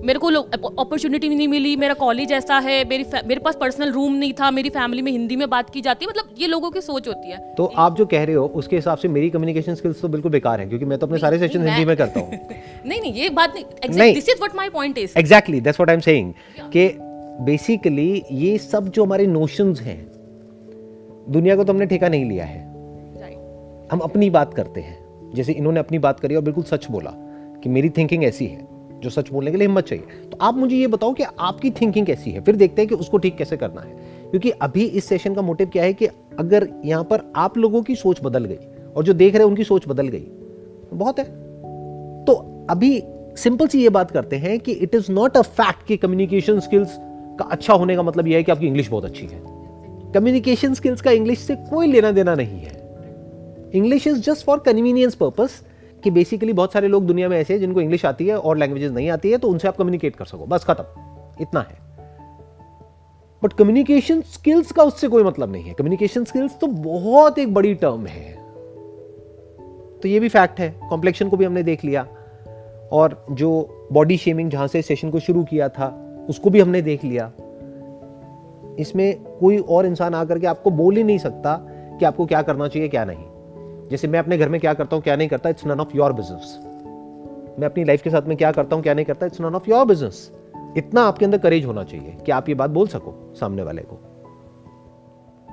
मेरे 0.05 0.19
को 0.19 0.27
अपॉर्चुनिटी 0.27 1.29
नहीं 1.29 1.47
मिली 1.47 1.75
मेरा 1.75 1.93
कॉलेज 1.93 2.31
ऐसा 2.31 2.59
है 2.59 2.83
मेरी 2.89 3.05
मेरे 3.25 3.41
पास 3.41 3.57
पर्सनल 3.61 3.91
रूम 3.91 4.13
नहीं 4.13 4.33
था 4.33 4.51
मेरी 4.51 4.69
फैमिली 4.69 5.01
में 5.01 5.11
हिंदी 5.11 5.35
में 5.35 5.49
बात 5.49 5.69
की 5.69 5.81
जाती 5.81 6.05
है 6.05 6.09
मतलब 6.09 6.35
ये 6.39 6.47
लोगों 6.47 6.71
की 6.71 6.81
सोच 6.81 7.07
होती 7.07 7.31
है। 7.31 7.37
तो 7.55 7.65
आप 7.77 7.97
जो 7.97 8.05
कह 8.05 8.23
रहे 8.23 8.35
हो 8.35 8.45
उसके 8.55 8.75
हिसाब 8.75 8.97
से 8.97 9.07
मेरी 9.07 9.29
कम्युनिकेशन 9.29 9.75
स्किल्स 9.75 10.01
तो 10.01 10.07
बिल्कुल 10.07 10.31
बेकार 10.31 10.59
है 10.61 10.67
क्योंकि 10.69 10.85
मैं 10.85 10.99
तो 10.99 11.07
अपने 11.07 11.19
सारे 11.19 11.39
सेशन 11.39 11.67
हिंदी 11.67 11.85
में 11.85 11.95
करता 11.97 12.19
हूँ। 12.19 12.31
नहीं 12.85 13.01
नहीं 13.01 13.13
ये 13.13 13.29
बात 13.29 13.55
नहीं 13.89 14.13
this 14.13 14.29
is 14.29 14.37
what 14.37 14.55
my 14.55 14.69
point 14.69 14.97
is 14.97 15.19
exactly 15.19 15.61
that's 15.61 15.79
what 15.79 15.89
I 15.89 15.95
am 15.95 16.01
saying 16.01 16.33
कि 16.73 16.89
बेसिकली 17.41 18.23
ये 18.31 18.57
सब 18.57 18.89
जो 18.89 19.03
हमारे 19.05 19.27
नोशंस 19.27 19.81
हैं 19.81 20.14
दुनिया 21.29 21.55
को 21.55 21.63
तो 21.63 21.73
हमने 21.73 21.85
ठेका 21.85 22.09
नहीं 22.09 22.25
लिया 22.25 22.45
है। 22.45 22.59
हम 23.91 23.99
अपनी 23.99 24.29
बात 24.29 24.53
करते 24.53 24.81
हैं। 24.81 24.97
जैसे 25.35 25.51
इन्होंने 25.51 25.79
अपनी 25.79 25.99
बात 25.99 26.19
करी 26.19 26.35
और 26.35 26.41
बिल्कुल 26.41 26.63
सच 26.63 26.91
बोला 26.91 27.11
कि 27.63 27.69
मेरी 27.69 27.89
थिंकिंग 27.89 28.23
ऐसी 28.23 28.45
है 28.45 28.67
जो 28.99 29.09
सच 29.09 29.31
बोलने 29.31 29.51
के 29.51 29.57
लिए 29.57 29.67
हिम्मत 29.67 29.83
चाहिए। 29.83 30.03
तो 30.29 30.37
आप 30.41 30.55
मुझे 30.55 30.75
ये 30.75 30.87
बताओ 30.87 31.13
कि 31.13 31.23
आपकी 31.39 31.71
थिंकिंग 31.71 32.05
कैसी 32.05 32.31
है? 32.31 32.41
फिर 32.41 32.55
देखते 32.55 32.81
हैं 32.81 32.89
कि 32.89 32.95
उसको 32.95 33.17
ठीक 33.17 33.37
कैसे 33.37 33.57
करना 33.57 33.81
है। 33.81 33.91
क्योंकि 34.31 34.49
अभी 34.49 34.85
इस 34.85 35.05
सेशन 35.05 35.35
का 35.35 35.41
मोटिव 35.41 35.67
क्या 35.67 35.83
है 35.83 35.93
कि 35.93 36.05
अगर 36.39 36.69
यहाँ 36.85 37.03
पर 37.03 37.33
आप 37.35 37.57
लोगों 37.57 37.83
की 37.83 37.95
सोच 37.95 38.19
बदल 38.23 38.45
गई 38.45 38.57
और 38.95 39.03
जो 39.03 39.13
देख 39.13 39.33
रहे 39.33 39.43
हैं 39.43 39.49
उनकी 39.49 39.63
सोच 39.63 39.87
बदल 39.87 40.07
गई 40.07 40.19
तो 40.19 40.95
बहुत 40.95 41.19
है। 41.19 41.25
तो 42.25 42.33
अभी 42.69 43.03
सिंपल 43.37 43.67
सी 43.67 43.83
ये 43.83 43.89
बात 43.89 44.11
करते 44.11 44.35
हैं 44.35 44.59
कि 44.59 44.71
it 44.71 44.95
is 44.95 45.11
not 45.11 45.37
a 45.37 45.41
fact 45.41 45.85
कि 45.87 45.97
कम्युनिकेशन 45.97 46.59
स्किल्स 46.59 46.97
का 47.39 47.45
अच्छा 47.45 47.73
होने 47.73 47.95
का 47.95 48.03
मतलब 48.03 48.27
यह 48.27 48.37
है 48.37 48.43
कि 48.43 48.51
आपकी 48.51 48.67
इंग्लिश 48.67 48.89
बहुत 48.89 49.05
अच्छी 49.05 49.25
है। 49.25 49.54
कम्युनिकेशन 50.15 50.73
स्किल्स 50.73 51.01
का 51.01 51.11
इंग्लिश 51.11 51.39
से 51.39 51.55
कोई 51.55 51.87
लेना 51.87 52.11
देना 52.11 52.35
नहीं 52.35 52.61
है। 52.61 52.85
English 53.73 54.07
is 54.07 54.21
just 54.21 54.45
for 54.45 54.59
convenience 54.59 55.15
purpose 55.15 55.61
कि 56.03 56.11
बेसिकली 56.11 56.53
बहुत 56.53 56.73
सारे 56.73 56.87
लोग 56.87 57.05
दुनिया 57.05 57.29
में 57.29 57.39
ऐसे 57.39 57.53
हैं 57.53 57.59
जिनको 57.59 57.81
इंग्लिश 57.81 58.05
आती 58.05 58.27
है 58.27 58.37
और 58.39 58.57
लैंग्वेजेस 58.57 58.91
नहीं 58.91 59.09
आती 59.09 59.31
है 59.31 59.37
तो 59.37 59.47
उनसे 59.47 59.67
आप 59.67 59.77
कम्युनिकेट 59.77 60.15
कर 60.15 60.25
सको। 60.25 60.45
बस 60.45 60.65
खत्म। 60.65 60.83
इतना 61.41 61.59
है। 61.59 61.77
बट 63.43 63.53
कम्युनिकेशन 63.53 64.21
स्किल्स 64.21 64.71
का 64.71 64.83
उससे 64.83 65.07
कोई 65.07 65.23
मतलब 65.23 65.51
नहीं 65.51 65.63
है। 65.63 65.73
कम्युनिकेशन 65.73 66.23
स्किल्स 66.23 66.59
तो 66.59 66.67
बहुत 66.67 67.39
एक 67.39 67.53
बड़ी 67.53 67.73
टर्म 67.73 68.05
है। 68.05 68.35
तो 69.99 70.07
ये 70.07 70.19
भी 70.19 70.29
फैक्ट 70.29 70.59
है। 70.59 70.75
कॉम्प्लेक्शन 70.89 71.29
को 71.29 71.37
भी 71.37 71.45
हमने 71.45 71.63
देख 71.63 71.85
लिया। 71.85 72.07
और 72.91 73.25
जो 73.31 73.69
बॉडी 73.91 74.17
शेमिंग 74.17 74.49
जहाँ 74.49 74.67
से 74.67 74.81
सेशन 74.81 75.09
को 75.09 75.19
शुरू 75.19 75.43
किया 75.43 75.69
था, 75.69 76.17
उसको 76.29 76.49
भी 76.49 76.59
हमने 76.59 76.81
देख 76.81 77.03
लिया। 77.03 77.31
इसमें 78.79 79.24
कोई 79.39 79.57
और 79.59 79.85
इंसान 79.85 80.15
आकर 80.15 80.39
के 80.39 80.47
आपको 80.47 80.71
बोल 80.71 80.97
ही 80.97 81.03
नहीं 81.03 81.17
सकता 81.17 81.57
कि 81.99 82.05
आपको 82.05 82.25
क्या 82.25 82.41
करना 82.41 82.67
चाहिए, 82.67 82.87
क्या 82.89 83.05
नहीं। 83.05 83.89
जैसे 83.89 84.07
मैं 84.07 84.19
अपने 84.19 84.37
घर 84.37 84.49
में 84.49 84.59
क्या 84.61 84.73
करता 84.73 84.95
हूँ, 84.95 85.03
क्या 85.03 85.15
नहीं 85.15 85.27
करता 85.27 85.49
it's 85.49 85.65
none 85.67 85.79
of 85.79 85.95
your 85.97 86.13
business 86.13 86.57
मैं 87.59 87.65
अपनी 87.65 87.83
लाइफ 87.83 88.01
के 88.01 88.09
साथ 88.09 88.21
में 88.21 88.35
क्या 88.37 88.51
करता 88.51 88.75
हूँ, 88.75 88.83
क्या 88.83 88.93
नहीं 88.93 89.05
करता 89.05 89.25
it's 89.25 89.41
none 89.41 89.55
of 89.55 89.69
your 89.69 89.85
business 89.85 90.31
इतना 90.77 91.01
आपके 91.01 91.25
अंदर 91.25 91.37
करेज 91.37 91.65
होना 91.65 91.83
चाहिए 91.83 92.17
कि 92.25 92.31
आप 92.31 92.49
ये 92.49 92.55
बात 92.55 92.69
बोल 92.69 92.87
सको 92.87 93.13
सामने 93.39 93.63
वाले 93.63 93.81
को। 93.81 93.95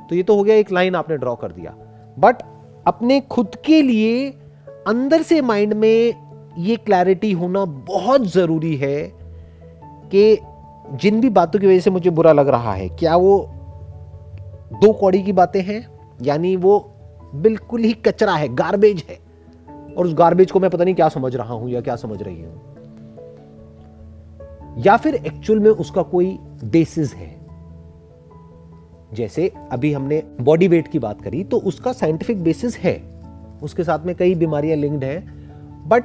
तो 0.08 0.14
ये 0.14 0.22
तो 0.22 0.36
हो 0.36 0.42
गया 0.42 0.54
एक 0.56 0.72
लाइन 0.72 0.94
आपने 0.94 1.16
ड्रॉ 1.16 1.34
कर 1.34 1.52
दिया। 1.52 1.74
बट 2.16 2.42
अपने 2.86 3.20
खुद 3.30 3.56
के 3.64 3.80
लिए 3.82 4.30
अंदर 4.86 5.22
से 5.22 5.40
माइंड 5.40 5.72
में 5.74 6.54
ये 6.58 6.76
क्लैरिटी 6.76 7.32
होना 7.32 7.64
बहुत 7.64 8.26
ज़रूरी 8.28 8.74
है 8.76 8.98
कि 10.10 10.38
जिन 10.94 11.20
भी 11.20 11.28
बातों 11.30 11.60
की 11.60 11.66
वजह 11.66 11.80
से 11.80 11.90
मुझे 11.90 12.10
बुरा 12.10 12.32
लग 12.32 12.48
रहा 12.48 12.72
है, 12.72 12.88
क्या 12.88 13.16
वो 13.16 13.38
दो 14.80 14.92
कौड़ी 14.92 15.22
की 15.22 15.32
बातें 15.32 15.62
हैं, 15.62 15.88
यानी 16.22 16.56
वो 16.56 16.92
बिल्कुल 17.34 17.80
ही 17.80 17.92
कचरा 17.92 18.32
है 18.32 18.54
गार्बेज 18.54 19.04
है। 19.10 19.18
और 19.94 20.06
उस 20.06 20.14
गार्बेज 20.14 20.50
को 20.50 20.60
मैं 20.60 20.70
पता 20.70 20.84
नहीं 20.84 20.94
क्या 20.94 21.08
समझ 21.08 21.36
रहा 21.36 21.54
हूँ 21.54 21.70
या 21.70 21.80
क्या 21.80 21.96
समझ 21.96 22.22
रही 22.22 22.42
हूँ। 22.42 22.60
या 24.78 24.96
फिर 24.96 25.14
एक्चुअल 25.14 25.60
में 25.60 25.70
उसका 25.70 26.02
कोई 26.02 26.38
बेसिस 26.64 27.14
है। 27.14 27.40
जैसे 29.12 29.52
अभी 29.72 29.92
हमने 29.92 30.22
बॉडी 30.40 30.68
वेट 30.68 30.88
की 30.88 30.98
बात 30.98 31.22
करी 31.22 31.44
तो 31.44 31.56
उसका 31.56 31.92
साइंटिफिक 31.92 32.42
बेसिस 32.42 32.78
है। 32.78 33.02
उसके 33.62 33.84
साथ 33.84 33.98
में 34.06 34.14
कई 34.16 34.34
बीमारियाँ 34.34 34.76
लिंक्ड 34.76 35.04
हैं 35.04 35.42
बट 35.88 36.04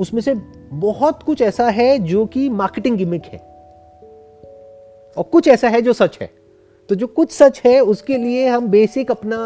उसमें 0.00 0.20
से 0.22 0.34
बहुत 0.72 1.22
कुछ 1.22 1.42
ऐसा 1.42 1.68
है 1.70 1.98
जो 1.98 2.26
कि 2.26 2.48
मार्केटिंग 2.48 2.96
गिमिक 2.96 3.24
है। 3.24 3.38
और 5.16 5.22
कुछ 5.22 5.48
ऐसा 5.48 5.68
है 5.68 5.82
जो 5.82 5.92
सच 5.92 6.18
है। 6.22 6.39
तो 6.90 6.94
जो 6.94 7.06
कुछ 7.06 7.30
सच 7.30 7.60
है, 7.64 7.80
उसके 7.80 8.16
लिए 8.16 8.46
हम 8.48 8.66
बेसिक 8.68 9.10
अपना 9.10 9.36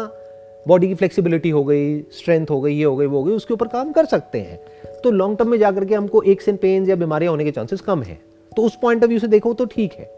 बॉडी 0.67 0.87
की 0.87 0.95
फ्लेक्सिबिलिटी 0.95 1.49
हो 1.49 1.63
गई 1.63 1.99
स्ट्रेंथ 2.11 2.49
हो 2.49 2.59
गई, 2.61 2.73
ये 2.73 2.83
हो 2.83 2.95
गई, 2.95 3.05
वो 3.05 3.17
हो 3.17 3.23
गई, 3.23 3.33
उसके 3.33 3.53
ऊपर 3.53 3.67
काम 3.67 3.91
कर 3.91 4.05
सकते 4.05 4.39
हैं। 4.39 4.59
तो 5.03 5.11
लॉन्ग 5.11 5.37
टर्म 5.37 5.49
में 5.49 5.57
जाकर 5.59 5.85
के 5.85 5.95
हमको 5.95 6.21
एक 6.21 6.41
इन 6.49 6.55
पेन 6.57 6.89
या 6.89 6.95
बीमारियाँ 6.95 7.31
होने 7.31 7.43
के 7.43 7.51
चांसेस 7.51 7.81
कम 7.81 8.03
है। 8.03 8.17
तो 8.51 8.63
उस 8.63 8.77
पॉइंट 8.81 9.03
ऑफ़ 9.03 9.09
व्यू 9.09 9.19
से 9.19 9.27
देखो 9.27 9.53
तो 9.53 9.65
ठीक 9.65 9.93
है। 9.93 10.09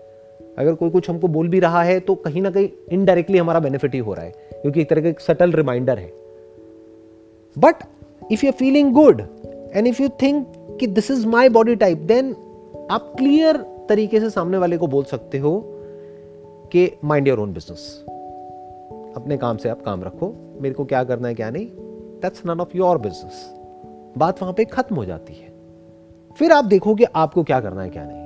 अगर 0.58 0.74
कोई 0.74 0.90
कुछ 0.90 1.10
हमको 1.10 1.28
बोल 1.28 1.48
भी 1.48 1.60
रहा 1.60 1.84
है 1.84 2.00
तो 2.00 2.16
कहीं 2.16 2.42
ना 2.42 2.52
कहीं 2.52 2.70
इनडायरेक्टली 2.92 3.38
हमारा 3.38 3.60
बेनिफिट 3.60 3.94
ही 3.94 4.00
हो 4.00 4.14
रहा 4.14 4.26
है, 4.26 4.32
क्योंकि 4.54 4.82
एक 4.82 4.90
तरह 4.90 5.02
का 5.02 5.10
एक 5.10 5.20
सटल 5.20 5.52
रिमाइंडर 5.52 5.98
है। 5.98 6.12
But 7.56 7.84
if 8.32 8.46
you 8.46 8.52
feeling 8.52 8.94
good 8.94 9.22
and 9.76 9.88
if 9.88 10.02
you 10.02 10.10
think 10.22 10.78
कि 10.80 10.88
this 10.88 11.12
is 11.12 11.28
my 11.28 11.50
body 11.50 11.76
type 11.76 11.98
then 11.98 12.36
आप 12.92 13.14
क्लियर 13.18 13.58
तरीके 13.90 14.20
से 14.20 14.30
सामने 14.30 14.58
वाले 14.58 14.78
को 14.78 14.88
बोल 14.88 15.04
सकते 15.04 15.38
हो। 15.38 15.74
कि 16.72 16.90
माइंड 17.04 17.28
योर 17.28 17.40
ओन 17.40 17.54
बिज़नेस 17.54 18.04
अपने 19.18 19.38
काम 19.38 19.58
से 19.58 19.70
आप 19.70 19.82
काम 19.82 20.04
रखो, 20.04 20.34
मेरे 20.62 20.76
को 20.76 20.86
क्या 20.86 21.04
करना 21.04 21.28
है, 21.28 21.36
क्या 21.36 21.50
नहीं 21.50 21.66
that's 22.22 22.46
none 22.46 22.60
of 22.60 22.78
your 22.78 22.98
business 22.98 23.46
बात 24.18 24.42
वहाँ 24.42 24.54
पे 24.54 24.66
खत्म 24.66 24.96
हो 24.96 25.06
जाती 25.06 25.34
है। 25.34 25.56
फिर 26.38 26.52
आप 26.52 26.66
देखो 26.66 26.96
कि 26.96 27.04
आपको 27.16 27.44
क्या 27.44 27.60
करना 27.60 27.82
है, 27.82 27.90
क्या 27.90 28.06
नहीं। 28.06 28.26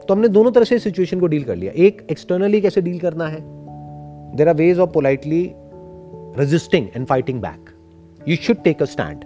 तो 0.00 0.14
हमने 0.14 0.28
दोनों 0.28 0.50
तरह 0.52 0.64
से 0.64 0.78
सिचुएशन 0.78 1.20
को 1.20 1.26
डील 1.26 1.44
कर 1.44 1.56
लिया। 1.56 1.72
एक 1.76 2.06
एक्सटर्नली 2.10 2.60
कैसे 2.60 2.80
डील 2.80 2.98
करना 3.00 3.28
है? 3.28 3.40
There 4.36 4.48
are 4.48 4.54
ways 4.54 4.78
of 4.78 4.90
politely 4.90 5.42
resisting 6.38 6.86
and 6.96 7.06
fighting 7.06 7.40
back 7.42 7.70
you 8.28 8.36
should 8.36 8.62
take 8.62 8.82
a 8.82 8.86
stand 8.86 9.24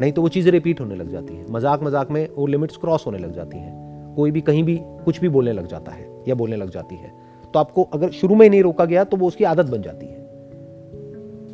नहीं 0.00 0.12
तो 0.12 0.22
वो 0.22 0.28
चीज़ें 0.28 0.50
रिपीट 0.52 0.80
होने 0.80 0.94
लग 0.94 1.10
जाती 1.10 1.34
है। 1.34 1.44
मज़ाक 1.50 1.82
मज़ाक 1.82 2.10
में 2.10 2.28
वो 2.36 2.46
लिमिट्स 2.46 2.76
क्रॉस 2.76 3.06
होने 3.06 3.18
लग 3.18 3.32
जाती 3.32 3.58
हैं। 3.58 4.14
कोई 4.16 4.30
भी 4.30 4.40
कहीं 4.40 4.62
भी 4.64 4.78
कुछ 5.04 5.20
भी 5.20 5.28
बोलने 5.28 5.52
लग 5.52 5.66
जाता 5.66 5.92
है 5.92 6.08
या 6.28 6.34
बोलने 6.34 6.56
लग 6.56 6.70
जाती 6.70 6.96
है। 6.96 7.12
तो 7.54 7.58
आपको 7.58 7.82
अगर 7.84 8.10
शुरू 8.10 8.34
में 8.34 8.44
ही 8.46 8.50
नहीं 8.50 8.62
रोका 8.62 8.84
गया 8.84 9.04
तो 9.04 9.16
वो 9.16 9.26
उसकी 9.26 9.44
आदत 9.44 9.66
बन 9.66 9.82
जाती 9.82 10.06
है। 10.06 10.24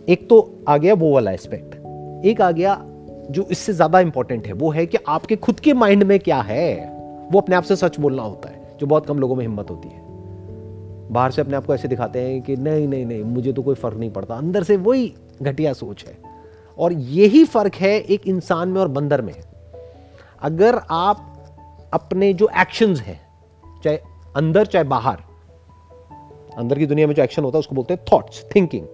एक 0.08 0.26
तो 0.30 0.64
आ 0.68 0.76
गया 0.76 0.94
वो 0.94 1.12
वाला 1.14 1.30
एस्पेक्ट 1.30 1.74
एक 2.26 2.40
आ 2.40 2.50
गया 2.50 2.80
जो 3.30 3.42
इससे 3.50 3.72
ज़्यादा 3.72 4.00
इंपॉर्टेंट 4.00 4.46
है, 4.46 4.52
वो 4.52 4.70
है 4.70 4.86
कि 4.86 4.98
आपके 5.08 5.36
खुद 5.36 5.60
के 5.60 5.72
माइंड 5.72 6.02
में 6.02 6.18
क्या 6.20 6.40
है, 6.40 6.74
वो 7.32 7.40
अपने 7.40 7.56
आप 7.56 7.62
से 7.62 7.76
सच 7.76 7.98
बोलना 8.00 8.22
होता 8.22 8.48
है, 8.48 8.76
जो 8.80 8.86
बहुत 8.86 9.06
कम 9.06 9.18
लोगों 9.18 9.36
में 9.36 9.44
हिम्मत 9.44 9.70
होती 9.70 9.88
है। 9.88 10.00
बाहर 11.10 11.30
से 11.30 11.40
अपने 11.42 11.56
आप 11.56 11.66
को 11.66 11.74
ऐसे 11.74 11.88
दिखाते 11.88 12.20
हैं 12.20 12.40
कि 12.42 12.56
नहीं 12.56 12.86
नहीं 12.88 13.06
नहीं, 13.06 13.22
मुझे 13.24 13.52
तो 13.52 13.62
कोई 13.62 13.74
फ़र्क 13.74 13.96
नहीं 13.96 14.10
पड़ता। 14.10 14.34
अंदर 14.34 14.62
से 14.62 14.76
वही 14.76 15.12
घटिया 15.42 15.72
सोच 15.72 16.04
है। 16.08 16.16
और 16.78 16.92
यही 16.92 17.44
फ़र्क 17.44 17.74
है 17.74 17.98
एक 18.00 18.26
इंसान 18.26 18.68
में 18.68 18.80
और 18.80 18.88
बंदर 18.88 19.22
में। 19.22 19.34
अगर 20.42 20.80
आप 20.90 21.28
अपने 21.92 22.32
जो 22.32 22.48
एक्शंस 22.60 23.00
हैं, 23.00 23.20
चाहे 23.84 23.98
अंदर, 24.36 24.66
चाहे 24.66 24.84
बाहर 24.84 25.18
अंदर 26.58 26.78
की 26.78 26.86
दुनिया 26.86 27.06
में 27.06 27.14
जो 27.14 27.22
एक्शन 27.22 27.44
होता 27.44 27.56
है, 27.56 27.60
उसको 27.60 27.74
बोलते 27.74 27.94
हैं 27.94 28.04
थॉट्स 28.12 28.44
थिंकिंग 28.56 28.86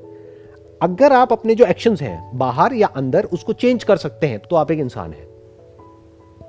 अगर 0.83 1.13
आप 1.13 1.33
अपने 1.33 1.55
जो 1.55 1.65
एक्शंस 1.65 2.03
हैं, 2.03 2.39
बाहर 2.39 2.73
या 2.73 2.87
अंदर, 2.87 3.25
उसको 3.25 3.53
चेंज 3.53 3.85
कर 3.85 3.97
सकते 3.97 4.27
हैं 4.27 4.39
तो 4.41 4.57
आप 4.57 4.71
एक 4.71 4.79
इंसान 4.79 5.13
हैं. 5.13 5.27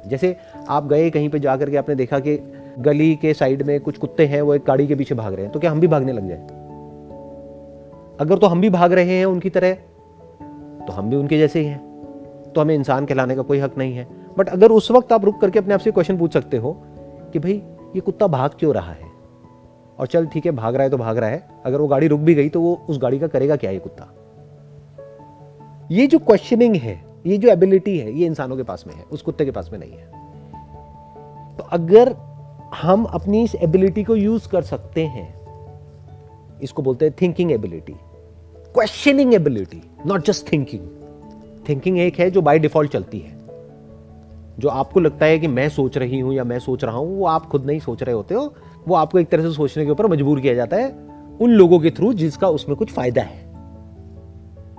जैसे 0.08 0.36
आप 0.69 0.88
गए 0.88 1.10
कहीं 1.10 1.30
पे 1.30 1.39
जाकर 1.39 1.69
के 1.69 1.78
आपने 1.78 1.95
देखा 1.95 2.19
कि 2.19 2.38
गली 2.80 3.15
के 3.15 3.34
साइड 3.34 3.62
में 3.62 3.80
कुछ 3.80 3.98
कुत्ते 3.98 4.26
हैं, 4.26 4.41
वो 4.41 4.56
एक 4.56 4.63
गाड़ी 4.67 4.88
के 4.88 4.95
पीछे 4.95 5.15
भाग 5.15 5.34
रहे 5.34 5.43
हैं 5.43 5.52
तो 5.52 5.60
क्या 5.60 5.72
हम 5.72 5.80
भी 5.80 5.88
भागने 5.88 6.12
लग 6.12 6.28
जाए? 6.30 6.48
अगर 8.19 8.38
तो 8.38 8.48
हम 8.48 8.62
भी 8.62 8.69
भाग 8.69 8.93
रहे 8.93 9.17
हैं 9.17 9.26
उनकी 9.26 9.50
तरह 9.50 9.74
तो 10.88 10.93
हम 10.93 11.10
भी 11.10 11.15
उनके 11.15 11.38
जैसे 11.38 11.60
ही 11.60 11.65
हैं. 11.65 11.88
तो 12.56 12.62
हमें 12.62 12.76
इंसान 12.76 13.06
कहलाने 13.06 13.36
का 13.36 13.41
कोई 13.41 13.60
हक 13.60 13.78
नहीं 13.78 13.93
है. 13.93 14.08
बट 14.38 14.50
अगर 14.50 14.72
उस 14.72 14.91
वक्त 14.91 15.12
आप 15.13 15.26
रुक 15.26 15.39
करके 15.41 15.60
अपने 15.60 15.74
आप 15.74 15.80
से 15.80 15.91
क्वेश्चन 15.91 16.17
पूछ 16.17 16.34
सकते 16.34 16.58
हो 16.58 16.72
कि 17.34 17.39
भाई, 17.39 17.62
ये 17.95 18.00
कुत्ता 18.00 18.28
भाग 18.28 18.52
क्यों 18.60 18.74
रहा 18.74 18.91
है? 18.91 19.09
और 19.99 20.07
चल 20.07 20.25
ठीक 20.25 20.45
है, 20.45 20.51
भाग 20.51 20.75
रहा 20.75 20.83
है 20.83 20.89
तो 20.89 20.97
भाग 20.97 21.17
रहा 21.17 21.29
है। 21.29 21.47
अगर 21.65 21.81
वो 21.81 21.88
गाड़ी 21.88 22.07
रुक 22.07 22.19
भी 22.19 22.33
गई 22.33 22.49
तो 22.49 22.62
वो 22.62 22.73
उस 22.89 22.97
गाड़ी 22.97 23.19
का 23.19 23.27
करेगा 23.27 23.55
क्या 23.55 23.71
ये 23.71 23.79
कुत्ता? 23.79 24.13
ये 25.91 26.07
जो 26.07 26.19
क्वेश्चनिंग 26.19 26.75
है, 26.75 27.01
ये 27.27 27.38
जो 27.38 27.49
एबिलिटी 27.49 27.97
है, 27.99 28.12
ये 28.12 28.25
इंसानों 28.25 28.57
के 28.57 28.63
पास 28.63 28.83
में 28.88 28.93
है, 28.95 29.03
उस 29.03 29.21
कुत्ते 29.21 29.45
के 29.45 29.51
पास 29.51 29.69
में 29.71 29.79
नहीं 29.79 29.91
है। 29.91 31.57
तो 31.57 31.63
अगर 31.71 32.15
हम 32.75 33.03
अपनी 33.03 33.43
इस 33.43 33.55
एबिलिटी 33.55 34.03
को 34.03 34.15
यूज़ 34.15 34.47
कर 34.49 34.62
सकते 34.62 35.05
हैं, 35.05 35.33
इसको 36.62 36.81
बोलते 36.81 37.05
हैं 37.05 37.15
thinking 37.21 37.51
ability 37.51 37.93
questioning 38.73 39.33
ability 39.33 39.81
not 40.05 40.25
just 40.25 40.51
thinking 40.51 40.88
thinking 41.69 41.99
एक 41.99 42.19
है 42.19 42.29
जो 42.31 42.41
बाय 42.41 42.59
डिफ़ॉल्ट 42.59 42.91
चलती 42.91 43.19
है। 43.19 43.38
जो 44.59 44.69
आपको 44.69 44.99
लगता 44.99 45.25
है 45.25 45.39
कि 45.39 45.47
मैं 45.47 45.67
सोच 45.69 45.97
रही 45.97 46.19
हूँ 46.19 46.33
या 46.33 46.43
मैं 46.43 46.59
सोच 46.59 46.83
रहा 46.83 46.97
हूँ, 46.97 47.17
वो 47.17 47.25
आप 47.25 47.45
खुद 47.45 47.65
नहीं 47.65 47.79
सोच 47.79 48.03
रहे 48.03 48.15
होते 48.15 48.35
हो। 48.35 48.53
वो 48.88 48.96
आपको 48.96 49.20
एक 49.20 49.30
तरह 49.30 49.44
से 49.44 49.52
सोचने 49.52 49.86
के 49.86 49.92
ऊपर 49.92 50.08
मजबूर 50.08 50.39
किया 50.39 50.54
जाता 50.54 50.78
है 50.78 51.10
उन 51.42 51.50
लोगों 51.50 51.80
के 51.80 51.92
थ्रू 51.92 52.13
जिसका 52.13 52.50
उसमें 52.50 52.78
कुछ 52.78 52.92
फ़ायदा 52.92 53.22
है। 53.22 53.50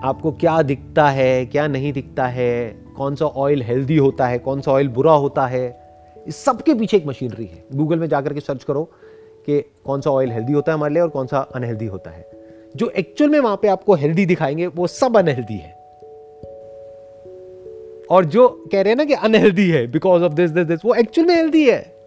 आपको 0.05 0.33
क्या 0.33 0.63
दिखता 0.63 1.09
है, 1.09 1.47
क्या 1.47 1.67
नहीं 1.67 1.93
दिखता 1.93 2.27
है, 2.27 2.83
कौन 2.97 3.15
सा 3.15 3.27
ऑयल 3.27 3.63
हेल्दी 3.63 3.97
होता 3.97 4.27
है, 4.27 4.39
कौन 4.39 4.61
सा 4.61 4.73
ऑयल 4.73 4.89
बुरा 4.89 5.13
होता 5.13 5.47
है, 5.47 5.81
इस 6.29 6.37
सबके 6.37 6.75
पीछे 6.75 6.97
एक 6.97 7.07
मशीनरी 7.07 7.45
है। 7.45 7.65
गूगल 7.75 7.99
में 7.99 8.07
जाकर 8.07 8.35
के 8.35 8.41
सर्च 8.41 8.65
करो 8.65 8.85
कि 9.47 9.61
कौन 9.61 10.01
सा 10.01 10.11
ऑयल 10.11 10.31
हेल्दी 10.31 10.53
होता 10.53 10.73
है 10.73 10.79
हमारे 10.79 10.95
लिए 10.95 11.03
और 11.03 11.09
कौन 11.09 11.27
सा 11.27 11.39
अनहेल्दी 11.39 11.87
होता 11.87 12.11
है। 12.11 12.31
जो 12.77 12.89
एक्चुअल 12.89 13.31
में 13.31 13.41
वहाँ 13.41 13.57
पे 13.57 13.69
आपको 13.69 13.95
हेल्दी 13.95 14.27
दिखाएँगे, 14.27 14.67
वो 14.67 14.87
सब 14.87 15.17
अनहेल्दी 15.17 15.55
है। 15.55 15.81
और 18.11 18.25
जो 18.25 18.49
कह 18.73 18.81
रहे 18.83 18.91
हैं 18.91 18.97
ना 18.97 19.05
कि 19.05 19.15
अनहेल्दी 19.15 19.71
है 19.71 19.87
because 19.87 20.23
of 20.23 20.33
this 20.33 20.51
this 20.51 20.67
this 20.67 20.81
वो 20.85 20.95
एक्चुअल 20.95 21.29
में 21.29 21.35
हेल्दी 21.35 21.71
है। 21.71 22.00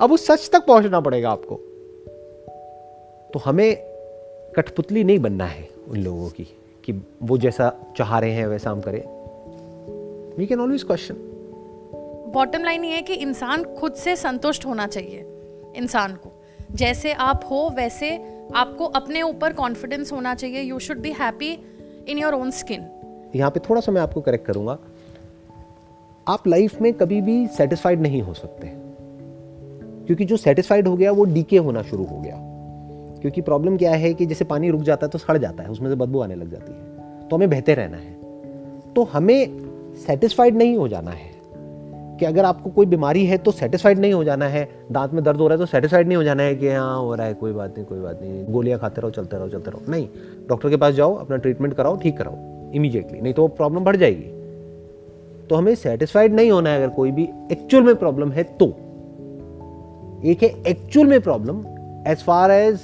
अब 0.00 0.12
उस 0.12 0.26
सच 0.26 0.50
तक 0.52 0.66
पहुँचना 0.66 1.00
पड़ेगा 1.00 1.30
आपको। 1.30 1.56
तो 3.32 3.38
हमें 3.38 3.76
कठपुतली 4.56 5.04
नहीं 5.04 5.18
बनना 5.18 5.46
है 5.46 5.68
उन 5.88 5.98
लोगों 5.98 6.28
की 6.28 6.44
कि 6.84 6.92
वो 7.22 7.38
जैसा 7.38 7.72
चाह 7.96 8.18
रहे 8.18 8.30
हैं 8.30 8.46
वैसा 8.46 8.70
हम 8.70 8.80
करें। 8.80 9.00
We 10.36 10.46
can 10.46 10.60
always 10.60 10.82
question 10.82 11.14
bottom 12.34 12.64
line 12.64 12.84
ये 12.84 12.90
है 12.90 13.02
कि 13.02 13.14
इंसान 13.14 13.64
खुद 13.64 13.94
से 13.94 14.16
संतुष्ट 14.16 14.66
होना 14.66 14.86
चाहिए 14.86 15.24
इंसान 15.76 16.14
को। 16.14 16.32
जैसे 16.72 17.12
आप 17.12 17.48
हो 17.50 17.70
वैसे 17.74 18.10
आपको 18.54 18.84
अपने 18.84 19.22
ऊपर 19.22 19.52
कॉन्फिडेंस 19.52 20.12
होना 20.12 20.34
चाहिए। 20.34 20.60
You 20.60 20.78
should 20.78 20.98
be 20.98 21.12
happy 21.12 21.52
in 22.08 22.18
your 22.18 22.34
own 22.34 22.50
skin 22.50 22.86
यहाँ 23.36 23.50
पे 23.50 23.60
थोड़ा 23.60 23.80
सा 23.80 23.92
मैं 23.92 24.02
आपको 24.02 24.20
करेक्ट 24.20 24.46
करूँगा। 24.46 24.78
आप 26.28 26.46
लाइफ 26.48 26.80
में 26.80 26.92
कभी 26.94 27.20
भी 27.20 27.46
सेटिस्फाइड 27.46 28.00
नहीं 28.00 28.22
हो 28.22 28.34
सकते। 28.34 28.81
क्योंकि 30.06 30.24
जो 30.24 30.36
सेटिस्फाइड 30.36 30.88
हो 30.88 30.96
गया, 30.96 31.12
वो 31.12 31.24
डीके 31.24 31.56
होना 31.56 31.82
शुरू 31.82 32.04
हो 32.04 32.20
गया। 32.20 32.38
क्योंकि 33.20 33.40
प्रॉब्लम 33.40 33.76
क्या 33.76 33.90
है 33.90 34.14
कि 34.14 34.26
जैसे 34.26 34.44
पानी 34.44 34.70
रुक 34.70 34.80
जाता 34.80 35.06
है 35.06 35.10
तो 35.10 35.18
सड़ 35.18 35.38
जाता 35.38 35.62
है, 35.62 35.70
उसमें 35.70 35.88
से 35.88 35.94
बदबू 35.94 36.20
आने 36.20 36.34
लग 36.34 36.50
जाती 36.50 36.72
है। 36.72 36.78
तो 37.28 37.36
हमें 37.36 37.50
बहते 37.50 37.74
रहना 37.74 37.96
है। 37.96 38.16
तो 38.94 39.04
हमें 39.04 39.48
सेटिस्फाइड 40.06 40.56
नहीं 40.56 40.76
हो 40.76 40.88
जाना 40.88 41.10
है। 41.10 41.32
कि 42.12 42.26
अगर 42.26 42.44
आपको 42.44 42.70
कोई 42.70 42.86
बीमारी 42.86 43.26
है 43.26 43.38
तो 43.38 43.50
सेटिस्फाइड 43.50 43.98
नहीं 43.98 44.12
हो 44.12 44.24
जाना 44.24 44.48
है। 44.48 44.68
दांत 44.92 45.12
में 45.12 45.24
दर्द 45.24 45.36
हो 45.36 45.48
रहा 45.48 45.54
है 45.54 45.58
तो 45.58 45.66
सेटिस्फाइड 45.66 46.06
नहीं 46.06 46.16
हो 46.16 46.24
जाना 46.24 46.42
है 46.42 46.54
कि 46.54 46.68
हाँ 46.68 47.00
हो 47.00 47.14
रहा 47.14 47.26
है, 47.26 47.34
कोई 47.34 47.52
बात 47.52 47.74
नहीं, 47.76 47.86
कोई 47.86 48.00
बात 48.00 48.18
नहीं। 48.22 48.44
गोलियाँ 48.46 48.78
खाते 48.78 49.00
रहो, 49.00 49.10
चलते 49.10 49.36
रहो 49.36 49.48
चलते 49.48 49.70
रहो। 49.70 49.80
नहीं 49.88 50.08
डॉक्टर 50.48 50.68
के 50.68 50.76
पास 50.76 50.94
जाओ, 50.94 51.14
अपना 51.14 51.36
ट्रीटमेंट 51.36 51.74
कराओ, 51.74 51.96
ठीक 51.96 52.18
कराओ 52.18 52.34
इमीजिएटली 52.72 53.20
नहीं 53.20 53.34
तो 53.34 53.48
प्रॉब्लम 53.48 53.84
बढ़ 53.84 53.96
जाएगी। 53.96 54.42
तो 55.50 55.54
हमें 55.54 55.74
सेटिस्फाइड 55.74 56.34
नहीं 56.34 56.50
होना 56.50 56.70
है। 56.70 56.76
अगर 56.76 56.88
कोई 56.88 57.10
भी 57.10 57.28
एक्चुअल 57.52 57.82
में 57.82 57.96
प्रॉब्लम 57.96 58.32
है 58.32 58.42
तो। 58.42 58.76
एक 60.24 60.42
है 60.42 60.48
एक्चुअल 60.68 61.06
में 61.06 61.20
problem 61.20 61.58
as 62.08 62.22
far 62.24 62.50
as 62.50 62.80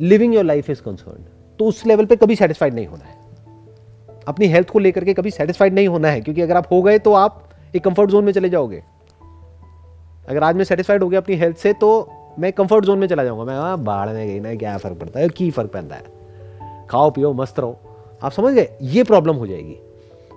living 0.00 0.34
your 0.34 0.44
life 0.44 0.70
is 0.70 0.82
concern 0.82 1.24
तो 1.58 1.64
उस 1.64 1.84
लेवल 1.86 2.06
पे 2.06 2.16
कभी 2.16 2.36
सेटिस्फाइड 2.36 2.74
नहीं 2.74 2.86
होना 2.86 3.04
है। 3.04 3.14
अपनी 4.28 4.46
हेल्थ 4.46 4.70
को 4.70 4.78
लेकर 4.78 5.04
के 5.04 5.14
कभी 5.14 5.30
सेटिस्फाइड 5.30 5.74
नहीं 5.74 5.88
होना 5.88 6.08
है, 6.08 6.20
क्योंकि 6.20 6.42
अगर 6.42 6.56
आप 6.56 6.66
हो 6.72 6.82
गए 6.82 6.98
तो 6.98 7.12
आप 7.12 7.48
एक 7.76 7.84
कंफर्ट 7.84 8.10
जोन 8.10 8.24
में 8.24 8.32
चले 8.32 8.48
जाओगे। 8.50 8.82
अगर 10.28 10.42
आज 10.42 10.56
मैं 10.56 10.64
सेटिस्फाइड 10.64 11.02
हो 11.02 11.08
गया 11.08 11.20
अपनी 11.20 11.36
हेल्थ 11.36 11.56
से 11.56 11.72
तो 11.72 12.10
मैं 12.38 12.52
कंफर्ट 12.52 12.84
जोन 12.84 12.98
में 12.98 13.06
चला 13.08 13.24
जाऊँगा। 13.24 13.44
मैं 13.44 13.54
हाँ 13.54 13.78
बाढ़ 13.84 14.08
में 14.08 14.26
गई 14.28 14.40
ना, 14.40 14.54
क्या 14.54 14.76
फ़र्क 14.78 14.98
पड़ता 14.98 15.20
है? 15.20 15.28
की 15.28 15.50
फ़र्क 15.50 15.70
पड़ता 15.70 15.94
है? 15.94 16.86
खाओ, 16.90 17.10
पियो, 17.10 17.32
मस्त 17.32 17.60
रहो। 17.60 17.76
आप 18.22 18.32
समझ 18.32 18.54
गए? 18.54 18.68
ये 18.82 19.04
प्रॉब्लम 19.04 19.36
हो 19.36 19.46
जाएगी। 19.46 19.78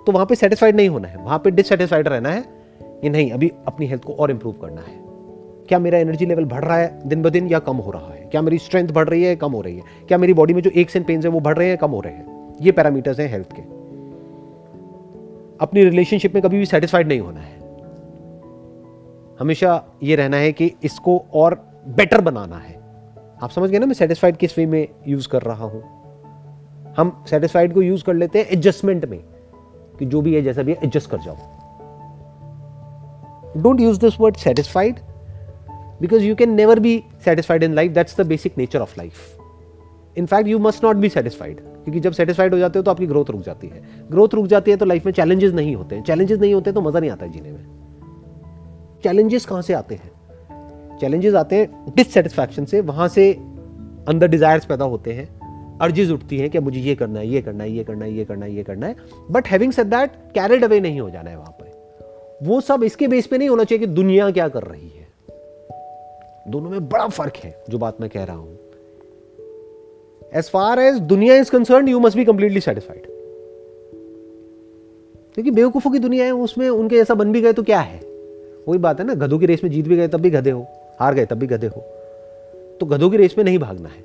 तो 0.06 0.12
वहाँ 0.12 0.26
पे 0.26 0.36
सेटिस्फाइड 0.36 0.76
नहीं 0.76 0.90
होना 0.90 1.08
है। 1.08 1.18
वहाँ 1.18 1.40
पे 1.40 1.52
डिससेटिस्फाइड 1.52 2.08
रहना 2.08 2.30
है 2.30 2.44
कि 2.82 3.10
नहीं, 3.10 3.32
अभी 3.32 3.52
अपनी 3.68 3.88
हेल्थ 3.88 4.04
को 4.04 4.14
और 4.14 4.32
इंप्रूव 4.32 4.54
करना 4.54 4.82
है। 4.82 5.09
क्या 5.70 5.80
मेरा 5.80 5.98
एनर्जी 5.98 6.26
लेवल 6.26 6.46
बढ़ 6.46 6.66
रहा 6.66 6.78
है? 6.78 7.02
दिन 7.06 7.22
ब 7.22 7.30
दिन 7.30 7.48
या 7.48 7.60
कम 7.60 7.78
हो 7.78 7.92
रहा 7.92 8.14
है? 8.14 8.22
क्या 8.22 8.42
मेरी 8.42 8.58
स्ट्रेंथ 8.58 8.90
बढ़ 8.90 9.10
रही 9.10 9.24
है? 9.24 9.36
कम 9.36 9.52
हो 9.52 9.62
रही 9.62 9.76
है। 9.76 9.82
क्या 10.08 10.18
मेरी 10.18 10.34
बॉडी 10.34 10.54
में 10.54 10.62
जो 10.62 10.70
एक 10.70 10.96
एंड 10.96 11.06
पेन 11.06 11.24
है, 11.24 11.30
वो 11.30 11.40
बढ़ 11.40 11.58
रहे 11.58 11.68
हैं, 11.68 11.78
कम 11.78 11.92
हो 11.92 12.00
रहे 12.00 12.14
हैं? 12.14 12.56
ये 12.62 12.72
पैरामीटर्स 12.72 13.20
हैं 13.20 13.30
हेल्थ 13.30 13.48
के। 13.54 13.62
अपनी 15.62 15.84
रिलेशनशिप 15.84 16.34
में 16.34 16.44
कभी 16.44 16.58
भी 16.58 16.66
सेटिस्फाइड 16.66 17.08
नहीं 17.08 17.20
होना 17.20 17.40
है। 17.40 17.60
हमेशा 19.40 19.84
ये 20.04 20.16
रहना 20.16 20.38
है 20.38 20.52
कि 20.52 20.72
इसको 20.84 21.26
और 21.34 21.68
बेटर 21.88 22.22
बनाना 22.22 22.56
है। 22.56 22.82
आप 23.44 23.50
समझ 23.50 23.70
गए 23.70 23.80
ना 23.80 23.86
मैं 23.86 23.94
सेटिस्फाइड 23.94 24.38
किस 24.38 24.58
वे 24.58 24.66
में 24.66 24.88
यूज़ 25.08 25.30
कर 25.30 25.42
रहा 25.42 25.66
हूँ? 25.66 25.84
हम 26.98 27.26
सेटिस्फाइड 27.30 27.74
को 27.74 27.82
यूज़ 27.82 28.04
कर 28.04 28.14
लेते 28.14 28.40
हैं 28.40 28.46
एडजस्टमेंट 28.46 29.06
में 29.06 29.20
कि 30.00 30.06
जो 30.06 30.22
भी 30.22 30.36
है, 30.36 30.42
जैसा 30.42 30.62
भी 30.62 30.72
है 30.72 30.78
एडजस्ट 30.84 31.10
कर 31.10 31.18
जाओ। 31.18 31.36
Don't 33.58 33.82
use 33.82 34.00
this 34.00 34.20
word 34.20 34.36
satisfied 34.36 34.96
because 36.02 36.24
you 36.24 36.36
can 36.36 36.54
never 36.54 36.80
be 36.80 37.04
satisfied 37.26 37.64
in 37.64 37.74
life 37.74 37.92
that's 37.92 38.20
the 38.22 38.26
basic 38.26 38.58
nature 38.58 38.80
of 38.80 38.94
life 38.98 39.38
in fact 40.18 40.48
you 40.48 40.60
must 40.60 40.84
not 40.84 40.96
be 40.96 41.10
satisfied 41.10 41.60
क्योंकि 41.60 42.00
जब 42.00 42.12
सेटिस्फाइड 42.12 42.54
हो 42.54 42.60
जाते 42.60 42.80
हो 42.80 42.84
तो 42.84 42.92
आपकी 42.92 43.08
ग्रोथ 43.08 43.30
रुक 43.30 43.42
जाती 43.42 43.68
है। 43.68 43.82
ग्रोथ 44.12 44.34
रुक 44.34 44.48
जाती 44.48 44.72
है 44.72 44.78
तो 44.78 44.86
लाइफ 44.86 45.06
में 45.06 45.12
चैलेंजेस 45.14 45.54
नहीं 45.54 45.76
होते 45.76 45.96
हैं। 45.96 46.04
चैलेंजेस 46.04 46.40
नहीं 46.40 46.54
होते 46.54 46.72
तो 46.72 46.82
मज़ा 46.82 47.00
नहीं 47.00 47.12
आता 47.12 47.26
है 47.26 47.32
जीने 47.32 47.52
में। 47.52 47.66
चैलेंजेस 49.04 49.46
कहाँ 49.46 49.62
से 49.62 49.74
आते 49.74 49.96
हैं? 49.96 50.98
चैलेंजेस 51.02 51.34
आते 51.34 51.56
हैं 51.56 51.94
डिससेटिस्फैक्शन 51.96 52.66
से। 52.66 52.82
वहाँ 52.82 53.08
से 53.08 53.32
अंदर 54.08 54.28
डिजायर्स 54.28 54.66
पैदा 54.66 54.86
होते 54.86 55.14
हैं। 55.14 55.28
अर्जिज 55.82 56.12
उठती 56.12 56.38
हैं 56.38 56.50
कि 56.50 56.60
मुझे 56.60 56.80
ये 56.80 56.96
करना 56.96 57.20
है, 57.20 57.28
ये 57.28 57.42
करना 57.42 57.64
है, 57.64 57.72
ये 57.72 57.84
करना 57.84 58.06
है, 58.06 58.14
ये 58.14 58.26
करना 58.26 58.46
है, 58.46 58.56
ये 58.56 58.64
करना 58.64 58.88
है। 58.88 58.96
But 59.32 59.48
having 59.48 59.72
said 59.72 59.88
that 59.88 60.12
carried 60.36 60.64
away 60.64 60.80
नहीं 60.80 61.00
हो 61.00 61.10
जाना 61.10 61.30
है 61.30 61.38
वहाँ 61.38 61.52
पर। 61.52 62.40
वो 62.44 62.62
सब 62.62 62.84
इसके 62.84 63.08
बेस 63.08 63.28
पे 63.28 63.38
नहीं 63.38 63.50
होना 63.50 63.64
चाहिए 63.64 63.86
कि 63.86 63.94
दुनिया 63.94 64.30
क्या 64.32 64.48
कर 64.48 64.64
रही 64.64 64.90
है। 64.90 64.99
दोनों 66.48 66.70
में 66.70 66.90
बड़ा 66.90 67.08
फ़र्क 67.08 67.36
है 67.36 67.64
जो 67.70 67.78
बात 67.78 68.02
मैं 68.02 68.10
कह 68.10 68.24
रहा 68.24 68.36
हूँ। 68.36 68.58
एज 70.36 70.50
फार 70.50 70.80
एज 70.80 71.00
दुनिया 71.00 71.36
is 71.36 71.52
concern 71.52 71.88
you 71.88 72.00
must 72.00 72.18
be 72.18 72.26
completely 72.26 72.60
satisfied 72.60 73.08
क्योंकि 75.36 75.52
बेवकूफों 75.52 75.92
की 75.92 76.00
दुनिया 76.00 76.26
है, 76.26 76.32
उसमें 76.32 76.70
उनके 76.70 76.96
ऐसा 76.96 77.14
बन 77.14 77.32
भी 77.32 77.42
गए 77.42 77.54
तो 77.54 77.64
क्या 77.64 77.80
है? 77.80 78.00
वही 78.68 78.78
बात 78.78 79.00
है 79.00 79.06
ना, 79.06 79.14
गधों 79.14 79.40
की 79.40 79.46
रेस 79.46 79.64
में 79.64 79.72
जीत 79.72 79.88
भी 79.88 79.96
गए 79.96 80.08
तब 80.08 80.20
भी 80.20 80.30
गधे 80.30 80.52
हो, 80.52 80.66
हार 81.00 81.14
गए 81.14 81.26
तब 81.26 81.38
भी 81.38 81.48
गधे 81.48 81.68
हो। 81.68 81.82
तो 82.80 82.86
गधों 82.86 83.10
की 83.10 83.18
रेस 83.18 83.36
में 83.38 83.46
नहीं 83.46 83.60
भागना 83.60 83.90
है। 83.90 84.04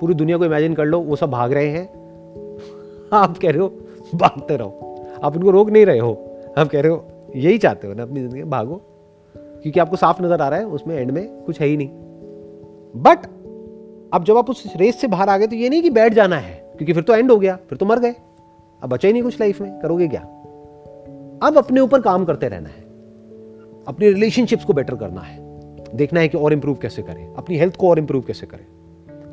पूरी 0.00 0.14
दुनिया 0.14 0.38
को 0.38 0.44
इमेजिन 0.44 0.74
कर 0.74 0.84
लो, 0.84 1.00
वो 1.00 1.16
सब 1.16 1.30
भाग 1.30 1.52
रहे 1.52 1.68
हैं। 1.68 1.86
आप 3.12 3.38
कह 3.38 3.50
रहे 3.50 3.58
हो, 3.58 3.68
भागते 4.14 4.56
रहो। 4.56 5.18
आप 5.22 5.36
उनको 5.36 5.50
रोक 5.50 5.70
नहीं 5.70 5.86
रहे 5.86 5.98
हो। 5.98 6.12
आप 6.58 6.68
कह 6.68 6.80
रहे 6.80 6.92
हो, 6.92 7.04
यही 7.36 7.58
चाहते 7.58 7.86
हो 7.86 7.94
ना 7.94 8.02
अपनी 8.02 8.20
ज़िंदगी 8.20 8.42
भागो। 8.42 8.82
क्योंकि 9.62 9.80
आपको 9.80 9.96
साफ़ 9.96 10.22
नज़र 10.22 10.42
आ 10.42 10.48
रहा 10.48 10.58
है, 10.58 10.66
उसमें 10.66 10.96
एंड 10.96 11.10
में 11.10 11.26
कुछ 11.44 11.60
है 11.60 11.66
ही 11.66 11.76
नहीं। 11.76 11.88
बट 12.94 13.26
अब 14.14 14.24
जब 14.24 14.36
आप 14.36 14.50
उस 14.50 14.72
रेस 14.76 15.00
से 15.00 15.06
बाहर 15.06 15.28
आ 15.28 15.36
गए 15.38 15.46
तो 15.46 15.56
ये 15.56 15.68
नहीं 15.68 15.82
कि 15.82 15.90
बैठ 15.90 16.14
जाना 16.14 16.36
है, 16.36 16.54
क्योंकि 16.76 16.92
फिर 16.92 17.02
तो 17.02 17.14
एंड 17.14 17.30
हो 17.30 17.38
गया, 17.38 17.56
फिर 17.68 17.78
तो 17.78 17.86
मर 17.86 17.98
गए। 17.98 18.14
अब 18.82 18.90
बचा 18.90 19.08
ही 19.08 19.12
नहीं 19.12 19.22
कुछ 19.22 19.40
लाइफ 19.40 19.60
में, 19.60 19.80
करोगे 19.80 20.08
क्या? 20.08 20.20
अब 21.42 21.58
अपने 21.58 21.80
ऊपर 21.80 22.00
काम 22.00 22.24
करते 22.24 22.48
रहना 22.48 22.68
है। 22.68 22.84
अपनी 23.88 24.08
रिलेशनशिप्स 24.08 24.64
को 24.64 24.72
बेटर 24.72 24.94
करना 24.94 25.20
है। 25.20 25.44
देखना 25.94 26.20
है 26.20 26.28
कि 26.28 26.38
और 26.38 26.52
इंप्रूव 26.52 26.76
कैसे 26.76 27.02
करें। 27.02 27.34
अपनी 27.34 27.56
हेल्थ 27.56 27.76
को 27.76 27.90
और 27.90 27.98
इंप्रूव 27.98 28.22
कैसे 28.22 28.46
करें। 28.46 28.66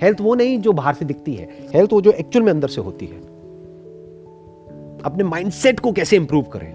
हेल्थ 0.01 0.21
वो 0.21 0.35
नहीं 0.35 0.59
जो 0.59 0.73
बाहर 0.73 0.93
से 0.93 1.05
दिखती 1.05 1.33
है। 1.33 1.49
हेल्थ 1.73 1.93
वो 1.93 2.01
जो 2.01 2.11
एक्चुअल 2.11 2.45
में 2.45 2.51
अंदर 2.51 2.67
से 2.67 2.81
होती 2.81 3.05
है। 3.05 3.17
अपने 5.05 5.23
माइंडसेट 5.23 5.79
को 5.79 5.91
कैसे 5.91 6.15
इंप्रूव 6.15 6.43
करें। 6.43 6.71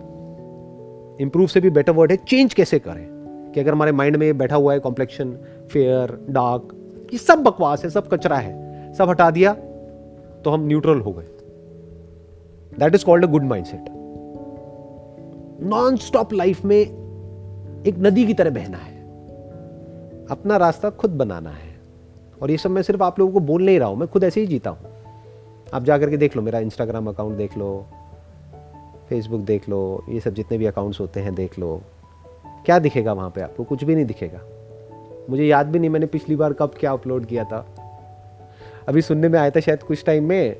इंप्रूव 1.20 1.46
से 1.46 1.60
भी 1.60 1.70
बेटर 1.70 1.92
वर्ड 1.92 2.10
है 2.10 2.16
चेंज 2.16 2.54
कैसे 2.54 2.78
करें। 2.78 3.17
कि 3.54 3.60
अगर 3.60 3.72
हमारे 3.72 3.92
माइंड 3.92 4.16
में 4.16 4.38
बैठा 4.38 4.56
हुआ 4.56 4.72
है 4.72 4.80
कॉम्प्लेक्शन 4.80 5.32
फेयर 5.72 6.18
डार्क 6.30 6.74
ये 7.12 7.18
सब 7.18 7.42
बकवास 7.42 7.84
है, 7.84 7.90
सब 7.90 8.08
कचरा 8.08 8.36
है, 8.36 8.92
सब 8.94 9.08
हटा 9.08 9.30
दिया 9.30 9.52
तो 10.44 10.50
हम 10.50 10.66
न्यूट्रल 10.66 11.00
हो 11.00 11.12
गए। 11.12 11.26
That 12.78 12.94
is 12.94 13.04
called 13.04 13.24
a 13.24 13.28
good 13.28 13.44
mindset 13.44 13.88
non 15.64 15.96
stop 15.96 16.32
life 16.32 16.64
में 16.64 16.76
एक 16.76 17.94
नदी 17.98 18.26
की 18.26 18.34
तरह 18.34 18.50
बहना 18.50 18.78
है। 18.78 18.96
अपना 20.30 20.56
रास्ता 20.56 20.90
खुद 20.90 21.10
बनाना 21.10 21.50
है। 21.50 21.76
और 22.42 22.50
ये 22.50 22.56
सब 22.56 22.70
मैं 22.70 22.82
सिर्फ़ 22.82 23.02
आप 23.02 23.18
लोगों 23.18 23.32
को 23.32 23.40
बोल 23.40 23.64
नहीं 23.64 23.78
रहा 23.78 23.88
हूँ, 23.88 23.96
मैं 23.96 24.08
खुद 24.08 24.24
ऐसे 24.24 24.40
ही 24.40 24.46
जीता 24.46 24.70
हूँ। 24.70 24.78
आप 25.74 25.84
जा 25.84 25.98
करके 25.98 26.16
देख 26.16 26.36
लो, 26.36 26.42
मेरा 26.42 26.58
इंस्टाग्राम 26.58 27.08
अकाउंट 27.08 27.36
देख 27.36 27.56
लो 27.58 27.86
फेसबुक 29.08 29.40
देख 29.40 29.68
लो, 29.68 30.04
ये 30.08 30.20
सब 30.20 30.34
जितने 30.34 30.58
भी 30.58 30.66
अकाउंट्स 30.66 31.00
होते 31.00 31.20
हैं 31.20 31.34
देख 31.34 31.58
लो। 31.58 31.80
क्या 32.68 32.78
दिखेगा 32.78 33.12
वहाँ 33.12 33.30
पे 33.30 33.40
आपको? 33.40 33.64
कुछ 33.64 33.84
भी 33.84 33.94
नहीं 33.94 34.04
दिखेगा। 34.04 34.40
मुझे 35.30 35.44
याद 35.44 35.66
भी 35.66 35.78
नहीं 35.78 35.90
मैंने 35.90 36.06
पिछली 36.06 36.36
बार 36.36 36.52
कब 36.52 36.74
क्या 36.80 36.92
अपलोड 36.92 37.26
किया 37.26 37.44
था। 37.44 37.66
अभी 38.88 39.02
सुनने 39.02 39.28
में 39.28 39.38
आया 39.38 39.50
था 39.50 39.60
शायद 39.60 39.82
कुछ 39.82 40.04
टाइम 40.04 40.24
में 40.24 40.56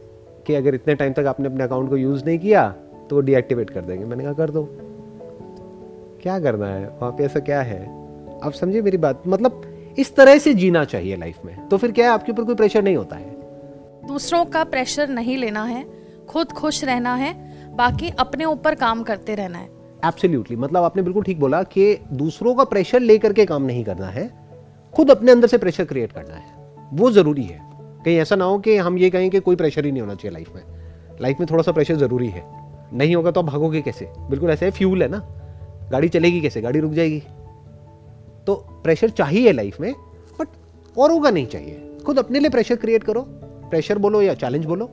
कि 0.47 0.55
अगर 0.55 0.75
इतने 0.75 0.95
टाइम 0.95 1.13
तक 1.13 1.21
आपने 1.21 1.47
अपने 1.47 1.65
अकाउंट 1.65 1.91
को 1.91 1.97
यूज़ 1.97 2.25
नहीं 2.25 2.39
किया 2.39 2.75
तो 3.11 3.17
वो 3.17 3.21
डीएक्टिवेट 3.21 3.71
कर 3.71 3.81
देंगे। 3.81 4.05
मैंने 4.05 4.25
कहा, 4.25 4.33
कर 4.33 4.51
दो। 4.51 4.69
क्या 6.23 6.41
करना 6.41 6.67
है? 6.67 6.89
वहाँ 6.89 7.13
पे 7.13 7.25
ऐसा 7.25 7.41
क्या 7.41 7.63
है? 7.63 7.83
आप 8.43 8.53
समझे 8.53 8.83
मेरी 8.83 8.97
बात। 8.97 9.23
मतलब 9.27 9.63
इस 9.99 10.17
तरह 10.17 10.39
से 10.39 10.55
जीना 10.55 10.85
चाहिए 10.85 11.17
लाइफ 11.17 11.39
में। 11.45 11.69
तो 11.69 11.77
फिर 11.77 11.93
क्या 11.93 12.07
है? 12.07 12.13
आपके 12.13 12.33
ऊपर 12.33 12.45
कोई 12.45 12.55
प्रेशर 12.55 12.83
नहीं 12.83 12.97
होता 12.97 13.17
है। 13.17 13.31
दूसरों 14.07 14.45
का 14.45 14.65
प्रेशर 14.65 15.09
नहीं 15.09 15.37
लेना 15.37 15.65
है। 15.65 15.87
खुद 16.29 16.53
खुश 16.53 16.85
रहना 16.85 17.15
है। 17.15 17.35
बाकी 17.77 18.11
अपने 18.11 18.45
ऊपर 18.45 18.75
काम 18.75 19.03
करते 19.03 19.35
रहना 19.35 19.59
है। 19.59 19.78
एब्सोल्युटली 20.05 20.57
मतलब 20.57 20.83
आपने 20.83 21.03
बिल्कुल 21.03 21.23
ठीक 21.23 21.41
बोला 21.41 21.63
कि 21.63 21.99
दूसरों 22.13 22.55
का 22.55 22.65
प्रेशर 22.65 23.01
लेकर 23.01 23.33
के 23.33 23.45
काम 23.47 23.63
नहीं 23.63 23.85
करना 23.85 24.07
है, 24.07 24.31
खुद 24.95 25.11
अपने 25.11 25.33
अंदर 25.33 25.49
से 25.49 25.59
प्रेशर 25.59 25.85
क्रिएट 25.85 26.13
करना 26.13 26.35
है। 26.35 26.73
वो 26.93 27.11
ज़रूरी 27.11 27.43
है। 27.43 27.61
कहीं 28.05 28.17
ऐसा 28.17 28.37
ना 28.37 28.45
हो 28.45 28.59
कि 28.59 28.77
हम 28.77 28.99
ये 28.99 29.11
कहें 29.11 29.31
कि 29.31 29.41
कोई 29.41 29.57
प्रेशर 29.57 29.85
ही 29.85 29.93
नहीं 29.93 30.03
होना 30.03 30.15
चाहिए 30.15 30.33
लाइफ 30.33 30.55
में। 30.55 30.63
लाइफ 31.21 31.41
में 31.41 31.49
थोड़ा 31.51 31.63
सा 31.63 31.73
प्रेशर 31.73 31.97
ज़रूरी 31.97 32.29
है। 32.29 32.43
नहीं 32.93 33.17
होगा 33.17 33.31
तो 33.31 33.41
आप 33.41 33.47
भागोगे 33.47 33.81
कैसे? 33.83 34.09
बिल्कुल 34.31 34.51
ऐसे 34.51 34.65
है 34.65 34.71
फ्यूल 34.71 35.03
है 35.03 35.09
ना। 35.09 35.19
गाड़ी 35.93 36.09
चलेगी 36.09 36.41
कैसे? 36.41 36.61
गाड़ी 36.61 36.79
रुक 36.79 36.93
जाएगी। 36.93 37.23
तो 38.47 38.55
प्रेशर 38.83 39.09
चाहिए 39.09 39.53
लाइफ 39.53 39.81
में 39.81 39.93
बट 40.41 40.49
औरों 40.99 41.21
का 41.21 41.31
नहीं 41.31 41.47
चाहिए। 41.47 41.99
खुद 42.07 42.19
अपने 42.19 42.39
लिए 42.39 42.51
प्रेशर 42.51 42.77
क्रिएट 42.77 43.05
करो। 43.05 43.21
प्रेशर 43.71 43.99
बोलो 43.99 44.23
या 44.23 44.35
चैलेंज 44.35 44.65
बोलो। 44.65 44.91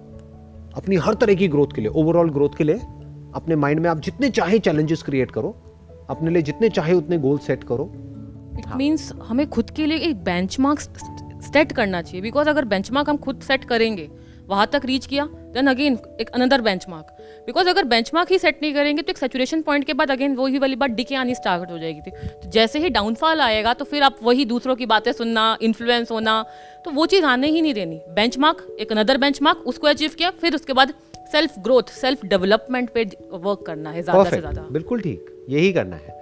अपनी 0.78 0.96
हर 0.96 1.14
तरह 1.14 1.34
की 1.34 1.48
ग्रोथ 1.48 1.76
के 1.76 1.82
लिए 1.82 1.92
ओवरऑल 1.92 2.30
ग्रोथ 2.30 2.58
के 2.58 2.64
लिए 2.64 2.80
अपने 3.36 3.56
माइंड 3.56 3.80
में 3.80 3.90
आप 3.90 4.00
जितने 4.00 4.30
चाहे 4.30 4.60
चैलेंजेस 4.60 5.04
क्रिएट 5.04 5.32
करो। 5.32 5.56
अपने 6.10 6.32
लिए 6.32 6.42
जितने 6.42 6.70
चाहे 6.70 6.94
उतने 6.94 7.18
गोल 7.18 7.38
सेट 7.38 7.64
करो। 7.64 7.92
इट 8.60 8.76
मीन्स 8.76 9.12
हमें 9.24 9.48
खुद 9.50 9.70
के 9.70 9.86
लिए 9.86 9.98
एक 10.00 10.24
बेंच 10.24 10.58
सेट 11.46 11.72
करना 11.72 12.02
चाहिए। 12.02 12.22
बिकॉज़ 12.22 12.50
अगर 12.50 12.66
बेंचमार्क 12.66 13.10
हम 13.10 13.18
खुद 13.18 13.42
सेट 13.42 13.66
करेंगे 13.66 14.10
वहाँ 14.48 14.66
तक 14.74 14.82
रीच 14.86 15.06
किया 15.06 15.26
देन 15.54 15.68
अगेन 15.68 15.98
एक 16.22 16.30
अनदर 16.30 16.62
बेंचमार्क 16.62 17.06
बिकॉज़ 17.46 17.70
अगर 17.70 17.84
बेंचमार्क 17.84 18.32
ही 18.32 18.38
सेट 18.40 18.60
नहीं 18.62 18.74
करेंगे 18.74 19.02
तो 19.02 19.12
एक 19.12 19.18
सेचुरेशन 19.18 19.62
पॉइंट 19.62 19.84
के 19.86 19.94
बाद 19.94 20.12
अगेन 20.12 20.36
वही 20.36 20.60
वाली 20.60 20.76
बात 20.76 20.92
डिके 20.92 21.16
आनी 21.16 21.36
स्टार्ट 21.36 21.72
हो 21.72 21.78
जाएगी। 21.78 22.02
थी 22.02 22.12
तो 22.12 22.50
जैसे 22.52 22.80
ही 22.80 22.90
डाउनफॉल 22.90 23.42
आएगा 23.42 23.74
तो 23.74 23.86
फिर 23.86 24.04
आप 24.04 24.18
वही 24.24 24.46
दूसरों 24.46 24.76
की 24.76 24.86
बातें 24.86 25.12
सुनना 25.12 25.58
इन्फ्लुएंस 25.62 26.12
होना 26.12 26.44
तो 26.86 26.92
वो 26.92 27.06
चीज़ 27.06 27.26
आने 27.26 27.48
ही 27.48 27.62
नहीं 27.62 27.74
देनी। 27.74 28.00
बेंचमार्क 28.10 28.78
एक 28.80 28.92
अनदर 28.92 29.18
बेंचमार्क 29.18 29.58
उसको 29.68 29.88
अचीव 29.88 30.12
किया 30.18 30.30
फिर 30.32 30.56
उसके 30.56 30.74
बाद 30.74 30.94
सेल्फ 31.32 31.60
ग्रोथ 31.60 31.90
सेल्फ 31.92 32.26
डेवलपमेंट 32.26 32.90
पे 32.90 33.04
वर्क 33.32 33.64
करना 33.68 33.92
है 33.92 34.02
ज़्यादा 34.04 34.30
से 34.30 34.40
ज़्यादा। 34.40 34.68
बिल्कुल 34.72 35.02
ठीक। 35.02 35.32
यही 35.50 35.72
करना 35.74 35.96
है। 35.96 36.14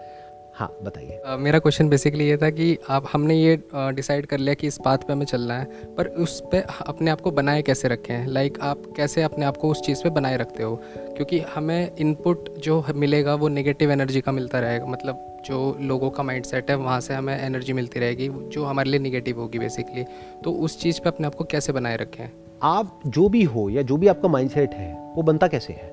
हाँ 0.55 0.67
बताइए। 0.83 1.19
uh, 1.27 1.37
मेरा 1.39 1.59
क्वेश्चन 1.59 1.87
बेसिकली 1.89 2.27
ये 2.27 2.35
था 2.37 2.49
कि 2.49 2.77
आप 2.89 3.05
हमने 3.13 3.35
ये 3.35 3.55
डिसाइड 3.73 4.23
uh, 4.23 4.29
कर 4.29 4.37
लिया 4.37 4.53
कि 4.53 4.67
इस 4.67 4.77
बात 4.85 5.03
पे 5.03 5.13
हमें 5.13 5.25
चलना 5.25 5.57
है 5.59 5.95
पर 5.95 6.07
उस 6.23 6.39
पर 6.41 6.67
अपने 6.87 7.11
आप 7.11 7.21
को 7.21 7.31
बनाए 7.31 7.61
कैसे 7.61 7.87
रखें? 7.87 8.13
हैं 8.13 8.27
लाइक 8.27 8.59
आप 8.61 8.83
कैसे 8.97 9.23
अपने 9.23 9.45
आप 9.45 9.57
को 9.57 9.71
उस 9.71 9.81
चीज़ 9.81 10.03
पे 10.03 10.09
बनाए 10.09 10.37
रखते 10.37 10.63
हो? 10.63 10.75
क्योंकि 11.15 11.39
हमें 11.55 11.95
इनपुट 11.95 12.49
जो 12.59 12.83
मिलेगा 12.95 13.35
वो 13.35 13.47
नेगेटिव 13.47 13.91
एनर्जी 13.91 14.21
का 14.21 14.31
मिलता 14.31 14.59
रहेगा। 14.59 14.85
मतलब 14.85 15.29
जो 15.45 15.77
लोगों 15.81 16.09
का 16.09 16.23
माइंड 16.23 16.45
सेट 16.45 16.69
है 16.69 16.75
वहाँ 16.75 16.99
से 17.01 17.13
हमें 17.13 17.37
एनर्जी 17.39 17.73
मिलती 17.73 17.99
रहेगी 17.99 18.29
जो 18.29 18.65
हमारे 18.65 18.89
लिए 18.89 18.99
निगेटिव 18.99 19.39
होगी 19.39 19.59
बेसिकली 19.59 20.03
तो 20.43 20.51
उस 20.59 20.79
चीज़ 20.81 21.01
पर 21.01 21.07
अपने 21.07 21.27
आप 21.27 21.35
को 21.35 21.43
कैसे 21.43 21.73
बनाए 21.73 21.97
रखें? 21.97 22.27
आप 22.63 22.99
जो 23.07 23.29
भी 23.29 23.43
हो 23.43 23.69
या 23.69 23.81
जो 23.81 23.97
भी 23.97 24.07
आपका 24.07 24.27
माइंडसेट 24.27 24.73
है, 24.73 25.13
वो 25.15 25.21
बनता 25.21 25.47
कैसे 25.47 25.73
है? 25.73 25.89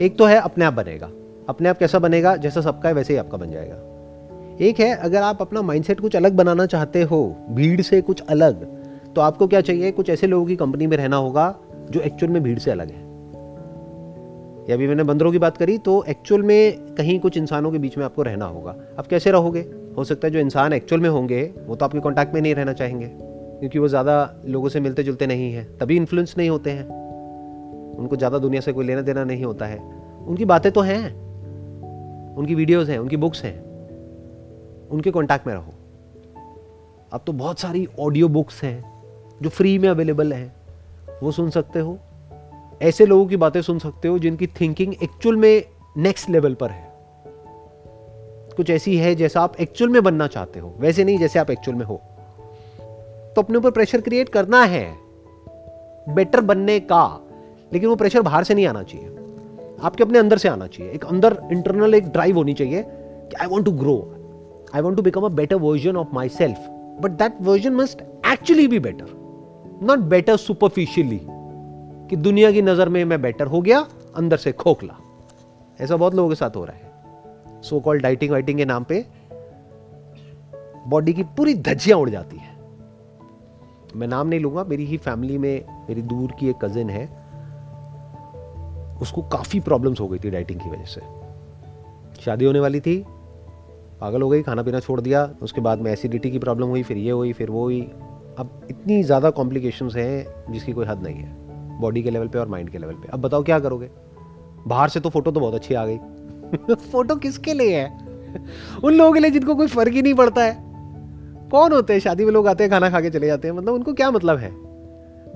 एक 0.00 0.14
तो 0.18 0.24
है, 0.24 0.36
अपने 0.36 0.64
आप 0.64 0.72
बनेगा। 0.72 1.10
अपने 1.48 1.68
आप 1.68 1.78
कैसा 1.78 1.98
बनेगा? 1.98 2.36
जैसा 2.36 2.60
सबका 2.60 2.88
है, 2.88 2.94
वैसे 2.94 3.12
ही 3.12 3.18
आपका 3.18 3.36
बन 3.36 3.50
जाएगा। 3.50 3.76
एक 4.60 4.80
है, 4.80 4.96
अगर 4.96 5.22
आप 5.22 5.38
अपना 5.40 5.62
माइंडसेट 5.62 6.00
कुछ 6.00 6.16
अलग 6.16 6.32
बनाना 6.32 6.66
चाहते 6.66 7.02
हो, 7.02 7.36
भीड़ 7.50 7.82
से 7.82 8.00
कुछ 8.00 8.22
अलग 8.28 8.82
तो 9.14 9.20
आपको 9.20 9.46
क्या 9.46 9.60
चाहिए? 9.60 9.90
कुछ 9.90 10.10
ऐसे 10.10 10.26
लोगों 10.26 10.46
की 10.46 10.56
कंपनी 10.56 10.86
में 10.86 10.96
रहना 10.96 11.16
होगा, 11.16 11.58
जो 11.90 12.00
एक्चुअल 12.00 12.32
में 12.32 12.42
भीड़ 12.42 12.58
से 12.58 12.70
अलग 12.70 12.88
है। 12.88 13.00
या 14.70 14.76
अभी 14.76 14.86
मैंने 14.86 15.02
बंदरों 15.02 15.32
की 15.32 15.38
बात 15.38 15.56
करी 15.56 15.78
तो 15.78 16.04
एक्चुअल 16.08 16.42
में 16.42 16.72
कहीं 16.72 17.20
कुछ 17.20 17.36
इंसानों 17.36 17.72
के 17.72 17.78
बीच 17.78 17.98
में 17.98 18.04
आपको 18.04 18.22
रहना 18.22 18.44
होगा। 18.44 18.76
अब 18.98 19.06
कैसे 19.06 19.30
रहोगे? 19.30 19.60
हो 19.96 20.04
सकता 20.04 20.26
है 20.26 20.32
जो 20.32 20.38
इंसान 20.38 20.72
एक्चुअल 20.72 21.02
में 21.02 21.10
होंगे, 21.10 21.52
वो 21.66 21.76
तो 21.76 21.84
आपके 21.84 22.00
कॉन्टैक्ट 22.00 22.34
में 22.34 22.40
नहीं 22.40 22.54
रहना 22.54 22.72
चाहेंगे। 22.72 23.31
क्योंकि 23.62 23.78
वो 23.78 23.88
ज़्यादा 23.88 24.42
लोगों 24.44 24.68
से 24.68 24.80
मिलते 24.80 25.02
जुलते 25.02 25.26
नहीं 25.26 25.52
हैं। 25.52 25.78
तभी 25.78 25.96
इन्फ्लुएंस 25.96 26.34
नहीं 26.38 26.50
होते 26.50 26.70
हैं। 26.70 26.84
उनको 27.98 28.16
ज़्यादा 28.16 28.38
दुनिया 28.38 28.60
से 28.60 28.72
कोई 28.72 28.84
लेना 28.84 29.02
देना 29.02 29.24
नहीं 29.24 29.44
होता 29.44 29.66
है। 29.66 29.78
उनकी 30.26 30.44
बातें 30.44 30.72
तो 30.72 30.80
हैं। 30.80 31.14
उनकी 32.36 32.54
वीडियोस 32.54 32.88
हैं, 32.88 32.98
उनकी 32.98 33.16
बुक्स 33.16 33.44
हैं। 33.44 33.64
उनके 34.88 35.10
कॉन्टैक्ट 35.10 35.46
में 35.46 35.54
रहो। 35.54 35.74
अब 37.12 37.20
तो 37.26 37.32
बहुत 37.32 37.60
सारी 37.60 37.88
ऑडियो 38.00 38.28
बुक्स 38.28 38.62
हैं, 38.64 38.84
जो 39.42 39.48
फ्री 39.48 39.78
में 39.78 39.88
अवेलेबल 39.88 40.32
हैं। 40.32 40.54
वो 41.22 41.32
सुन 41.32 41.50
सकते 41.50 41.78
हो। 41.78 41.98
ऐसे 42.82 43.06
लोगों 43.06 43.26
की 43.26 43.36
बातें 43.36 43.62
सुन 43.62 43.78
सकते 43.78 44.08
हो, 44.08 44.18
जिनकी 44.18 44.46
थिंकिंग 44.46 44.94
एक्चुअल 45.02 45.36
में 45.36 45.62
नेक्स्ट 45.96 46.30
लेवल 46.30 46.54
पर 46.54 46.70
है। 46.70 46.92
कुछ 48.56 48.70
ऐसी 48.70 48.96
है 48.96 49.14
जैसा 49.14 49.40
आप 49.40 49.56
एक्चुअल 49.60 49.90
में 49.90 50.02
बनना 50.02 50.26
चाहते 50.26 50.60
हो। 50.60 50.74
वैसे 50.78 51.04
नहीं 51.04 51.18
जैसे 51.18 51.38
आप 51.38 51.50
एक्चुअल 51.50 51.76
में 51.76 51.86
हो। 51.86 52.02
तो 53.36 53.42
अपने 53.42 53.58
ऊपर 53.58 53.70
प्रेशर 53.70 54.00
क्रिएट 54.00 54.28
करना 54.28 54.62
है। 54.64 54.84
बेटर 56.08 56.40
बनने 56.40 56.80
का। 56.80 57.04
लेकिन 57.72 57.88
वो 57.88 57.96
प्रेशर 57.96 58.22
बाहर 58.22 58.44
से 58.44 58.54
नहीं 58.54 58.66
आना 58.66 58.82
चाहिए। 58.82 59.08
आपके 59.82 60.04
अपने 60.04 60.18
अंदर 60.18 60.38
से 60.38 60.48
आना 60.48 60.66
चाहिए। 60.66 60.92
एक 60.92 61.04
अंदर 61.04 61.36
इंटरनल 61.52 61.94
एक 61.94 62.08
ड्राइव 62.08 62.36
होनी 62.36 62.54
चाहिए 62.54 62.84
कि 62.86 63.36
I 63.40 63.46
want 63.46 63.64
to 63.64 63.72
grow 63.72 63.96
I 64.74 64.80
want 64.80 64.96
to 64.96 65.02
become 65.02 65.22
a 65.22 65.28
better 65.28 65.56
version 65.56 65.96
of 65.96 66.08
my 66.12 66.28
self 66.28 66.66
but 67.00 67.10
that 67.10 67.32
version 67.42 67.72
must 67.72 68.02
actually 68.26 68.68
be 68.68 68.78
better 68.78 69.06
not 69.82 69.98
better 69.98 70.36
superficially 70.36 71.20
कि 72.10 72.16
दुनिया 72.16 72.52
की 72.52 72.62
नज़र 72.62 72.88
में 72.88 73.04
मैं 73.04 73.22
बेटर 73.22 73.46
हो 73.46 73.60
गया, 73.60 73.86
अंदर 74.16 74.36
से 74.36 74.52
खोखला। 74.52 74.96
ऐसा 75.80 75.96
बहुत 75.96 76.14
लोगों 76.14 76.28
के 76.28 76.34
साथ 76.34 76.56
हो 76.56 76.64
रहा 76.64 76.76
है। 76.76 77.62
सो 77.62 77.80
कॉल 77.80 78.00
डाइटिंग 78.00 78.30
वाइटिंग 78.30 78.58
के 78.58 78.64
नाम 78.64 78.84
पे 78.84 79.04
बॉडी 80.86 81.12
की 81.12 81.22
पूरी 81.22 81.54
धज्जियाँ 81.54 81.98
उड़ 81.98 82.10
जाती 82.10 82.36
है। 82.36 82.51
मैं 83.96 84.08
नाम 84.08 84.28
नहीं 84.28 84.40
लूँगा, 84.40 84.64
मेरी 84.64 84.84
ही 84.84 84.96
फैमिली 84.96 85.38
में 85.38 85.64
मेरी 85.88 86.02
दूर 86.02 86.32
की 86.32 86.48
एक 86.48 86.64
कजिन 86.64 86.90
है। 86.90 87.04
उसको 89.02 89.22
काफ़ी 89.22 89.60
प्रॉब्लम्स 89.60 90.00
हो 90.00 90.08
गई 90.08 90.18
थी 90.18 90.30
डाइटिंग 90.30 90.60
की 90.60 90.70
वजह 90.70 90.84
से। 90.84 91.00
शादी 92.22 92.44
होने 92.44 92.60
वाली 92.60 92.80
थी, 92.80 93.04
पागल 94.00 94.22
हो 94.22 94.28
गई, 94.28 94.42
खाना 94.42 94.62
पीना 94.62 94.80
छोड़ 94.80 95.00
दिया, 95.00 95.30
उसके 95.42 95.60
बाद 95.60 95.78
में 95.78 95.92
एसिडिटी 95.92 96.30
की 96.30 96.38
प्रॉब्लम 96.38 96.66
हुई, 96.66 96.82
फिर 96.82 96.96
ये 96.96 97.10
हुई, 97.10 97.32
फिर 97.32 97.50
वो 97.50 97.62
हुई। 97.62 97.80
अब 98.38 98.66
इतनी 98.70 99.02
ज़्यादा 99.02 99.30
कॉम्प्लिकेशंस 99.30 99.96
हैं 99.96 100.52
जिसकी 100.52 100.72
कोई 100.72 100.86
हद 100.86 101.02
नहीं 101.02 101.16
है 101.16 101.42
बॉडी 101.80 102.02
के 102.02 102.10
लेवल 102.10 102.28
पे 102.28 102.38
और 102.38 102.48
माइंड 102.48 102.70
के 102.70 102.78
लेवल 102.78 102.94
पे। 102.94 103.08
अब 103.08 103.20
बताओ 103.20 103.42
क्या 103.42 103.58
करोगे? 103.58 103.90
बाहर 104.66 104.88
से 104.88 105.00
तो 105.00 105.10
फ़ोटो 105.10 105.30
तो 105.30 105.40
बहुत 105.40 105.54
अच्छी 105.54 105.74
आ 105.74 105.86
गई। 105.86 105.96
फ़ोटो 106.74 107.16
किसके 107.16 107.54
लिए 107.54 107.76
है? 107.76 107.98
उन 108.84 108.94
लोगों 108.94 109.12
के 109.12 109.20
लिए 109.20 109.30
जिनको 109.30 109.54
कोई 109.54 109.66
फ़र्क 109.66 109.92
ही 109.92 110.02
नहीं 110.02 110.14
पड़ता 110.14 110.44
है। 110.44 110.71
कौन 111.52 111.72
होते 111.72 111.92
हैं? 111.92 112.00
शादी 112.00 112.24
में 112.24 112.32
लोग 112.32 112.48
आते 112.48 112.64
हैं, 112.64 112.70
खाना 112.70 112.90
खा 112.90 113.00
के 113.00 113.10
चले 113.10 113.26
जाते 113.26 113.48
हैं। 113.48 113.54
मतलब 113.54 113.74
उनको 113.74 113.92
क्या 113.92 114.10
मतलब 114.10 114.38
है? 114.38 114.52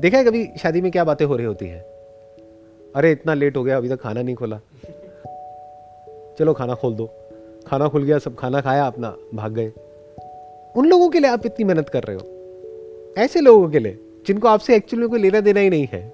देखा 0.00 0.18
है 0.18 0.24
कभी 0.24 0.48
शादी 0.62 0.80
में 0.80 0.92
क्या 0.92 1.04
बातें 1.04 1.24
हो 1.24 1.36
रही 1.36 1.46
होती 1.46 1.66
है? 1.66 1.78
अरे, 2.96 3.12
इतना 3.12 3.34
लेट 3.34 3.56
हो 3.56 3.64
गया, 3.64 3.76
अभी 3.76 3.88
तक 3.88 3.96
खाना 3.96 4.22
नहीं 4.22 4.34
खोला। 4.34 4.60
चलो, 6.38 6.52
खाना 6.52 6.74
खोल 6.74 6.94
दो। 6.94 7.10
खाना 7.66 7.88
खुल 7.88 8.02
गया, 8.02 8.18
सब 8.18 8.36
खाना 8.36 8.60
खाया, 8.60 8.86
अपना 8.86 9.16
भाग 9.34 9.52
गए। 9.52 9.72
उन 10.76 10.88
लोगों 10.88 11.08
के 11.08 11.20
लिए 11.20 11.30
आप 11.30 11.46
इतनी 11.46 11.64
मेहनत 11.64 11.88
कर 11.88 12.02
रहे 12.02 12.16
हो? 12.16 12.22
ऐसे 13.18 13.40
लोगों 13.40 13.68
के 13.68 13.78
लिए, 13.78 13.98
जिनको 14.26 14.48
आपसे 14.48 14.76
एक्चुअली 14.76 15.00
में 15.00 15.10
कोई 15.10 15.18
लेना 15.18 15.40
देना 15.40 15.60
ही 15.60 15.70
नहीं 15.70 15.88
है। 15.92 16.12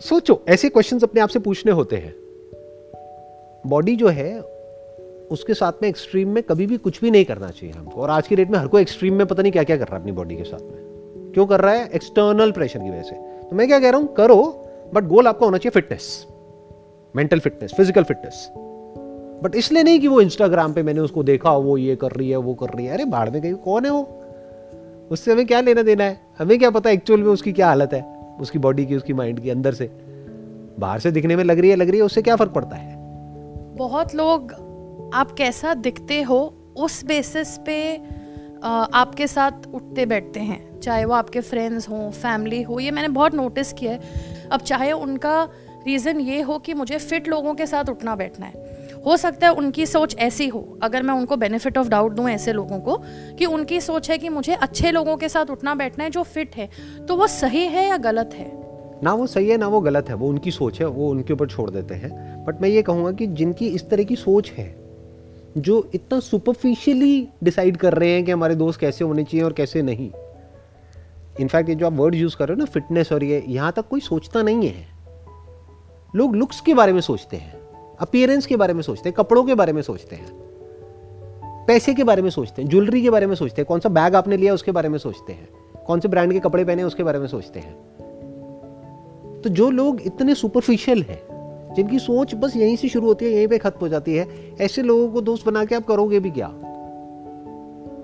सोचो, 0.00 0.44
ऐसे 0.48 0.68
क्वेश्चंस 0.68 1.04
अपने 1.04 1.20
आप 1.20 1.28
से 1.28 1.38
पूछने 1.38 1.72
होते 1.72 1.96
हैं। 1.96 2.14
बॉडी 3.66 3.96
जो 3.96 4.08
है 4.08 4.55
उसके 5.30 5.54
साथ 5.54 5.72
में 5.82 5.88
एक्सट्रीम 5.88 6.28
में 6.28 6.42
कभी 6.42 6.66
भी 6.66 6.76
कुछ 6.76 7.00
भी 7.00 7.10
नहीं 7.10 7.24
करना 7.24 7.48
चाहिए 7.48 7.74
हमको। 7.74 8.00
और 8.00 8.10
आज 8.10 8.28
की 8.28 8.36
डेट 8.36 8.50
में 8.50 8.58
हर 8.58 8.66
कोई 8.66 8.82
एक्सट्रीम 8.82 9.14
में 9.14 9.26
पता 9.26 9.42
नहीं 9.42 9.52
क्या 9.52 9.62
क्या 9.62 9.76
कर 9.76 9.84
रहा 9.84 9.94
है 9.94 10.00
अपनी 10.00 10.12
बॉडी 10.12 10.36
के 10.36 10.44
साथ 10.44 10.60
में। 10.60 11.32
क्यों 11.34 11.46
कर 11.46 11.60
रहा 11.60 11.74
है? 11.74 11.88
एक्सटर्नल 11.88 12.50
प्रेशर 12.50 12.78
की 12.78 12.90
वजह 12.90 13.02
से। 13.02 13.14
तो 13.50 13.56
मैं 13.56 13.66
क्या 13.66 13.80
कह 13.80 13.90
रहा 13.90 14.00
हूँ? 14.00 14.14
करो 14.14 14.62
बट 14.94 15.04
गोल 15.04 15.26
आपका 15.26 15.46
होना 15.46 15.58
चाहिए 15.58 15.80
fitness 15.80 16.26
mental 17.16 17.38
fitness 17.38 17.74
physical 17.74 18.02
fitness 18.02 18.50
but 19.42 19.54
इसलिए 19.54 19.82
नहीं 19.82 20.00
कि 20.00 20.08
वो 20.08 20.20
इंस्टाग्राम 20.20 20.72
पे 20.72 20.82
मैंने 20.82 21.00
उसको 21.00 21.22
देखा, 21.22 21.50
वो 21.50 21.76
ये 21.76 21.96
कर 21.96 22.10
रही 22.10 22.30
है, 22.30 22.36
वो 22.36 22.54
कर 22.54 22.66
रही 22.66 22.86
है। 22.86 22.92
अरे 22.92 23.04
बाढ़ 23.04 23.30
में 23.30 23.42
गई 23.42 23.52
कौन 23.52 23.84
है 23.84 23.90
वो? 23.90 24.02
उससे 25.10 25.32
हमें 25.32 25.46
क्या 25.46 25.60
लेना 25.60 25.82
देना 25.82 26.04
है? 26.04 26.20
हमें 26.38 26.58
क्या 26.58 26.70
पता 26.70 26.90
एक्चुअल 26.90 27.20
में 27.20 27.28
उसकी 27.28 27.52
क्या 27.52 27.66
हालत 27.66 27.94
है? 27.94 28.02
उसकी 28.40 28.58
बॉडी 28.58 28.86
की, 28.86 28.96
उसकी 28.96 29.12
माइंड 29.12 29.40
की, 29.40 29.50
अंदर 29.50 29.72
से। 29.72 29.90
बाहर 30.78 30.98
से 30.98 31.10
दिखने 31.10 31.36
में 31.36 31.44
लग 31.44 31.58
रही 31.58 31.70
है, 31.70 31.76
लग 31.76 31.88
रही 31.88 31.98
है, 31.98 32.04
उससे 32.04 32.22
क्या 32.22 32.36
फ़र्क 32.36 32.52
पड़ता 32.52 32.76
है? 32.76 32.96
बहुत 33.76 34.14
लोग 34.14 34.65
आप 35.14 35.32
कैसा 35.32 35.74
दिखते 35.74 36.22
हो, 36.22 36.38
उस 36.76 37.04
बेसिस 37.04 37.56
पे 37.58 37.96
आपके 38.94 39.26
साथ 39.26 39.66
उठते 39.74 40.06
बैठते 40.06 40.40
हैं। 40.40 40.80
चाहे 40.80 41.04
वो 41.04 41.14
आपके 41.14 41.40
फ्रेंड्स 41.40 41.88
हों 41.88 42.10
फैमिली 42.10 42.62
हो, 42.62 42.78
ये 42.80 42.90
मैंने 42.90 43.08
बहुत 43.08 43.34
नोटिस 43.34 43.72
किया 43.72 43.92
है। 43.92 44.48
अब 44.52 44.60
चाहे 44.60 44.92
उनका 44.92 45.42
रीज़न 45.86 46.20
ये 46.20 46.40
हो 46.40 46.58
कि 46.58 46.74
मुझे 46.74 46.98
फिट 46.98 47.28
लोगों 47.28 47.54
के 47.54 47.66
साथ 47.66 47.90
उठना 47.90 48.14
बैठना 48.16 48.46
है। 48.46 48.64
हो 49.06 49.16
सकता 49.16 49.46
है 49.46 49.52
उनकी 49.52 49.86
सोच 49.86 50.16
ऐसी 50.18 50.46
हो, 50.48 50.78
अगर 50.82 51.02
मैं 51.02 51.14
उनको 51.14 51.36
बेनिफिट 51.36 51.78
ऑफ़ 51.78 51.88
डाउट 51.88 52.12
दूँ 52.12 52.28
ऐसे 52.28 52.52
लोगों 52.52 52.78
को, 52.80 52.96
कि 53.38 53.46
उनकी 53.46 53.80
सोच 53.80 54.10
है 54.10 54.18
कि 54.18 54.28
मुझे 54.28 54.54
अच्छे 54.54 54.90
लोगों 54.90 55.16
के 55.16 55.28
साथ 55.28 55.50
उठना 55.50 55.74
बैठना 55.74 56.04
है 56.04 56.10
जो 56.10 56.22
फिट 56.22 56.56
है 56.56 56.68
तो 57.08 57.16
वो 57.16 57.26
सही 57.26 57.64
है 57.66 57.86
या 57.88 57.96
गलत 57.98 58.30
है? 58.34 58.50
ना 59.02 59.12
वो 59.14 59.26
सही 59.26 59.48
है, 59.48 59.56
ना 59.56 59.68
वो 59.68 59.80
गलत 59.80 60.08
है, 60.08 60.14
वो 60.14 60.28
उनकी 60.28 60.50
सोच 60.50 60.80
है, 60.80 60.86
वो 60.86 61.10
उनके 61.10 61.32
ऊपर 61.32 61.46
छोड़ 61.46 61.70
देते 61.70 61.94
हैं। 61.94 62.44
बट 62.44 62.60
मैं 62.62 62.68
ये 62.68 62.82
कहूँगा 62.82 63.12
कि 63.12 63.26
जिनकी 63.26 63.68
इस 63.68 63.88
तरह 63.90 64.04
की 64.04 64.16
सोच 64.16 64.50
है 64.50 64.66
जो 65.56 65.90
इतना 65.94 66.18
सुपरफिशियली 66.20 67.28
डिसाइड 67.44 67.76
कर 67.76 67.94
रहे 67.94 68.10
हैं 68.10 68.24
कि 68.24 68.32
हमारे 68.32 68.54
दोस्त 68.54 68.80
कैसे 68.80 69.04
होने 69.04 69.24
चाहिए 69.24 69.44
और 69.44 69.52
कैसे 69.52 69.82
नहीं। 69.82 70.10
इनफैक्ट 71.40 71.68
ये 71.68 71.74
जो 71.74 71.86
आप 71.86 71.92
वर्ड 71.92 72.14
यूज़ 72.14 72.36
कर 72.36 72.48
रहे 72.48 72.54
हो 72.54 72.58
ना 72.58 72.64
फिटनेस 72.64 73.12
और 73.12 73.24
ये, 73.24 73.44
यहाँ 73.48 73.72
तक 73.72 73.88
कोई 73.88 74.00
सोचता 74.00 74.42
नहीं 74.42 74.68
है। 74.68 74.86
लोग 76.16 76.36
लुक्स 76.36 76.60
के 76.60 76.74
बारे 76.74 76.92
में 76.92 77.00
सोचते 77.00 77.36
हैं 77.36 77.60
अपियरेंस 78.00 78.46
के 78.46 78.56
बारे 78.56 78.74
में 78.74 78.82
सोचते 78.82 79.08
हैं, 79.08 79.16
कपड़ों 79.16 79.44
के 79.44 79.54
बारे 79.54 79.72
में 79.72 79.82
सोचते 79.82 80.16
हैं, 80.16 80.28
पैसे 81.66 81.94
के 81.94 82.04
बारे 82.04 82.22
में 82.22 82.30
सोचते 82.30 82.62
हैं 82.62 82.68
ज्वेलरी 82.68 83.02
के 83.02 83.10
बारे 83.10 83.26
में 83.26 83.34
सोचते 83.34 83.62
हैं, 83.62 83.66
कौन 83.66 83.80
सा 83.80 83.88
बैग 83.88 84.14
आपने 84.14 84.36
लिया 84.36 84.54
उसके 84.54 84.72
बारे 84.72 84.88
में 84.88 84.98
सोचते 84.98 85.32
हैं, 85.32 85.48
कौन 85.86 86.00
से 86.00 86.08
ब्रांड 86.08 86.32
के 86.32 86.38
कपड़े 86.38 86.64
पहने 86.64 86.82
उसके 86.82 87.02
बारे 87.02 87.18
में 87.18 87.26
सोचते 87.26 87.60
हैं। 87.60 87.74
तो 89.42 89.50
जो 89.50 89.70
लोग 89.70 90.00
इतने 90.00 90.34
सुपरफिशियल 90.34 91.02
हैं 91.02 91.20
जिनकी 91.76 91.98
सोच 91.98 92.34
बस 92.34 92.56
यहीं 92.56 92.76
से 92.76 92.88
शुरू 92.88 93.06
होती 93.06 93.24
है, 93.24 93.30
यहीं 93.30 93.48
पे 93.48 93.58
खत्म 93.58 93.78
हो 93.80 93.88
जाती 93.88 94.16
है। 94.16 94.56
ऐसे 94.60 94.82
लोगों 94.82 95.08
को 95.08 95.20
दोस्त 95.20 95.46
बना 95.46 95.64
के 95.64 95.74
आप 95.74 95.84
करोगे 95.84 96.20
भी 96.20 96.30
क्या? 96.30 96.48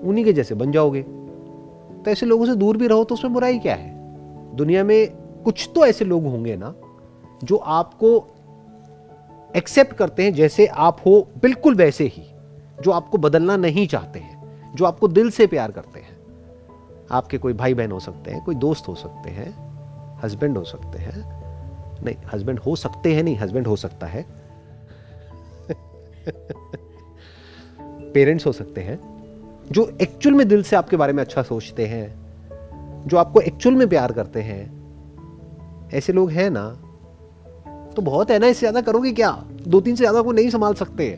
उन्हीं 0.03 0.25
के 0.25 0.33
जैसे 0.33 0.55
बन 0.55 0.71
जाओगे। 0.71 1.01
तो 1.01 2.11
ऐसे 2.11 2.25
लोगों 2.25 2.45
से 2.45 2.55
दूर 2.55 2.77
भी 2.77 2.87
रहो 2.87 3.03
तो 3.03 3.15
उसमें 3.15 3.33
बुराई 3.33 3.59
क्या 3.59 3.75
है? 3.75 3.91
दुनिया 4.55 4.83
में 4.83 5.11
कुछ 5.43 5.69
तो 5.75 5.85
ऐसे 5.85 6.05
लोग 6.05 6.23
होंगे 6.23 6.55
ना, 6.55 6.73
जो 7.43 7.55
आपको 7.55 8.27
एक्सेप्ट 9.55 9.93
करते 9.93 10.23
हैं 10.23 10.33
जैसे 10.33 10.65
आप 10.65 10.97
हो 11.05 11.27
बिल्कुल 11.41 11.75
वैसे 11.75 12.03
ही, 12.03 12.23
जो 12.81 12.91
आपको 12.91 13.17
बदलना 13.17 13.57
नहीं 13.57 13.87
चाहते 13.87 14.19
हैं, 14.19 14.73
जो 14.75 14.85
आपको 14.85 15.07
दिल 15.07 15.29
से 15.29 15.47
प्यार 15.47 15.71
करते 15.71 15.99
हैं। 15.99 16.17
आपके 17.11 17.37
कोई 17.37 17.53
भाई 17.53 17.73
बहन 17.73 17.91
हो 17.91 17.99
सकते 17.99 18.31
हैं, 18.31 18.43
कोई 18.43 18.55
दोस्त 18.55 18.87
हो 18.87 18.95
सकते 18.95 19.29
हैं, 19.29 19.55
हस्बैंड 20.23 20.57
हो 20.57 20.63
सकते 20.63 20.99
हैं 20.99 21.42
नहीं 22.03 22.15
हस्बैंड 22.33 22.59
हो 22.59 22.75
सकते 22.75 23.13
हैं 23.15 23.23
नहीं 23.23 23.37
हस्बैंड 23.37 23.67
हो 23.67 23.75
सकता 23.75 24.07
है। 24.07 24.25
पेरेंट्स 28.13 28.45
हो 28.45 28.51
सकते 28.51 28.81
हैं, 28.81 28.99
जो 29.71 29.87
एक्चुअल 30.01 30.35
में 30.35 30.47
दिल 30.47 30.63
से 30.63 30.75
आपके 30.75 30.97
बारे 30.97 31.13
में 31.13 31.23
अच्छा 31.23 31.41
सोचते 31.43 31.85
हैं, 31.85 32.07
जो 33.07 33.17
आपको 33.17 33.41
एक्चुअल 33.41 33.75
में 33.75 33.87
प्यार 33.89 34.11
करते 34.11 34.41
हैं। 34.41 35.89
ऐसे 35.93 36.13
लोग 36.13 36.31
हैं 36.31 36.49
ना 36.49 36.69
तो 37.95 38.01
बहुत 38.01 38.31
है 38.31 38.37
ना, 38.39 38.47
इससे 38.47 38.59
ज़्यादा 38.59 38.81
करोगे 38.81 39.11
क्या? 39.11 39.31
दो 39.67 39.79
तीन 39.81 39.95
से 39.95 40.03
ज़्यादा 40.03 40.21
को 40.21 40.31
नहीं 40.31 40.49
संभाल 40.49 40.73
सकते। 40.73 41.09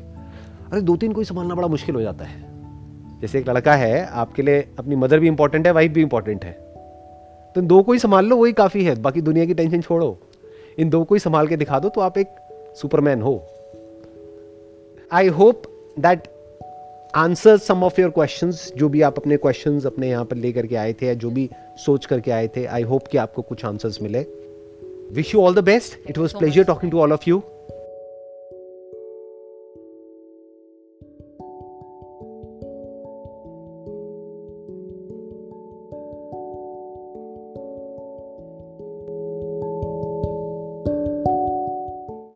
अरे 0.72 0.82
दो 0.82 0.96
तीन 0.98 1.12
को 1.14 1.22
ही 1.22 1.26
संभालना 1.26 1.56
बड़ा 1.56 1.68
मुश्किल 1.68 1.96
हो 1.96 2.02
जाता 2.02 2.26
है। 2.26 2.44
जैसे 3.22 3.40
एक 3.40 3.50
लड़का 3.50 3.76
है, 3.76 4.06
आपके 4.06 4.42
लिए 4.42 4.68
अपनी 4.80 4.96
मदर 4.96 5.20
भी 5.20 5.28
इंपॉर्टेंट 5.28 5.68
है 5.68 5.74
वाइफ 5.74 5.92
भी 5.92 6.02
इंपॉर्टेंट 6.02 6.46
है। 6.46 6.52
तो 7.56 7.62
दो 7.64 7.82
को 7.84 7.94
ही 7.94 8.00
संभाल 8.00 8.26
लो, 8.26 8.38
वही 8.38 8.54
काफ़ी 8.54 8.84
है, 8.86 8.96
बाकी 9.02 9.22
दुनिया 9.22 9.46
की 9.46 9.54
टेंशन 9.54 9.82
छोड़ो। 9.82 10.18
इन 10.80 10.89
दो 10.89 11.03
को 11.03 11.15
ही 11.15 11.19
संभाल 11.19 11.47
के 11.47 11.57
दिखा 11.57 11.80
दो 11.80 11.89
तो 11.89 12.01
आप 12.01 12.17
एक 12.17 12.28
सुपरमैन 12.82 13.21
हो। 13.21 13.43
I 15.11 15.28
hope 15.28 15.63
that 15.99 16.23
answer 17.15 17.57
some 17.57 17.84
of 17.84 18.01
your 18.01 18.09
question 18.09 18.51
जो 18.51 18.89
भी 18.89 19.01
आप 19.01 19.17
अपने 19.17 19.38
क्वेश्चन 19.38 19.82
अपने 19.82 20.09
यहाँ 20.09 20.26
पर 20.26 20.36
लेकर 20.36 20.67
के 20.67 20.76
आए 20.76 20.93
थे 20.93 21.05
या 21.05 21.13
जो 21.13 21.30
भी 21.30 21.49
सोच 21.86 22.05
करके 22.05 22.32
आए 22.32 22.47
थे 22.47 22.65
आई 22.65 22.82
होप 22.82 23.07
कि 23.07 23.17
आपको 23.17 23.41
कुछ 23.41 23.65
आंसर्स 23.65 24.01
मिले। 24.01 24.26
Wish 25.11 25.36
you 25.36 25.41
all 25.41 25.55
the 25.55 25.59
best 25.59 26.09
it 26.09 26.17
was 26.17 26.38
pleasure 26.38 26.63
talking 26.63 26.91
to 26.91 26.99
all 26.99 27.13
of 27.13 27.23
you 27.28 27.41